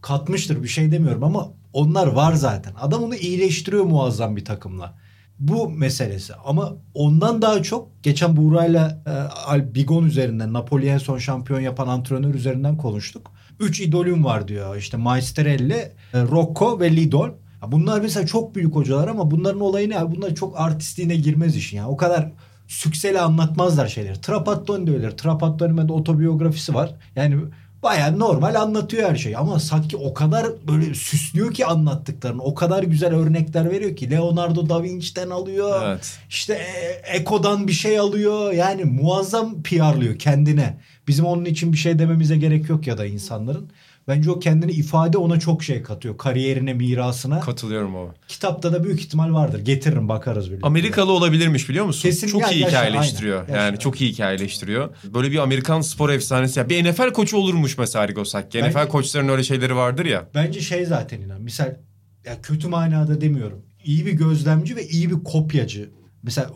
Katmıştır 0.00 0.62
bir 0.62 0.68
şey 0.68 0.92
demiyorum 0.92 1.24
ama 1.24 1.48
onlar 1.72 2.06
var 2.06 2.32
zaten. 2.32 2.72
Adam 2.80 3.02
onu 3.02 3.14
iyileştiriyor 3.14 3.84
muazzam 3.84 4.36
bir 4.36 4.44
takımla. 4.44 4.94
Bu 5.38 5.70
meselesi 5.70 6.34
ama 6.44 6.72
ondan 6.94 7.42
daha 7.42 7.62
çok 7.62 7.88
geçen 8.02 8.36
Buğra'yla 8.36 9.02
e, 9.06 9.10
Al- 9.46 9.74
Bigon 9.74 10.04
üzerinden 10.04 10.52
Napoli 10.52 11.00
son 11.00 11.18
şampiyon 11.18 11.60
yapan 11.60 11.88
antrenör 11.88 12.34
üzerinden 12.34 12.76
konuştuk. 12.76 13.30
Üç 13.60 13.80
idolüm 13.80 14.24
var 14.24 14.48
diyor 14.48 14.76
işte 14.76 14.96
Maestrelli, 14.96 15.74
e, 16.14 16.22
Rocco 16.22 16.80
ve 16.80 16.96
Lidl. 16.96 17.30
Bunlar 17.68 18.00
mesela 18.00 18.26
çok 18.26 18.54
büyük 18.54 18.74
hocalar 18.74 19.08
ama 19.08 19.30
bunların 19.30 19.60
olayı 19.60 19.90
ne? 19.90 20.10
Bunlar 20.10 20.34
çok 20.34 20.60
artistliğine 20.60 21.16
girmez 21.16 21.56
işin 21.56 21.76
ya. 21.76 21.88
O 21.88 21.96
kadar 21.96 22.32
sükseli 22.68 23.20
anlatmazlar 23.20 23.88
şeyleri. 23.88 24.20
Trapattoni 24.20 24.86
de 24.86 24.90
öyle. 24.90 25.16
Trapattoni'de 25.16 25.92
otobiyografisi 25.92 26.74
var. 26.74 26.90
Yani 27.16 27.36
bayağı 27.82 28.18
normal 28.18 28.54
anlatıyor 28.54 29.10
her 29.10 29.16
şeyi. 29.16 29.36
Ama 29.36 29.60
Saki 29.60 29.96
o 29.96 30.14
kadar 30.14 30.46
böyle 30.68 30.94
süslüyor 30.94 31.54
ki 31.54 31.66
anlattıklarını. 31.66 32.42
O 32.42 32.54
kadar 32.54 32.82
güzel 32.82 33.14
örnekler 33.14 33.70
veriyor 33.70 33.96
ki. 33.96 34.10
Leonardo 34.10 34.68
da 34.68 34.82
Vinci'den 34.82 35.30
alıyor. 35.30 35.82
Evet. 35.84 36.18
İşte 36.28 36.54
Eko'dan 37.12 37.68
bir 37.68 37.72
şey 37.72 37.98
alıyor. 37.98 38.52
Yani 38.52 38.84
muazzam 38.84 39.62
PR'lıyor 39.62 40.18
kendine. 40.18 40.78
Bizim 41.08 41.24
onun 41.24 41.44
için 41.44 41.72
bir 41.72 41.78
şey 41.78 41.98
dememize 41.98 42.36
gerek 42.36 42.68
yok 42.68 42.86
ya 42.86 42.98
da 42.98 43.06
insanların. 43.06 43.70
Bence 44.08 44.30
o 44.30 44.38
kendini 44.38 44.72
ifade 44.72 45.18
ona 45.18 45.40
çok 45.40 45.62
şey 45.62 45.82
katıyor. 45.82 46.18
Kariyerine, 46.18 46.74
mirasına. 46.74 47.40
Katılıyorum 47.40 47.94
baba. 47.94 48.14
Kitapta 48.28 48.72
da 48.72 48.84
büyük 48.84 49.00
ihtimal 49.00 49.32
vardır. 49.32 49.58
Getiririm 49.60 50.08
bakarız 50.08 50.50
birlikte. 50.50 50.66
Amerikalı 50.66 51.12
olabilirmiş 51.12 51.68
biliyor 51.68 51.84
musun? 51.84 52.08
Kesin- 52.08 52.26
çok 52.28 52.40
ya- 52.42 52.50
iyi 52.50 52.60
yaşa, 52.62 52.78
hikayeleştiriyor. 52.78 53.48
aynen, 53.48 53.58
yani 53.64 53.78
çok 53.78 54.00
iyi 54.00 54.12
hikayeleştiriyor. 54.12 54.96
Böyle 55.04 55.30
bir 55.30 55.38
Amerikan 55.38 55.80
spor 55.80 56.10
efsanesi. 56.10 56.58
Ya 56.60 56.68
bir 56.68 56.84
NFL 56.84 57.12
koçu 57.12 57.36
olurmuş 57.36 57.78
mesela 57.78 58.02
Arrigo 58.04 58.24
Sacchi. 58.24 58.58
Bence- 58.62 58.70
NFL 58.70 58.88
koçlarının 58.88 59.32
öyle 59.32 59.42
şeyleri 59.44 59.76
vardır 59.76 60.06
ya. 60.06 60.28
Bence 60.34 60.60
şey 60.60 60.84
zaten 60.86 61.20
inan. 61.20 61.42
Misal 61.42 61.74
ya 62.24 62.42
kötü 62.42 62.68
manada 62.68 63.20
demiyorum. 63.20 63.62
İyi 63.84 64.06
bir 64.06 64.12
gözlemci 64.12 64.76
ve 64.76 64.86
iyi 64.88 65.10
bir 65.10 65.24
kopyacı. 65.24 65.90
Mesela 66.22 66.50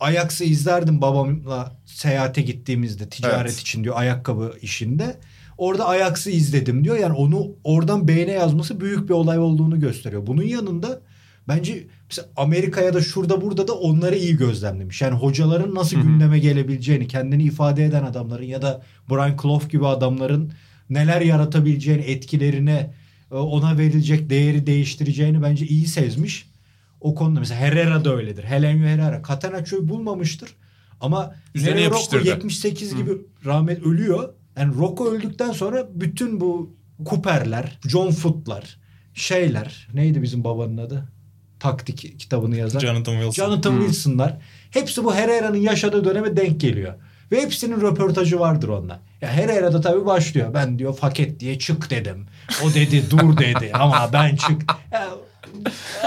Ajax'ı 0.00 0.44
izlerdim 0.44 1.00
babamla 1.00 1.80
seyahate 1.86 2.42
gittiğimizde 2.42 3.08
ticaret 3.08 3.50
Evet. 3.50 3.60
için 3.60 3.84
diyor 3.84 3.94
ayakkabı 3.98 4.52
işinde. 4.62 5.16
Orada 5.58 5.88
Ajax'ı 5.88 6.30
izledim 6.30 6.84
diyor. 6.84 6.98
Yani 6.98 7.14
onu 7.14 7.50
oradan 7.64 8.08
beğene 8.08 8.32
yazması 8.32 8.80
büyük 8.80 9.08
bir 9.08 9.14
olay 9.14 9.38
olduğunu 9.38 9.80
gösteriyor. 9.80 10.26
Bunun 10.26 10.42
yanında 10.42 11.00
bence 11.48 11.86
mesela 12.08 12.28
Amerika'ya 12.36 12.94
da 12.94 13.00
şurada 13.00 13.40
burada 13.40 13.68
da 13.68 13.72
onları 13.72 14.16
iyi 14.16 14.36
gözlemlemiş. 14.36 15.02
Yani 15.02 15.14
hocaların 15.14 15.74
nasıl 15.74 15.96
Hı 15.96 16.00
hı. 16.00 16.06
gündeme 16.06 16.38
gelebileceğini, 16.38 17.08
kendini 17.08 17.42
ifade 17.42 17.84
eden 17.84 18.02
adamların 18.02 18.44
ya 18.44 18.62
da 18.62 18.82
Brian 19.10 19.36
Clough 19.42 19.68
gibi 19.70 19.86
adamların 19.86 20.52
neler 20.90 21.20
yaratabileceğini, 21.20 22.02
etkilerine, 22.02 22.94
e, 23.32 23.34
ona 23.34 23.78
verilecek 23.78 24.30
değeri 24.30 24.66
değiştireceğini 24.66 25.42
bence 25.42 25.66
iyi 25.66 25.86
sezmiş. 25.86 26.50
O 27.00 27.14
konuda 27.14 27.40
mesela 27.40 27.60
Herrera 27.60 28.04
da 28.04 28.16
öyledir. 28.16 28.44
Helenio 28.44 28.86
Herrera. 28.86 29.22
Catenaccio'yu 29.28 29.88
bulmamıştır. 29.88 30.54
Ama 31.00 31.34
Üzerine 31.54 31.78
Rocco 31.78 31.94
yapıştırdı. 31.94 32.28
78 32.28 32.96
gibi 32.96 33.10
rahmet 33.44 33.82
ölüyor. 33.86 34.28
Yani 34.58 34.74
Rocco 34.78 35.10
öldükten 35.10 35.52
sonra 35.52 35.86
bütün 35.94 36.40
bu 36.40 36.76
Cooper'ler, 37.02 37.78
John 37.88 38.10
Foot'lar, 38.10 38.78
şeyler 39.14 39.88
neydi 39.94 40.22
bizim 40.22 40.44
babanın 40.44 40.78
adı? 40.78 41.08
Taktik 41.60 42.20
kitabını 42.20 42.56
yazan. 42.56 42.80
Jonathan 42.80 43.12
Wilson. 43.14 43.44
Jonathan 43.46 43.70
Hmm. 43.72 43.80
Wilson'lar. 43.80 44.36
Hepsi 44.70 45.04
bu 45.04 45.14
Herrera'nın 45.14 45.56
yaşadığı 45.56 46.04
döneme 46.04 46.36
denk 46.36 46.60
geliyor. 46.60 46.94
Ve 47.32 47.42
hepsinin 47.42 47.80
röportajı 47.80 48.40
vardır 48.40 48.68
onunla. 48.68 49.00
Ya 49.20 49.28
Herrera 49.28 49.72
da 49.72 49.80
tabii 49.80 50.06
başlıyor. 50.06 50.54
Ben 50.54 50.78
diyor 50.78 50.96
faket 50.96 51.40
diye 51.40 51.58
çık 51.58 51.90
dedim. 51.90 52.26
O 52.64 52.74
dedi 52.74 53.10
dur 53.10 53.36
dedi 53.36 53.70
ama 53.74 54.10
ben 54.12 54.36
çık. 54.36 54.62
Ya, 54.92 55.08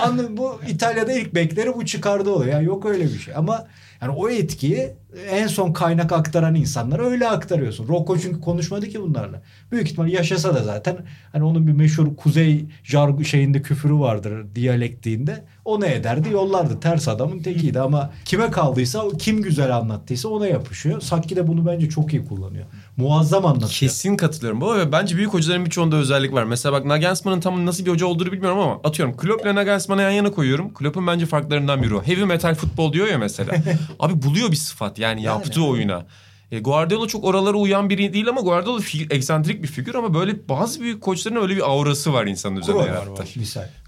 anladın, 0.03 0.37
bu 0.37 0.61
İtalya'da 0.67 1.13
ilk 1.13 1.35
bekleri 1.35 1.73
bu 1.75 1.85
çıkardı 1.85 2.29
oluyor. 2.29 2.53
Yani 2.53 2.65
yok 2.65 2.85
öyle 2.85 3.03
bir 3.03 3.19
şey. 3.19 3.35
Ama 3.35 3.67
yani 4.01 4.13
o 4.17 4.29
etkiyi 4.29 4.93
en 5.29 5.47
son 5.47 5.73
kaynak 5.73 6.11
aktaran 6.11 6.55
insanlara 6.55 7.05
öyle 7.05 7.29
aktarıyorsun. 7.29 7.87
Rocco 7.87 8.17
çünkü 8.17 8.41
konuşmadı 8.41 8.89
ki 8.89 9.01
bunlarla. 9.01 9.41
Büyük 9.71 9.87
ihtimal 9.87 10.07
yaşasa 10.07 10.55
da 10.55 10.63
zaten 10.63 10.97
hani 11.31 11.43
onun 11.43 11.67
bir 11.67 11.71
meşhur 11.71 12.15
kuzey 12.15 12.65
jargı 12.83 13.25
şeyinde 13.25 13.61
küfürü 13.61 13.93
vardır 13.93 14.45
diyalektiğinde. 14.55 15.43
O 15.65 15.81
ne 15.81 15.93
ederdi 15.93 16.29
yollardı. 16.29 16.79
Ters 16.79 17.07
adamın 17.07 17.39
tekiydi 17.39 17.79
ama 17.79 18.13
kime 18.25 18.51
kaldıysa 18.51 19.03
kim 19.19 19.41
güzel 19.41 19.77
anlattıysa 19.77 20.29
ona 20.29 20.47
yapışıyor. 20.47 21.01
Sakki 21.01 21.35
de 21.35 21.47
bunu 21.47 21.65
bence 21.65 21.89
çok 21.89 22.13
iyi 22.13 22.25
kullanıyor. 22.25 22.65
Muazzam 22.97 23.45
anlatıyor. 23.45 23.69
Kesin 23.69 24.17
katılıyorum 24.17 24.61
baba 24.61 24.77
ve 24.77 24.91
bence 24.91 25.17
büyük 25.17 25.33
hocaların 25.33 25.65
birçoğunda 25.65 25.95
özellik 25.95 26.33
var. 26.33 26.43
Mesela 26.43 26.73
bak 26.73 26.85
Nagelsmann'ın 26.85 27.41
tam 27.41 27.65
nasıl 27.65 27.85
bir 27.85 27.91
hoca 27.91 28.05
olduğunu 28.05 28.31
bilmiyorum 28.31 28.59
ama 28.59 28.79
atıyorum 28.83 29.17
Klopp 29.17 29.45
ile 29.45 29.55
Nagelsmann'ı 29.55 30.01
yan 30.01 30.11
yana 30.11 30.31
koyuyorum. 30.31 30.73
Klopp'un 30.73 31.07
bence 31.07 31.25
farklarından 31.25 31.83
biri 31.83 31.95
o. 31.95 32.03
Heavy 32.03 32.23
metal 32.23 32.55
futbol 32.55 32.93
diyor 32.93 33.07
ya 33.07 33.17
mesela. 33.17 33.55
Abi 33.99 34.21
buluyor 34.21 34.51
bir 34.51 34.55
sıfat 34.55 34.99
yani, 34.99 35.23
yaptığı 35.23 35.63
oyuna. 35.65 36.05
E, 36.51 36.59
Guardiola 36.59 37.07
çok 37.07 37.23
oralara 37.23 37.57
uyan 37.57 37.89
biri 37.89 38.13
değil 38.13 38.29
ama 38.29 38.41
Guardiola 38.41 38.79
fi- 38.79 39.13
eksantrik 39.13 39.63
bir 39.63 39.67
figür 39.67 39.95
ama 39.95 40.13
böyle 40.13 40.49
bazı 40.49 40.81
büyük 40.81 41.01
koçların 41.01 41.35
öyle 41.35 41.55
bir 41.55 41.69
aurası 41.69 42.13
var 42.13 42.25
insanın 42.25 42.55
üzerine 42.55 42.79
yarattı. 42.87 43.23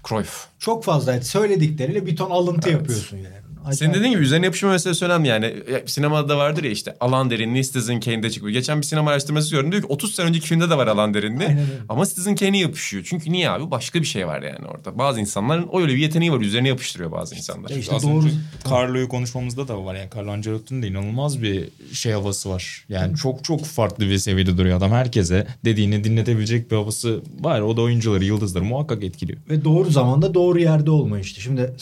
Cruyff. 0.08 0.46
Çok 0.58 0.84
fazla 0.84 1.22
söyledikleriyle 1.22 2.06
bir 2.06 2.16
ton 2.16 2.30
alıntı 2.30 2.70
yapıyorsun 2.70 3.16
yani. 3.16 3.43
Senin 3.64 3.74
Acayip. 3.74 3.94
dediğin 3.94 4.12
gibi 4.12 4.22
üzerine 4.22 4.46
yapışma 4.46 4.70
meselesi 4.70 5.04
önemli 5.04 5.28
yani. 5.28 5.54
Ya, 5.72 5.80
Sinemada 5.86 6.28
da 6.28 6.36
vardır 6.38 6.64
ya 6.64 6.70
işte 6.70 6.96
alan 7.00 7.30
derinliği 7.30 7.64
Citizen 7.64 8.00
Kane'de 8.00 8.30
çıkıyor. 8.30 8.52
Geçen 8.52 8.80
bir 8.80 8.86
sinema 8.86 9.10
araştırması 9.10 9.50
gördüm 9.50 9.72
diyor 9.72 9.82
ki 9.82 9.88
30 9.88 10.14
sene 10.14 10.26
önceki 10.26 10.46
filmde 10.48 10.70
de 10.70 10.76
var 10.76 10.86
alan 10.86 11.14
derinliği. 11.14 11.48
Aynen 11.48 11.60
öyle. 11.62 11.72
Ama 11.88 12.06
Citizen 12.06 12.36
Kane'e 12.36 12.60
yapışıyor. 12.60 13.04
Çünkü 13.08 13.32
niye 13.32 13.50
abi? 13.50 13.70
Başka 13.70 14.00
bir 14.00 14.06
şey 14.06 14.26
var 14.26 14.42
yani 14.42 14.66
orada. 14.66 14.98
Bazı 14.98 15.20
insanların 15.20 15.68
öyle 15.74 15.92
bir 15.92 15.98
yeteneği 15.98 16.32
var. 16.32 16.40
Üzerine 16.40 16.68
yapıştırıyor 16.68 17.12
bazı 17.12 17.34
insanlar. 17.34 17.70
Ya 17.70 17.76
işte 17.76 17.96
doğru. 18.02 18.26
Carlo'yu 18.70 19.08
konuşmamızda 19.08 19.68
da 19.68 19.84
var. 19.84 19.94
Yani 19.94 20.08
Carlo 20.16 20.30
Ancelotti'nin 20.30 20.82
de 20.82 20.88
inanılmaz 20.88 21.42
bir 21.42 21.68
şey 21.92 22.12
havası 22.12 22.50
var. 22.50 22.84
Yani 22.88 23.16
çok 23.16 23.44
çok 23.44 23.64
farklı 23.64 24.08
bir 24.08 24.18
seviyede 24.18 24.58
duruyor 24.58 24.78
adam. 24.78 24.90
Herkese 24.92 25.46
dediğini 25.64 26.04
dinletebilecek 26.04 26.70
bir 26.70 26.76
havası 26.76 27.22
var. 27.40 27.60
O 27.60 27.76
da 27.76 27.82
oyuncuları, 27.82 28.24
yıldızları 28.24 28.64
muhakkak 28.64 29.04
etkiliyor. 29.04 29.38
Ve 29.50 29.64
doğru 29.64 29.90
zamanda 29.90 30.34
doğru 30.34 30.60
yerde 30.60 30.90
olma 30.90 31.20
işte. 31.20 31.40
Şimdi 31.40 31.72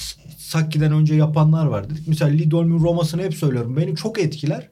Sakki'den 0.52 0.92
önce 0.92 1.14
yapanlar 1.14 1.66
var 1.66 1.90
dedik. 1.90 2.08
Mesela 2.08 2.30
Lidolm'ün 2.30 2.78
Roma'sını 2.78 3.22
hep 3.22 3.34
söylüyorum. 3.34 3.76
Beni 3.76 3.96
çok 3.96 4.18
etkiler. 4.20 4.68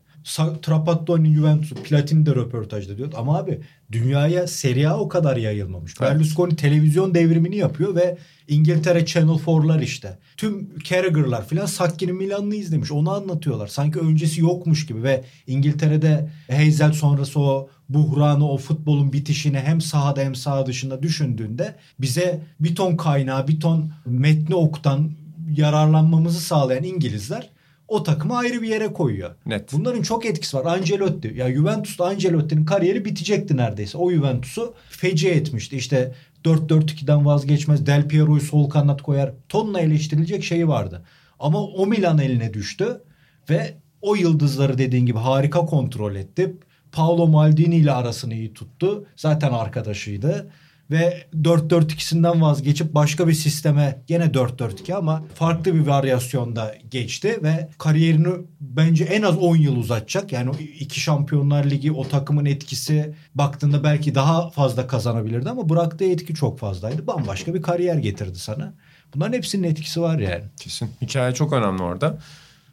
Trapattoni'nin 0.62 1.35
Juventus'u 1.35 1.74
Platini 1.74 2.26
de 2.26 2.35
röportajda 2.35 2.97
diyor. 2.99 3.12
Ama 3.16 3.39
abi 3.39 3.61
dünyaya 3.93 4.47
Serie 4.47 4.87
A 4.87 4.99
o 4.99 5.09
kadar 5.09 5.37
yayılmamış. 5.37 5.95
Evet. 6.01 6.11
Berlusconi 6.11 6.57
televizyon 6.57 7.14
devrimini 7.14 7.57
yapıyor 7.57 7.95
ve 7.95 8.18
İngiltere 8.49 9.07
Channel 9.07 9.28
4'lar 9.28 9.83
işte. 9.83 10.18
Tüm 10.37 10.78
Carragher'lar 10.85 11.49
filan 11.49 11.66
Sakki'nin 11.66 12.16
Milan'ını 12.16 12.55
izlemiş. 12.55 12.93
Onu 12.93 13.11
anlatıyorlar. 13.11 13.66
Sanki 13.66 13.99
öncesi 13.99 14.41
yokmuş 14.41 14.87
gibi 14.87 15.03
ve 15.03 15.24
İngiltere'de 15.47 16.31
Hazel 16.51 16.93
sonrası 16.93 17.41
o 17.41 17.68
buhranı, 17.89 18.51
o 18.51 18.59
futbolun 18.59 19.12
bitişini 19.12 19.59
hem 19.59 19.81
sahada 19.81 20.20
hem 20.20 20.35
saha 20.35 20.66
dışında 20.66 21.03
düşündüğünde 21.03 21.74
bize 22.01 22.41
bir 22.61 22.74
ton 22.74 22.97
kaynağı, 22.97 23.49
bir 23.49 23.61
ton 23.61 23.93
metni 24.07 24.55
okutan 24.55 25.11
yararlanmamızı 25.57 26.41
sağlayan 26.41 26.85
İngilizler 26.85 27.51
o 27.91 28.03
takımı 28.03 28.37
ayrı 28.37 28.63
bir 28.63 28.69
yere 28.69 28.93
koyuyor. 28.93 29.31
Net. 29.47 29.73
Bunların 29.73 30.03
çok 30.03 30.27
etkisi 30.27 30.57
var. 30.57 30.65
Ancelotti. 30.65 31.33
Ya 31.37 31.53
Juventus'ta 31.53 32.05
Ancelotti'nin 32.05 32.65
kariyeri 32.65 33.05
bitecekti 33.05 33.57
neredeyse. 33.57 33.99
O 33.99 34.11
Juventus'u 34.11 34.75
feci 34.91 35.29
etmişti. 35.29 35.77
İşte 35.77 36.15
4-4-2'den 36.45 37.27
vazgeçmez. 37.27 37.87
Del 37.87 38.09
Piero'yu 38.09 38.41
sol 38.41 38.71
kanat 38.71 39.03
koyar. 39.03 39.33
Tonla 39.49 39.81
eleştirilecek 39.81 40.45
şeyi 40.45 40.69
vardı. 40.69 41.05
Ama 41.39 41.63
o 41.63 41.87
Milan 41.87 42.19
eline 42.19 42.55
düştü 42.55 43.03
ve 43.51 43.75
o 44.03 44.15
yıldızları 44.15 44.79
dediğin 44.79 45.07
gibi 45.07 45.19
harika 45.19 45.61
kontrol 45.61 46.15
etti. 46.15 46.57
Paolo 46.93 47.27
Maldini 47.27 47.77
ile 47.77 47.93
arasını 47.93 48.35
iyi 48.35 48.55
tuttu. 48.55 49.07
Zaten 49.17 49.53
arkadaşıydı. 49.53 50.51
Ve 50.91 51.26
4-4-2'sinden 51.43 52.41
vazgeçip 52.41 52.95
başka 52.95 53.28
bir 53.28 53.32
sisteme 53.32 54.03
gene 54.07 54.24
4-4-2 54.24 54.95
ama 54.95 55.24
farklı 55.34 55.74
bir 55.74 55.86
varyasyonda 55.86 56.74
geçti 56.91 57.38
ve 57.43 57.68
kariyerini 57.78 58.34
bence 58.61 59.05
en 59.05 59.22
az 59.22 59.38
10 59.38 59.57
yıl 59.57 59.76
uzatacak. 59.76 60.32
Yani 60.32 60.51
iki 60.80 61.01
Şampiyonlar 61.01 61.64
Ligi 61.64 61.93
o 61.93 62.09
takımın 62.09 62.45
etkisi 62.45 63.14
baktığında 63.34 63.84
belki 63.84 64.14
daha 64.14 64.51
fazla 64.51 64.86
kazanabilirdi 64.86 65.51
ama 65.51 65.68
bıraktığı 65.68 66.05
etki 66.05 66.34
çok 66.34 66.59
fazlaydı. 66.59 67.07
Bambaşka 67.07 67.55
bir 67.55 67.62
kariyer 67.62 67.97
getirdi 67.97 68.38
sana. 68.38 68.74
Bunların 69.14 69.32
hepsinin 69.32 69.68
etkisi 69.68 70.01
var 70.01 70.18
yani. 70.18 70.45
Kesin. 70.57 70.91
Hikaye 71.03 71.34
çok 71.34 71.53
önemli 71.53 71.82
orada. 71.82 72.18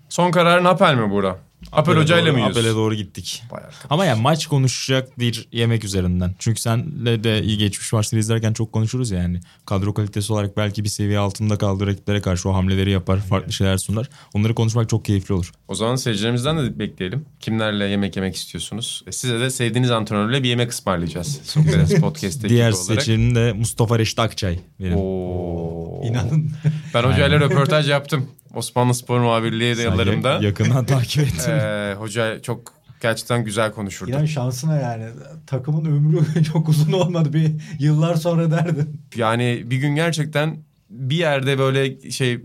Son 0.09 0.31
kararın 0.31 0.65
Apel 0.65 0.95
mi 0.95 1.11
Buğra? 1.11 1.39
Apel 1.71 1.95
Hoca 1.95 2.15
ile 2.19 2.25
doğru- 2.25 2.33
mi 2.33 2.39
yiyorsun? 2.39 2.59
Apel'e 2.59 2.75
doğru 2.75 2.95
gittik. 2.95 3.43
Ama 3.89 4.05
yani 4.05 4.21
maç 4.21 4.47
konuşacak 4.47 5.19
bir 5.19 5.47
yemek 5.51 5.83
üzerinden. 5.83 6.35
Çünkü 6.39 6.61
senle 6.61 7.23
de 7.23 7.43
iyi 7.43 7.57
geçmiş 7.57 7.93
maçları 7.93 8.19
izlerken 8.21 8.53
çok 8.53 8.71
konuşuruz 8.71 9.11
ya 9.11 9.19
yani. 9.19 9.39
Kadro 9.65 9.93
kalitesi 9.93 10.33
olarak 10.33 10.57
belki 10.57 10.83
bir 10.83 10.89
seviye 10.89 11.19
altında 11.19 11.57
kaldığı 11.57 11.87
rakiplere 11.87 12.21
karşı 12.21 12.49
o 12.49 12.53
hamleleri 12.53 12.91
yapar, 12.91 13.17
farklı 13.19 13.53
şeyler 13.53 13.77
sunar. 13.77 14.09
Onları 14.33 14.55
konuşmak 14.55 14.89
çok 14.89 15.05
keyifli 15.05 15.33
olur. 15.33 15.51
O 15.67 15.75
zaman 15.75 15.95
seyircilerimizden 15.95 16.57
de 16.57 16.79
bekleyelim. 16.79 17.25
Kimlerle 17.39 17.85
yemek 17.85 18.15
yemek 18.15 18.35
istiyorsunuz? 18.35 19.03
E, 19.07 19.11
Size 19.11 19.39
de 19.39 19.49
sevdiğiniz 19.49 19.91
antrenörle 19.91 20.43
bir 20.43 20.49
yemek 20.49 20.71
ısmarlayacağız. 20.71 21.39
Sokrates 21.43 22.01
Podcast 22.01 22.37
ekibi 22.37 22.49
Diğer 22.49 22.71
seçeneğin 22.71 23.35
de 23.35 23.53
Mustafa 23.53 23.99
Reşit 23.99 24.19
Akçay. 24.19 24.59
Benim. 24.79 24.97
Oo. 24.97 26.01
İnanın. 26.03 26.51
Ben 26.93 27.03
hocayla 27.03 27.39
röportaj 27.39 27.89
yaptım. 27.89 28.29
Osmanlı 28.57 28.93
Spor 28.93 29.19
Muhabirliği 29.19 29.75
Sen 29.75 29.83
yıllarımda. 29.83 30.29
ya- 30.33 30.39
yakından 30.41 30.85
takip 30.95 31.23
ettim. 31.23 31.53
Ee, 31.53 31.93
hoca 31.97 32.41
çok 32.41 32.73
gerçekten 33.01 33.43
güzel 33.45 33.71
konuşurdu. 33.71 34.09
İnan 34.11 34.25
şansına 34.25 34.75
yani 34.75 35.05
takımın 35.47 35.85
ömrü 35.85 36.43
çok 36.53 36.69
uzun 36.69 36.91
olmadı. 36.91 37.33
Bir 37.33 37.51
yıllar 37.79 38.15
sonra 38.15 38.51
derdin. 38.51 39.01
Yani 39.15 39.61
bir 39.65 39.77
gün 39.77 39.95
gerçekten 39.95 40.57
bir 40.89 41.15
yerde 41.15 41.59
böyle 41.59 42.11
şey 42.11 42.39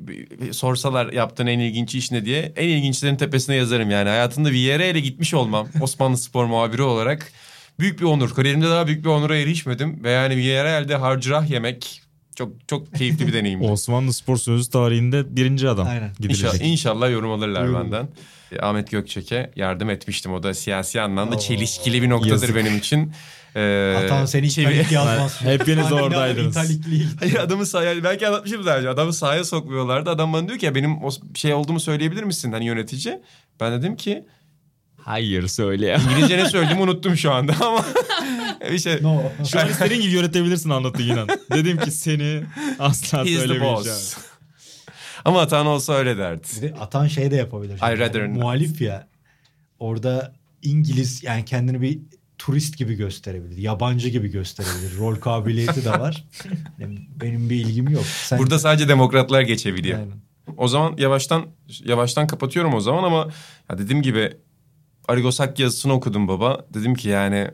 sorsalar 0.53 1.13
yaptığın 1.13 1.47
en 1.47 1.59
ilginç 1.59 1.95
iş 1.95 2.11
ne 2.13 2.25
diye 2.25 2.53
en 2.57 2.69
ilginçlerin 2.69 3.17
tepesine 3.17 3.57
yazarım 3.57 3.91
yani. 3.91 4.09
Hayatımda 4.09 4.51
Villareal'e 4.51 5.01
gitmiş 5.01 5.35
olmam 5.35 5.69
Osmanlı 5.81 6.17
Spor 6.17 6.45
muhabiri 6.45 6.83
olarak 6.83 7.33
büyük 7.81 8.01
bir 8.01 8.05
onur. 8.05 8.35
Kariyerimde 8.35 8.67
daha 8.67 8.87
büyük 8.87 9.05
bir 9.05 9.09
onura 9.11 9.37
erişmedim 9.37 10.05
ve 10.05 10.11
yani 10.11 10.37
Villarreal'de 10.37 10.95
harcırah 10.97 11.51
yemek 11.51 12.02
çok 12.37 12.69
çok 12.69 12.95
keyifli 12.95 13.27
bir 13.27 13.33
deneyimdi. 13.33 13.65
Osmanlı 13.71 14.13
spor 14.13 14.37
sözü 14.37 14.71
tarihinde 14.71 15.37
birinci 15.37 15.69
adam 15.69 15.87
Aynen. 15.87 16.11
gidilecek. 16.21 16.45
İnşallah, 16.55 16.65
inşallah 16.71 17.11
yorum 17.11 17.31
alırlar 17.31 17.65
Yorum. 17.65 17.85
benden. 17.85 18.09
E, 18.53 18.61
Ahmet 18.61 18.91
Gökçek'e 18.91 19.51
yardım 19.57 19.91
etmiştim. 19.91 20.33
O 20.33 20.43
da 20.43 20.55
siyasi 20.55 21.01
anlamda 21.01 21.37
Oo. 21.37 21.39
çelişkili 21.39 22.03
bir 22.03 22.09
noktadır 22.11 22.33
Yazık. 22.33 22.57
benim 22.57 22.79
için. 22.79 23.13
Ee, 23.57 23.95
Atan 24.05 24.25
seni 24.27 24.51
çevir- 24.51 24.73
italik 24.73 24.93
yazmaz. 24.93 25.41
Hepiniz 25.43 25.93
oradaydınız. 25.93 26.57
Hayır 27.21 27.35
adamı 27.37 27.67
sahaya 27.67 28.05
belki 28.05 28.29
anlatmışım 28.29 28.67
daha 28.67 28.79
önce. 28.79 28.89
Adamı 28.89 29.13
sahaya 29.13 29.45
sokmuyorlardı. 29.45 30.11
Adam 30.11 30.33
bana 30.33 30.49
diyor 30.49 30.59
ki 30.59 30.67
ya 30.67 30.75
benim 30.75 31.05
o 31.05 31.11
şey 31.35 31.55
olduğumu 31.55 31.81
söyleyebilir 31.81 32.23
misin 32.23 32.53
hani 32.53 32.65
yönetici? 32.65 33.21
Ben 33.61 33.73
dedim 33.81 33.97
ki 33.97 34.25
Hayır 35.05 35.49
söyle 35.49 35.87
ya. 35.87 35.97
İngilizce 36.13 36.37
ne 36.39 36.49
söylediğimi 36.49 36.83
unuttum 36.83 37.17
şu 37.17 37.33
anda 37.33 37.53
ama 37.67 37.85
bir 38.73 38.79
şey. 38.79 39.03
No. 39.03 39.23
Şu 39.51 39.61
an 39.61 39.69
istediğin 39.69 40.01
gibi 40.03 40.13
yönetebilirsin 40.13 40.71
anlatı 40.71 41.03
inan. 41.03 41.29
Dedim 41.53 41.79
ki 41.79 41.91
seni 41.91 42.43
asla 42.79 43.25
He 43.25 43.31
is 43.31 43.35
the 43.41 43.41
söylemeyeceğim. 43.47 43.77
boss. 43.99 44.17
ama 45.25 45.41
Atan 45.41 45.67
olsa 45.67 45.93
öyle 45.95 46.19
derdi. 46.19 46.47
Bir 46.57 46.63
de 46.63 46.75
atan 46.81 47.07
şey 47.07 47.31
de 47.31 47.37
yapabilir. 47.37 47.75
I 47.77 47.99
rather 47.99 48.29
not. 48.29 48.37
muhalif 48.37 48.81
ya. 48.81 49.09
Orada 49.79 50.33
İngiliz 50.63 51.23
yani 51.23 51.45
kendini 51.45 51.81
bir 51.83 51.99
turist 52.39 52.79
gibi 52.79 52.95
gösterebilir. 52.95 53.57
Yabancı 53.59 54.09
gibi 54.09 54.29
gösterebilir. 54.29 54.99
Rol 54.99 55.17
kabiliyeti 55.17 55.85
de 55.85 55.91
var. 55.91 56.25
Yani 56.79 56.99
Benim 57.21 57.51
bir 57.51 57.57
ilgim 57.57 57.89
yok. 57.89 58.05
Sen... 58.05 58.39
Burada 58.39 58.59
sadece 58.59 58.89
demokratlar 58.89 59.41
geçebiliyor. 59.43 59.99
Aynen. 59.99 60.17
O 60.57 60.69
zaman 60.69 60.95
yavaştan 60.99 61.47
yavaştan 61.85 62.27
kapatıyorum 62.27 62.75
o 62.75 62.81
zaman 62.81 63.05
ama 63.05 63.29
ya 63.71 63.79
dediğim 63.79 64.03
gibi 64.03 64.33
Arrigo 65.09 65.33
Sacchi 65.33 65.63
yazısını 65.63 65.93
okudum 65.93 66.29
baba. 66.29 66.65
Dedim 66.75 66.95
ki 66.95 67.09
yani 67.09 67.51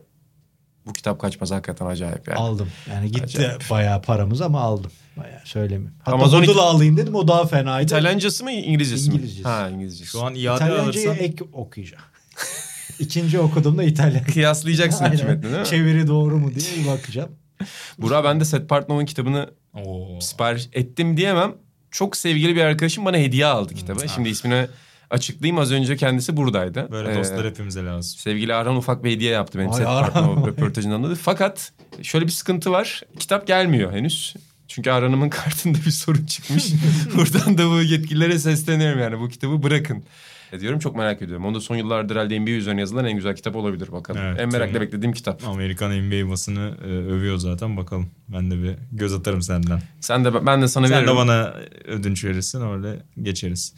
bu 0.87 0.93
kitap 0.93 1.21
kaçmaz 1.21 1.51
hakikaten 1.51 1.87
acayip 1.87 2.29
yani. 2.29 2.39
Aldım. 2.39 2.69
Yani 2.91 3.11
gitti 3.13 3.25
Acayip. 3.25 3.71
bayağı 3.71 4.03
paramız 4.03 4.41
ama 4.41 4.61
aldım. 4.61 4.91
Bayağı 5.17 5.41
söylemiyorum. 5.45 5.97
Hatta 5.99 6.13
Amazon 6.17 6.43
iki- 6.43 6.53
alayım 6.53 6.97
dedim 6.97 7.15
o 7.15 7.29
daha 7.29 7.47
fenaydı. 7.47 7.85
İtalyancası 7.85 8.45
mı 8.45 8.53
İngilizcesi 8.53 9.11
mi? 9.11 9.15
İngilizcesi. 9.17 9.49
Ha 9.49 9.69
İngilizcesi. 9.69 10.11
Şu 10.11 10.23
an 10.25 10.35
iade 10.35 10.57
İtalyancayı 10.65 11.09
alırsan 11.11 11.25
ek 11.25 11.45
okuyacağım. 11.53 12.05
İkinci 12.99 13.39
okuduğumda 13.41 13.83
İtalyan. 13.83 14.25
Kıyaslayacaksın 14.25 15.09
metni 15.09 15.43
değil 15.43 15.57
mi? 15.59 15.65
Çeviri 15.67 16.07
doğru 16.07 16.39
mu 16.39 16.51
diye 16.55 16.87
bakacağım. 16.87 17.31
Burak 17.99 18.25
ben 18.25 18.41
de 18.41 18.45
Seth 18.45 18.67
Partnov'un 18.69 19.05
kitabını 19.05 19.51
Oo. 19.75 20.21
sipariş 20.21 20.69
ettim 20.73 21.17
diyemem. 21.17 21.55
Çok 21.91 22.17
sevgili 22.17 22.57
bir 22.57 22.61
arkadaşım 22.61 23.05
bana 23.05 23.17
hediye 23.17 23.47
aldı 23.47 23.75
kitabı. 23.75 24.09
Şimdi 24.09 24.29
ismini 24.29 24.67
açıklayayım. 25.11 25.59
Az 25.59 25.73
önce 25.73 25.97
kendisi 25.97 26.37
buradaydı. 26.37 26.89
Böyle 26.93 27.13
Ee, 27.13 27.19
dostlar 27.19 27.47
hepimize 27.47 27.85
lazım. 27.85 28.19
Sevgili 28.19 28.55
Arhan 28.55 28.77
ufak 28.77 29.05
bir 29.05 29.11
hediye 29.11 29.31
yaptı 29.33 29.59
benim 29.59 29.71
Arhan. 29.71 30.13
Partnov 30.13 30.47
röportajından 30.47 31.03
dolayı. 31.03 31.17
Fakat 31.17 31.73
şöyle 32.03 32.27
bir 32.27 32.31
sıkıntı 32.33 32.71
var. 32.71 33.03
Kitap 33.19 33.47
gelmiyor 33.47 33.93
henüz. 33.93 34.35
Çünkü 34.69 34.91
Arhan'ımın 34.91 35.29
kartında 35.31 35.79
bir 35.87 35.91
sorun 35.91 36.27
çıkmış. 36.27 36.65
Buradan 37.17 37.59
da 37.59 37.71
bu 37.71 37.83
yetkililere 37.83 38.39
sesleniyorum 38.39 39.01
yani 39.01 39.21
bu 39.21 39.29
kitabı 39.29 39.63
bırakın. 39.63 40.05
E 40.53 40.61
diyorum 40.61 40.79
çok 40.79 40.97
merak 40.97 41.23
ediyorum. 41.23 41.45
Onu 41.45 41.55
da 41.55 41.61
son 41.61 41.77
yıllardır 41.77 42.17
herhalde 42.17 42.41
NBA 42.41 42.51
üzerine 42.51 42.81
yazılan 42.81 43.05
en 43.05 43.17
güzel 43.17 43.37
kitap 43.37 43.57
olabilir 43.57 43.93
bakalım. 43.93 44.21
Evet, 44.23 44.41
en 44.41 44.53
merakla 44.53 44.81
beklediğim 44.81 45.13
kitap. 45.13 45.45
Amerikan 45.49 45.93
NBA 46.01 46.31
basını 46.31 46.75
e, 46.85 46.87
övüyor 46.87 47.37
zaten 47.37 47.77
bakalım. 47.77 48.11
Ben 48.29 48.51
de 48.51 48.63
bir 48.63 48.75
göz 48.93 49.15
atarım 49.15 49.43
senden. 49.43 49.83
Sen 50.01 50.25
de 50.25 50.47
ben 50.47 50.63
de 50.63 50.69
sana 50.69 50.87
Sen 50.89 50.97
veririm. 50.97 51.13
de 51.15 51.17
bana 51.17 51.55
ödünç 51.85 52.25
verirsin 52.25 52.71
öyle 52.71 53.03
geçeriz. 53.23 53.75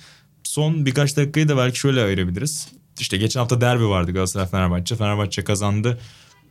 Son 0.50 0.86
birkaç 0.86 1.16
dakikayı 1.16 1.48
da 1.48 1.56
belki 1.56 1.78
şöyle 1.78 2.02
ayırabiliriz. 2.02 2.68
İşte 3.00 3.16
geçen 3.16 3.40
hafta 3.40 3.60
derbi 3.60 3.88
vardı 3.88 4.12
Galatasaray 4.12 4.46
Fenerbahçe. 4.46 4.96
Fenerbahçe 4.96 5.44
kazandı. 5.44 5.98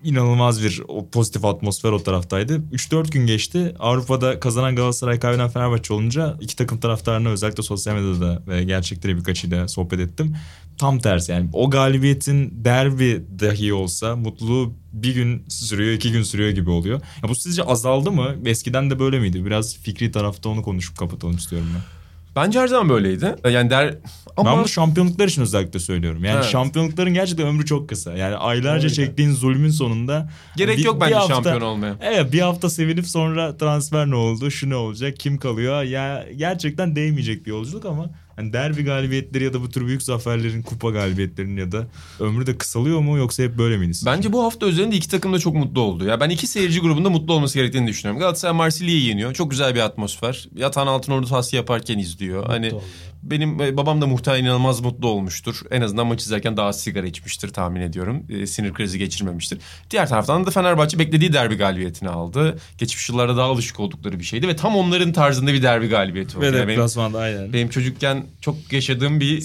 İnanılmaz 0.04 0.64
bir 0.64 0.82
o 0.88 1.10
pozitif 1.10 1.46
atmosfer 1.46 1.92
o 1.92 2.04
taraftaydı. 2.04 2.56
3-4 2.74 3.12
gün 3.12 3.28
geçti. 3.28 3.76
Avrupa'da 3.80 4.40
kazanan 4.40 4.76
Galatasaray 4.76 5.20
kaybeden 5.20 5.50
Fenerbahçe 5.50 5.94
olunca 5.94 6.38
iki 6.42 6.56
takım 6.56 6.80
taraftarına 6.80 7.30
özellikle 7.30 7.64
sosyal 7.64 7.96
medyada 7.96 8.44
ve 8.48 8.64
gerçekleri 8.64 9.18
birkaçıyla 9.18 9.68
sohbet 9.68 10.00
ettim. 10.00 10.36
Tam 10.78 11.00
tersi 11.00 11.32
yani 11.32 11.50
o 11.54 11.70
galibiyetin 11.70 12.66
derbi 12.66 13.24
dahi 13.40 13.74
olsa 13.74 14.16
mutluluğu 14.16 14.74
bir 14.94 15.16
gün 15.16 15.44
sürüyor 15.50 15.94
iki 15.94 16.12
gün 16.12 16.24
sürüyor 16.24 16.50
gibi 16.50 16.70
oluyor. 16.70 17.02
Ya 17.24 17.30
bu 17.30 17.36
sizce 17.36 17.64
azaldı 17.64 18.12
mı? 18.12 18.36
Eskiden 18.46 18.90
de 18.90 19.00
böyle 19.00 19.20
miydi? 19.20 19.46
Biraz 19.46 19.78
fikri 19.78 20.12
tarafta 20.12 20.50
onu 20.50 20.64
konuşup 20.64 20.98
kapatalım 20.98 21.36
istiyorum 21.36 21.68
ben. 21.76 21.99
Bence 22.44 22.60
her 22.60 22.68
zaman 22.68 22.90
böyleydi. 22.90 23.36
Yani 23.50 23.70
der 23.70 23.96
ama 24.38 24.52
Ben 24.52 24.58
bunu 24.58 24.68
şampiyonluklar 24.68 25.28
için 25.28 25.42
özellikle 25.42 25.80
söylüyorum. 25.80 26.24
Yani 26.24 26.36
Evet. 26.36 26.46
şampiyonlukların 26.46 27.14
gerçekten 27.14 27.48
ömrü 27.48 27.66
çok 27.66 27.90
kısa. 27.90 28.14
Yani 28.18 28.36
aylarca 28.36 28.84
Öyle. 28.84 28.94
çektiğin 28.94 29.32
zulmün 29.32 29.70
sonunda... 29.70 30.30
gerek 30.58 30.78
bir- 30.78 30.84
yok 30.86 30.96
bir 30.96 31.02
bence 31.02 31.16
hafta- 31.16 31.34
şampiyon 31.34 31.62
olmaya. 31.62 31.96
Evet 32.02 32.32
bir 32.34 32.40
hafta 32.40 32.70
sevinip 32.70 33.08
sonra 33.08 33.58
transfer 33.58 34.10
ne 34.10 34.16
oldu, 34.16 34.52
şu 34.52 34.70
ne 34.70 34.76
olacak, 34.76 35.20
kim 35.20 35.38
kalıyor? 35.38 35.84
Ya 35.84 36.26
gerçekten 36.36 36.96
değmeyecek 36.96 37.46
bir 37.46 37.50
yolculuk 37.52 37.86
ama 37.86 38.10
hani 38.40 38.54
derbi 38.54 38.84
galibiyetleri 38.84 39.44
ya 39.44 39.54
da 39.54 39.62
bu 39.62 39.70
tür 39.70 39.88
büyük 39.88 40.04
zaferlerin, 40.04 40.62
kupa 40.62 40.90
galibiyetlerinin 40.90 41.58
ya 41.58 41.72
da 41.72 41.88
ömrü 42.20 42.48
de 42.48 42.58
kısalıyor 42.58 43.00
mu 43.00 43.18
yoksa 43.18 43.44
hep 43.44 43.58
böyle 43.58 43.78
miydi? 43.78 43.94
sizce? 43.94 44.12
Bence 44.12 44.34
bu 44.34 44.44
hafta 44.44 44.66
özelinde 44.66 44.96
iki 44.96 45.10
takım 45.10 45.34
da 45.34 45.40
çok 45.40 45.56
mutlu 45.56 45.82
oldu. 45.82 46.06
Ya 46.06 46.20
ben 46.20 46.30
iki 46.30 46.48
seyirci 46.48 46.80
grubunda 46.80 47.10
mutlu 47.10 47.34
olması 47.34 47.58
gerektiğini 47.58 47.88
düşünüyorum. 47.88 48.20
Galatasaray 48.20 48.56
Marsilya'yı 48.56 49.02
yeniyor. 49.02 49.34
Çok 49.34 49.52
güzel 49.52 49.76
bir 49.76 49.80
atmosfer. 49.80 50.50
Yatan 50.56 50.88
Altınordu 50.88 51.28
tahsiye 51.28 51.60
yaparken 51.60 51.98
izliyor. 51.98 52.48
hani 52.48 52.68
oldu. 52.74 52.84
Benim 53.24 53.62
e, 53.62 53.78
babam 53.78 54.02
da 54.02 54.08
muhtemelen 54.08 54.44
inanılmaz 54.44 54.80
mutlu 54.82 55.08
olmuştur. 55.08 55.56
En 55.72 55.82
azından 55.82 56.08
maç 56.08 56.22
izlerken 56.22 56.58
daha 56.58 56.74
sigara 56.74 57.06
içmiştir 57.08 57.50
tahmin 57.50 57.82
ediyorum. 57.82 58.24
E, 58.30 58.48
sinir 58.48 58.74
krizi 58.74 59.00
geçirmemiştir. 59.00 59.60
Diğer 59.92 60.10
taraftan 60.10 60.46
da 60.46 60.52
Fenerbahçe 60.52 61.00
beklediği 61.00 61.34
derbi 61.34 61.56
galibiyetini 61.56 62.10
aldı. 62.10 62.60
Geçmiş 62.78 63.10
yıllarda 63.10 63.38
daha 63.38 63.48
alışık 63.48 63.80
oldukları 63.80 64.20
bir 64.20 64.24
şeydi 64.26 64.48
ve 64.48 64.56
tam 64.56 64.76
onların 64.76 65.14
tarzında 65.14 65.54
bir 65.54 65.64
derbi 65.64 65.88
galibiyeti 65.88 66.38
oldu. 66.38 66.42
Ve 66.42 66.46
Yani 66.46 66.56
benim, 66.58 66.70
deplasmanda 66.70 67.20
aynen. 67.20 67.54
benim 67.54 67.70
çocukken 67.70 68.26
çok 68.42 68.74
yaşadığım 68.74 69.20
bir 69.20 69.42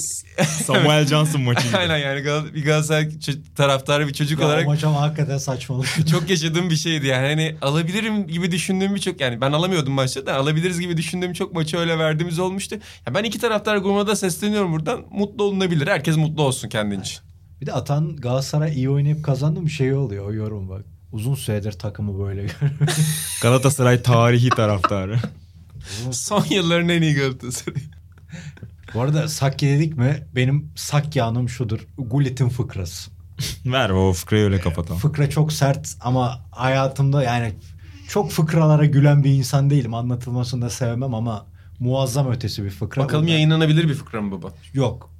Samuel 0.64 1.06
Johnson 1.06 1.40
maçı 1.40 1.68
gibi. 1.68 1.76
aynen 1.84 1.98
yani 1.98 2.20
Gal- 2.20 2.54
bir 2.54 2.64
Galatasaray 2.64 3.02
ç- 3.04 3.38
taraftarı 3.56 4.08
bir 4.08 4.12
çocuk 4.12 4.40
Ya 4.40 4.46
olarak 4.46 4.66
maç 4.66 4.84
ama 4.84 5.00
hakikaten 5.00 5.38
saçmalık. 5.38 6.08
çok 6.10 6.30
yaşadığım 6.30 6.70
bir 6.70 6.76
şeydi 6.76 7.06
yani. 7.06 7.26
Hani 7.28 7.56
alabilirim 7.62 8.26
gibi 8.26 8.52
düşündüğüm 8.52 8.94
birçok 8.94 9.20
yani 9.20 9.40
ben 9.40 9.52
alamıyordum 9.52 9.92
maçta 9.92 10.26
da 10.26 10.34
alabiliriz 10.34 10.80
gibi 10.80 10.96
düşündüğüm 10.96 11.32
çok 11.32 11.52
maçı 11.54 11.76
öyle 11.78 11.98
verdiğimiz 11.98 12.38
olmuştu. 12.38 12.76
Ya 13.06 13.14
ben 13.14 13.24
iki 13.24 13.38
taraftar 13.64 13.76
grubuna 13.76 14.06
da 14.06 14.16
sesleniyorum 14.16 14.72
buradan. 14.72 15.04
Mutlu 15.10 15.44
olunabilir. 15.44 15.86
Herkes 15.86 16.16
mutlu 16.16 16.42
olsun 16.42 16.68
kendince. 16.68 17.12
Bir 17.60 17.66
de 17.66 17.72
Atan 17.72 18.16
Galatasaray 18.16 18.74
iyi 18.74 18.90
oynayıp 18.90 19.24
kazandı 19.24 19.60
mı 19.60 19.70
şey 19.70 19.94
oluyor 19.94 20.26
o 20.28 20.32
yorum 20.32 20.68
bak. 20.68 20.84
Uzun 21.12 21.34
süredir 21.34 21.72
takımı 21.72 22.26
böyle 22.26 22.46
Galatasaray 23.42 24.02
tarihi 24.02 24.48
taraftarı. 24.48 25.18
Son 26.10 26.44
yılların 26.50 26.88
en 26.88 27.02
iyi 27.02 27.14
Galatasaray. 27.14 27.82
Bu 28.94 29.00
arada 29.00 29.28
Sakki 29.28 29.66
dedik 29.66 29.96
mi 29.96 30.26
benim 30.34 30.72
Sakki 30.76 31.22
anım 31.22 31.48
şudur. 31.48 31.86
Gullit'in 31.98 32.48
fıkrası. 32.48 33.10
Ver 33.66 33.90
o 33.90 34.12
fıkrayı 34.12 34.44
öyle 34.44 34.60
kapatalım. 34.60 35.00
Fıkra 35.00 35.30
çok 35.30 35.52
sert 35.52 35.96
ama 36.00 36.40
hayatımda 36.50 37.22
yani 37.22 37.52
çok 38.08 38.30
fıkralara 38.30 38.84
gülen 38.84 39.24
bir 39.24 39.30
insan 39.30 39.70
değilim. 39.70 39.94
Anlatılmasını 39.94 40.62
da 40.62 40.70
sevmem 40.70 41.14
ama 41.14 41.46
muazzam 41.84 42.32
ötesi 42.32 42.64
bir 42.64 42.70
fıkra. 42.70 43.02
Bakalım 43.02 43.22
Bunlar- 43.24 43.32
yayınlanabilir 43.32 43.88
bir 43.88 43.94
fıkra 43.94 44.22
mı 44.22 44.32
baba? 44.32 44.52
Yok. 44.72 45.10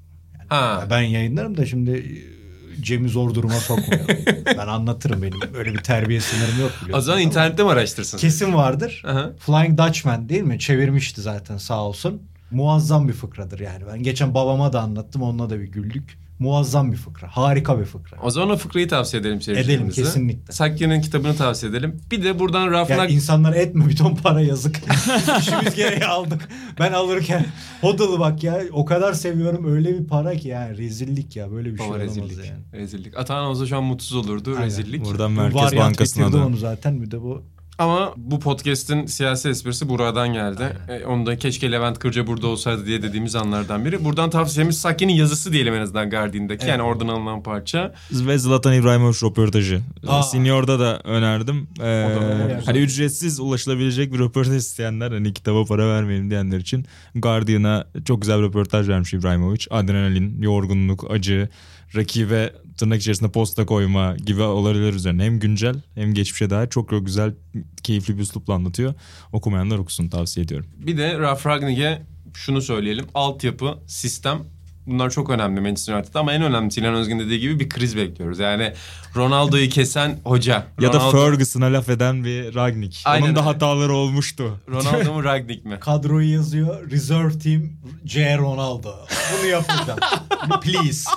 Ha. 0.49 0.87
Ben 0.91 1.01
yayınlarım 1.03 1.57
da 1.57 1.67
şimdi 1.67 1.91
e, 1.91 2.83
Cem'i 2.83 3.09
zor 3.09 3.35
duruma 3.35 3.55
sokmayalım. 3.55 4.07
ben 4.47 4.67
anlatırım 4.67 5.23
benim. 5.23 5.55
Öyle 5.55 5.73
bir 5.73 5.79
terbiye 5.79 6.21
sınırım 6.21 6.61
yok 6.61 6.71
biliyorsun. 6.83 6.99
O 6.99 7.01
zaman 7.01 7.19
Ama 7.19 7.27
internette 7.29 7.63
mi 7.63 7.71
araştırsın? 7.71 8.19
Kesin 8.19 8.55
vardır. 8.55 9.03
Aha. 9.07 9.31
Flying 9.39 9.79
Dutchman 9.79 10.29
değil 10.29 10.43
mi? 10.43 10.59
Çevirmişti 10.59 11.21
zaten 11.21 11.57
sağ 11.57 11.85
olsun. 11.85 12.23
Muazzam 12.51 13.09
bir 13.09 13.13
fıkradır 13.13 13.61
yani. 13.61 13.85
Ben 13.93 14.03
geçen 14.03 14.35
babama 14.35 14.73
da 14.73 14.81
anlattım. 14.81 15.23
Onunla 15.23 15.51
da 15.51 15.61
bir 15.61 15.65
güldük. 15.69 16.19
Muazzam 16.39 16.93
bir 16.93 16.97
fıkra. 16.97 17.29
Harika 17.29 17.81
bir 17.81 17.85
fıkra. 17.85 18.17
O 18.23 18.31
zaman 18.31 18.51
o 18.51 18.57
fıkrayı 18.57 18.89
tavsiye 18.89 19.21
edelim 19.21 19.41
seyircilerimize. 19.41 20.01
Edelim, 20.01 20.13
kesinlikle. 20.13 20.53
Sakya'nın 20.53 21.01
kitabını 21.01 21.37
tavsiye 21.37 21.73
edelim. 21.73 22.01
Bir 22.11 22.25
de 22.25 22.39
buradan 22.39 22.71
Rafnak... 22.71 22.99
Yani 22.99 23.13
insanlara 23.13 23.57
etme 23.57 23.89
bir 23.89 23.97
ton 23.97 24.17
para 24.17 24.41
yazık. 24.41 24.77
İşimiz 25.41 25.75
gereği 25.75 26.05
aldık. 26.05 26.49
Ben 26.79 26.93
alırken 26.93 27.47
Hodl'u 27.81 28.21
bak 28.21 28.45
ya 28.45 28.61
o 28.73 28.85
kadar 28.85 29.13
seviyorum 29.13 29.75
öyle 29.75 30.01
bir 30.01 30.07
para 30.07 30.37
ki 30.37 30.49
yani 30.49 30.79
rezillik 30.79 31.37
ya 31.37 31.53
böyle 31.53 31.73
bir 31.73 31.79
şey 31.79 31.87
Baba 31.87 31.97
olamaz 31.97 32.17
rezillik. 32.17 32.47
yani. 32.47 32.83
Rezillik. 32.83 33.19
Atahan 33.19 33.45
olsa 33.45 33.67
şu 33.67 33.77
an 33.77 33.85
mutsuz 33.85 34.17
olurdu. 34.17 34.51
Aynen. 34.51 34.67
Rezillik. 34.67 35.05
Buradan 35.05 35.33
Merkez 35.33 35.77
Bankası'na 35.77 36.33
da 36.33 36.47
onu 36.47 36.57
zaten 36.57 37.03
bir 37.03 37.11
de 37.11 37.23
bu 37.23 37.43
Ama 37.79 38.15
bu 38.17 38.41
podcast'in 38.41 39.07
siyasi 39.07 39.49
esprisi 39.49 39.89
buradan 39.89 40.33
geldi. 40.33 40.77
E, 40.89 41.05
onu 41.05 41.27
da 41.27 41.39
keşke 41.39 41.73
Levent 41.73 41.99
Kırca 41.99 42.27
burada 42.27 42.47
olsaydı 42.47 42.87
diye 42.87 43.03
dediğimiz 43.03 43.35
anlardan 43.37 43.85
biri. 43.85 44.05
Buradan 44.05 44.31
tavsiyemiz 44.31 44.81
Saki'nin 44.81 45.13
yazısı 45.13 45.53
diyelim 45.53 45.75
en 45.75 45.81
azından 45.81 46.11
Guardian'daki. 46.11 46.67
Yani 46.67 46.83
oradan 46.83 47.09
alınan 47.09 47.43
parça. 47.43 47.95
Ve 48.13 48.39
Zlatan 48.39 48.75
İbrahimovic 48.75 49.17
röportajı. 49.25 49.81
Aa. 50.07 50.23
Senior'da 50.23 50.81
da 50.81 51.01
önerdim. 51.05 51.69
Ee, 51.79 51.83
da- 51.83 52.63
hani 52.67 52.79
ücretsiz 52.79 53.41
ulaşılabilecek 53.41 54.13
bir 54.13 54.19
röportaj 54.19 54.57
isteyenler 54.57 55.13
hani 55.13 55.33
kitaba 55.35 55.65
para 55.65 55.89
vermeyelim 55.89 56.31
diyenler 56.31 56.59
için 56.59 56.87
Guardian'a 57.15 57.85
çok 58.05 58.21
güzel 58.23 58.39
bir 58.39 58.45
röportaj 58.45 58.89
vermiş 58.89 59.15
İbrahimovic. 59.15 59.67
Adrenalin, 59.71 60.43
yorgunluk, 60.43 61.11
acı, 61.11 61.49
rakibe 61.97 62.53
tırnak 62.79 63.01
içerisinde 63.01 63.31
posta 63.33 63.67
koyma 63.67 64.17
gibi 64.17 64.43
olaylar 64.43 64.93
üzerine 64.93 65.25
hem 65.25 65.39
güncel 65.41 65.75
hem 65.95 66.15
geçmişe 66.15 66.51
dair 66.51 66.69
çok 66.69 66.91
çok 66.91 67.07
güzel 67.07 67.35
keyifli 67.83 68.17
bir 68.17 68.23
üslupla 68.23 68.55
anlatıyor. 68.55 68.95
Okumayanlar 69.33 69.79
okusun 69.79 70.09
tavsiye 70.09 70.45
ediyorum. 70.45 70.67
Bir 70.77 70.99
de 70.99 71.19
Ralf 71.19 71.47
Ragnik'e 71.47 72.03
şunu 72.35 72.63
söyleyelim. 72.63 73.07
Altyapı, 73.15 73.79
sistem 73.87 74.39
bunlar 74.87 75.11
çok 75.11 75.31
önemli 75.31 75.61
Manchester 75.61 75.95
United'da 75.95 76.21
ama 76.21 76.33
en 76.33 76.43
önemlisi 76.43 76.81
İlhan 76.81 76.95
Özgün 76.95 77.19
dediği 77.19 77.41
gibi 77.41 77.61
bir 77.61 77.69
kriz 77.69 77.97
bekliyoruz. 77.97 78.39
Yani 78.39 78.73
Ronaldo'yu 79.17 79.69
kesen 79.69 80.21
hoca. 80.25 80.67
Ya 80.81 80.93
da 80.93 80.97
Ronaldo- 80.97 81.13
Ferguson'a 81.13 81.73
laf 81.73 81.89
eden 81.89 82.25
bir 82.25 82.55
Ragnik. 82.55 83.03
Aynen 83.05 83.27
Onun 83.27 83.37
da 83.37 83.47
hataları 83.47 83.93
olmuştu. 83.93 84.61
Ronaldo 84.69 85.13
mu 85.15 85.25
Ragnik 85.25 85.65
mi? 85.65 85.77
Kadroyu 85.81 86.33
yazıyor. 86.33 86.91
Reserve 86.91 87.39
team 87.39 87.63
C 88.05 88.39
Ronaldo. 88.39 88.93
Bunu 89.39 89.47
yapacağım. 89.51 89.99
Please. 90.63 91.11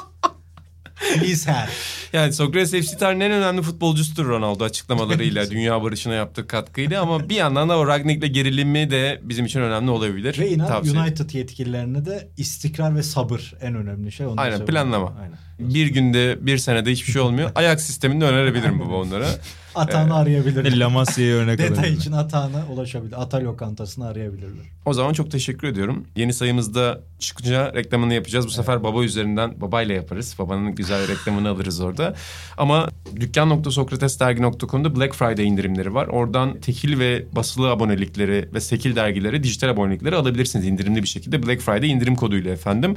Please 1.15 1.51
her. 1.51 1.69
Yani 2.13 2.33
Sokrates 2.33 2.71
FC 2.71 2.97
tarihinin 2.97 3.25
en 3.25 3.31
önemli 3.31 3.61
futbolcusudur 3.61 4.25
Ronaldo 4.25 4.63
açıklamalarıyla, 4.63 5.51
dünya 5.51 5.83
barışına 5.83 6.13
yaptığı 6.13 6.47
katkıyla 6.47 7.01
ama 7.01 7.29
bir 7.29 7.35
yandan 7.35 7.69
da 7.69 7.77
o 7.77 7.87
Ragnik'le 7.87 8.33
gerilimi 8.33 8.91
de 8.91 9.19
bizim 9.23 9.45
için 9.45 9.59
önemli 9.61 9.91
olabilir. 9.91 10.39
Ve 10.39 10.49
inan 10.49 10.67
Tavsiye. 10.67 10.99
United 11.01 11.29
yetkililerine 11.29 12.05
de 12.05 12.29
istikrar 12.37 12.95
ve 12.95 13.03
sabır 13.03 13.53
en 13.61 13.75
önemli 13.75 14.11
şey. 14.11 14.25
Onu 14.25 14.41
Aynen, 14.41 14.57
söyleyeyim. 14.57 14.65
planlama. 14.73 15.13
Aynen. 15.21 15.37
Bir 15.59 15.87
günde, 15.87 16.37
bir 16.41 16.57
senede 16.57 16.91
hiçbir 16.91 17.11
şey 17.11 17.21
olmuyor. 17.21 17.51
Ayak 17.55 17.81
sistemini 17.81 18.23
önerebilirim 18.23 18.79
baba 18.79 18.95
onlara. 18.95 19.27
Atağını 19.75 20.15
arayabilirler. 20.15 20.79
La 20.79 20.89
Masia'ya 20.89 21.35
örnek 21.35 21.59
Detay 21.59 21.93
için 21.93 22.11
atağına 22.11 22.65
ulaşabilir. 22.73 23.21
Ata 23.21 23.43
lokantasını 23.43 24.07
arayabilirler. 24.07 24.65
O 24.85 24.93
zaman 24.93 25.13
çok 25.13 25.31
teşekkür 25.31 25.67
ediyorum. 25.67 26.05
Yeni 26.15 26.33
sayımızda 26.33 27.01
çıkınca 27.19 27.73
reklamını 27.73 28.13
yapacağız. 28.13 28.45
Bu 28.45 28.51
sefer 28.51 28.83
baba 28.83 29.03
üzerinden 29.03 29.61
babayla 29.61 29.95
yaparız. 29.95 30.35
Babanın 30.39 30.75
güzel 30.75 31.07
reklamını 31.07 31.49
alırız 31.49 31.81
orada. 31.81 32.15
Ama 32.57 32.89
dükkan.sokratesdergi.com'da 33.15 34.95
Black 34.95 35.15
Friday 35.15 35.47
indirimleri 35.47 35.93
var. 35.93 36.07
Oradan 36.07 36.59
tekil 36.59 36.99
ve 36.99 37.25
basılı 37.35 37.69
abonelikleri 37.69 38.49
ve 38.53 38.61
sekil 38.61 38.95
dergileri, 38.95 39.43
dijital 39.43 39.69
abonelikleri 39.69 40.15
alabilirsiniz 40.15 40.65
indirimli 40.65 41.03
bir 41.03 41.07
şekilde. 41.07 41.43
Black 41.43 41.61
Friday 41.61 41.91
indirim 41.91 42.15
koduyla 42.15 42.51
efendim. 42.51 42.95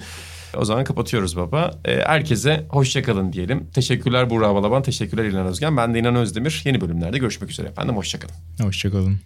O 0.57 0.64
zaman 0.64 0.84
kapatıyoruz 0.84 1.36
baba. 1.36 1.70
Ee, 1.84 2.01
herkese 2.07 2.66
hoşçakalın 2.68 3.32
diyelim. 3.32 3.70
Teşekkürler 3.74 4.30
Buğra 4.30 4.55
Balaban, 4.55 4.82
teşekkürler 4.82 5.24
İlhan 5.24 5.46
Özgen. 5.46 5.76
Ben 5.76 5.94
de 5.94 5.98
İnan 5.98 6.16
Özdemir. 6.16 6.62
Yeni 6.64 6.80
bölümlerde 6.80 7.18
görüşmek 7.18 7.51
üzere 7.51 7.68
efendim. 7.68 7.96
Hoşçakalın. 7.96 8.34
Hoşçakalın. 8.62 9.20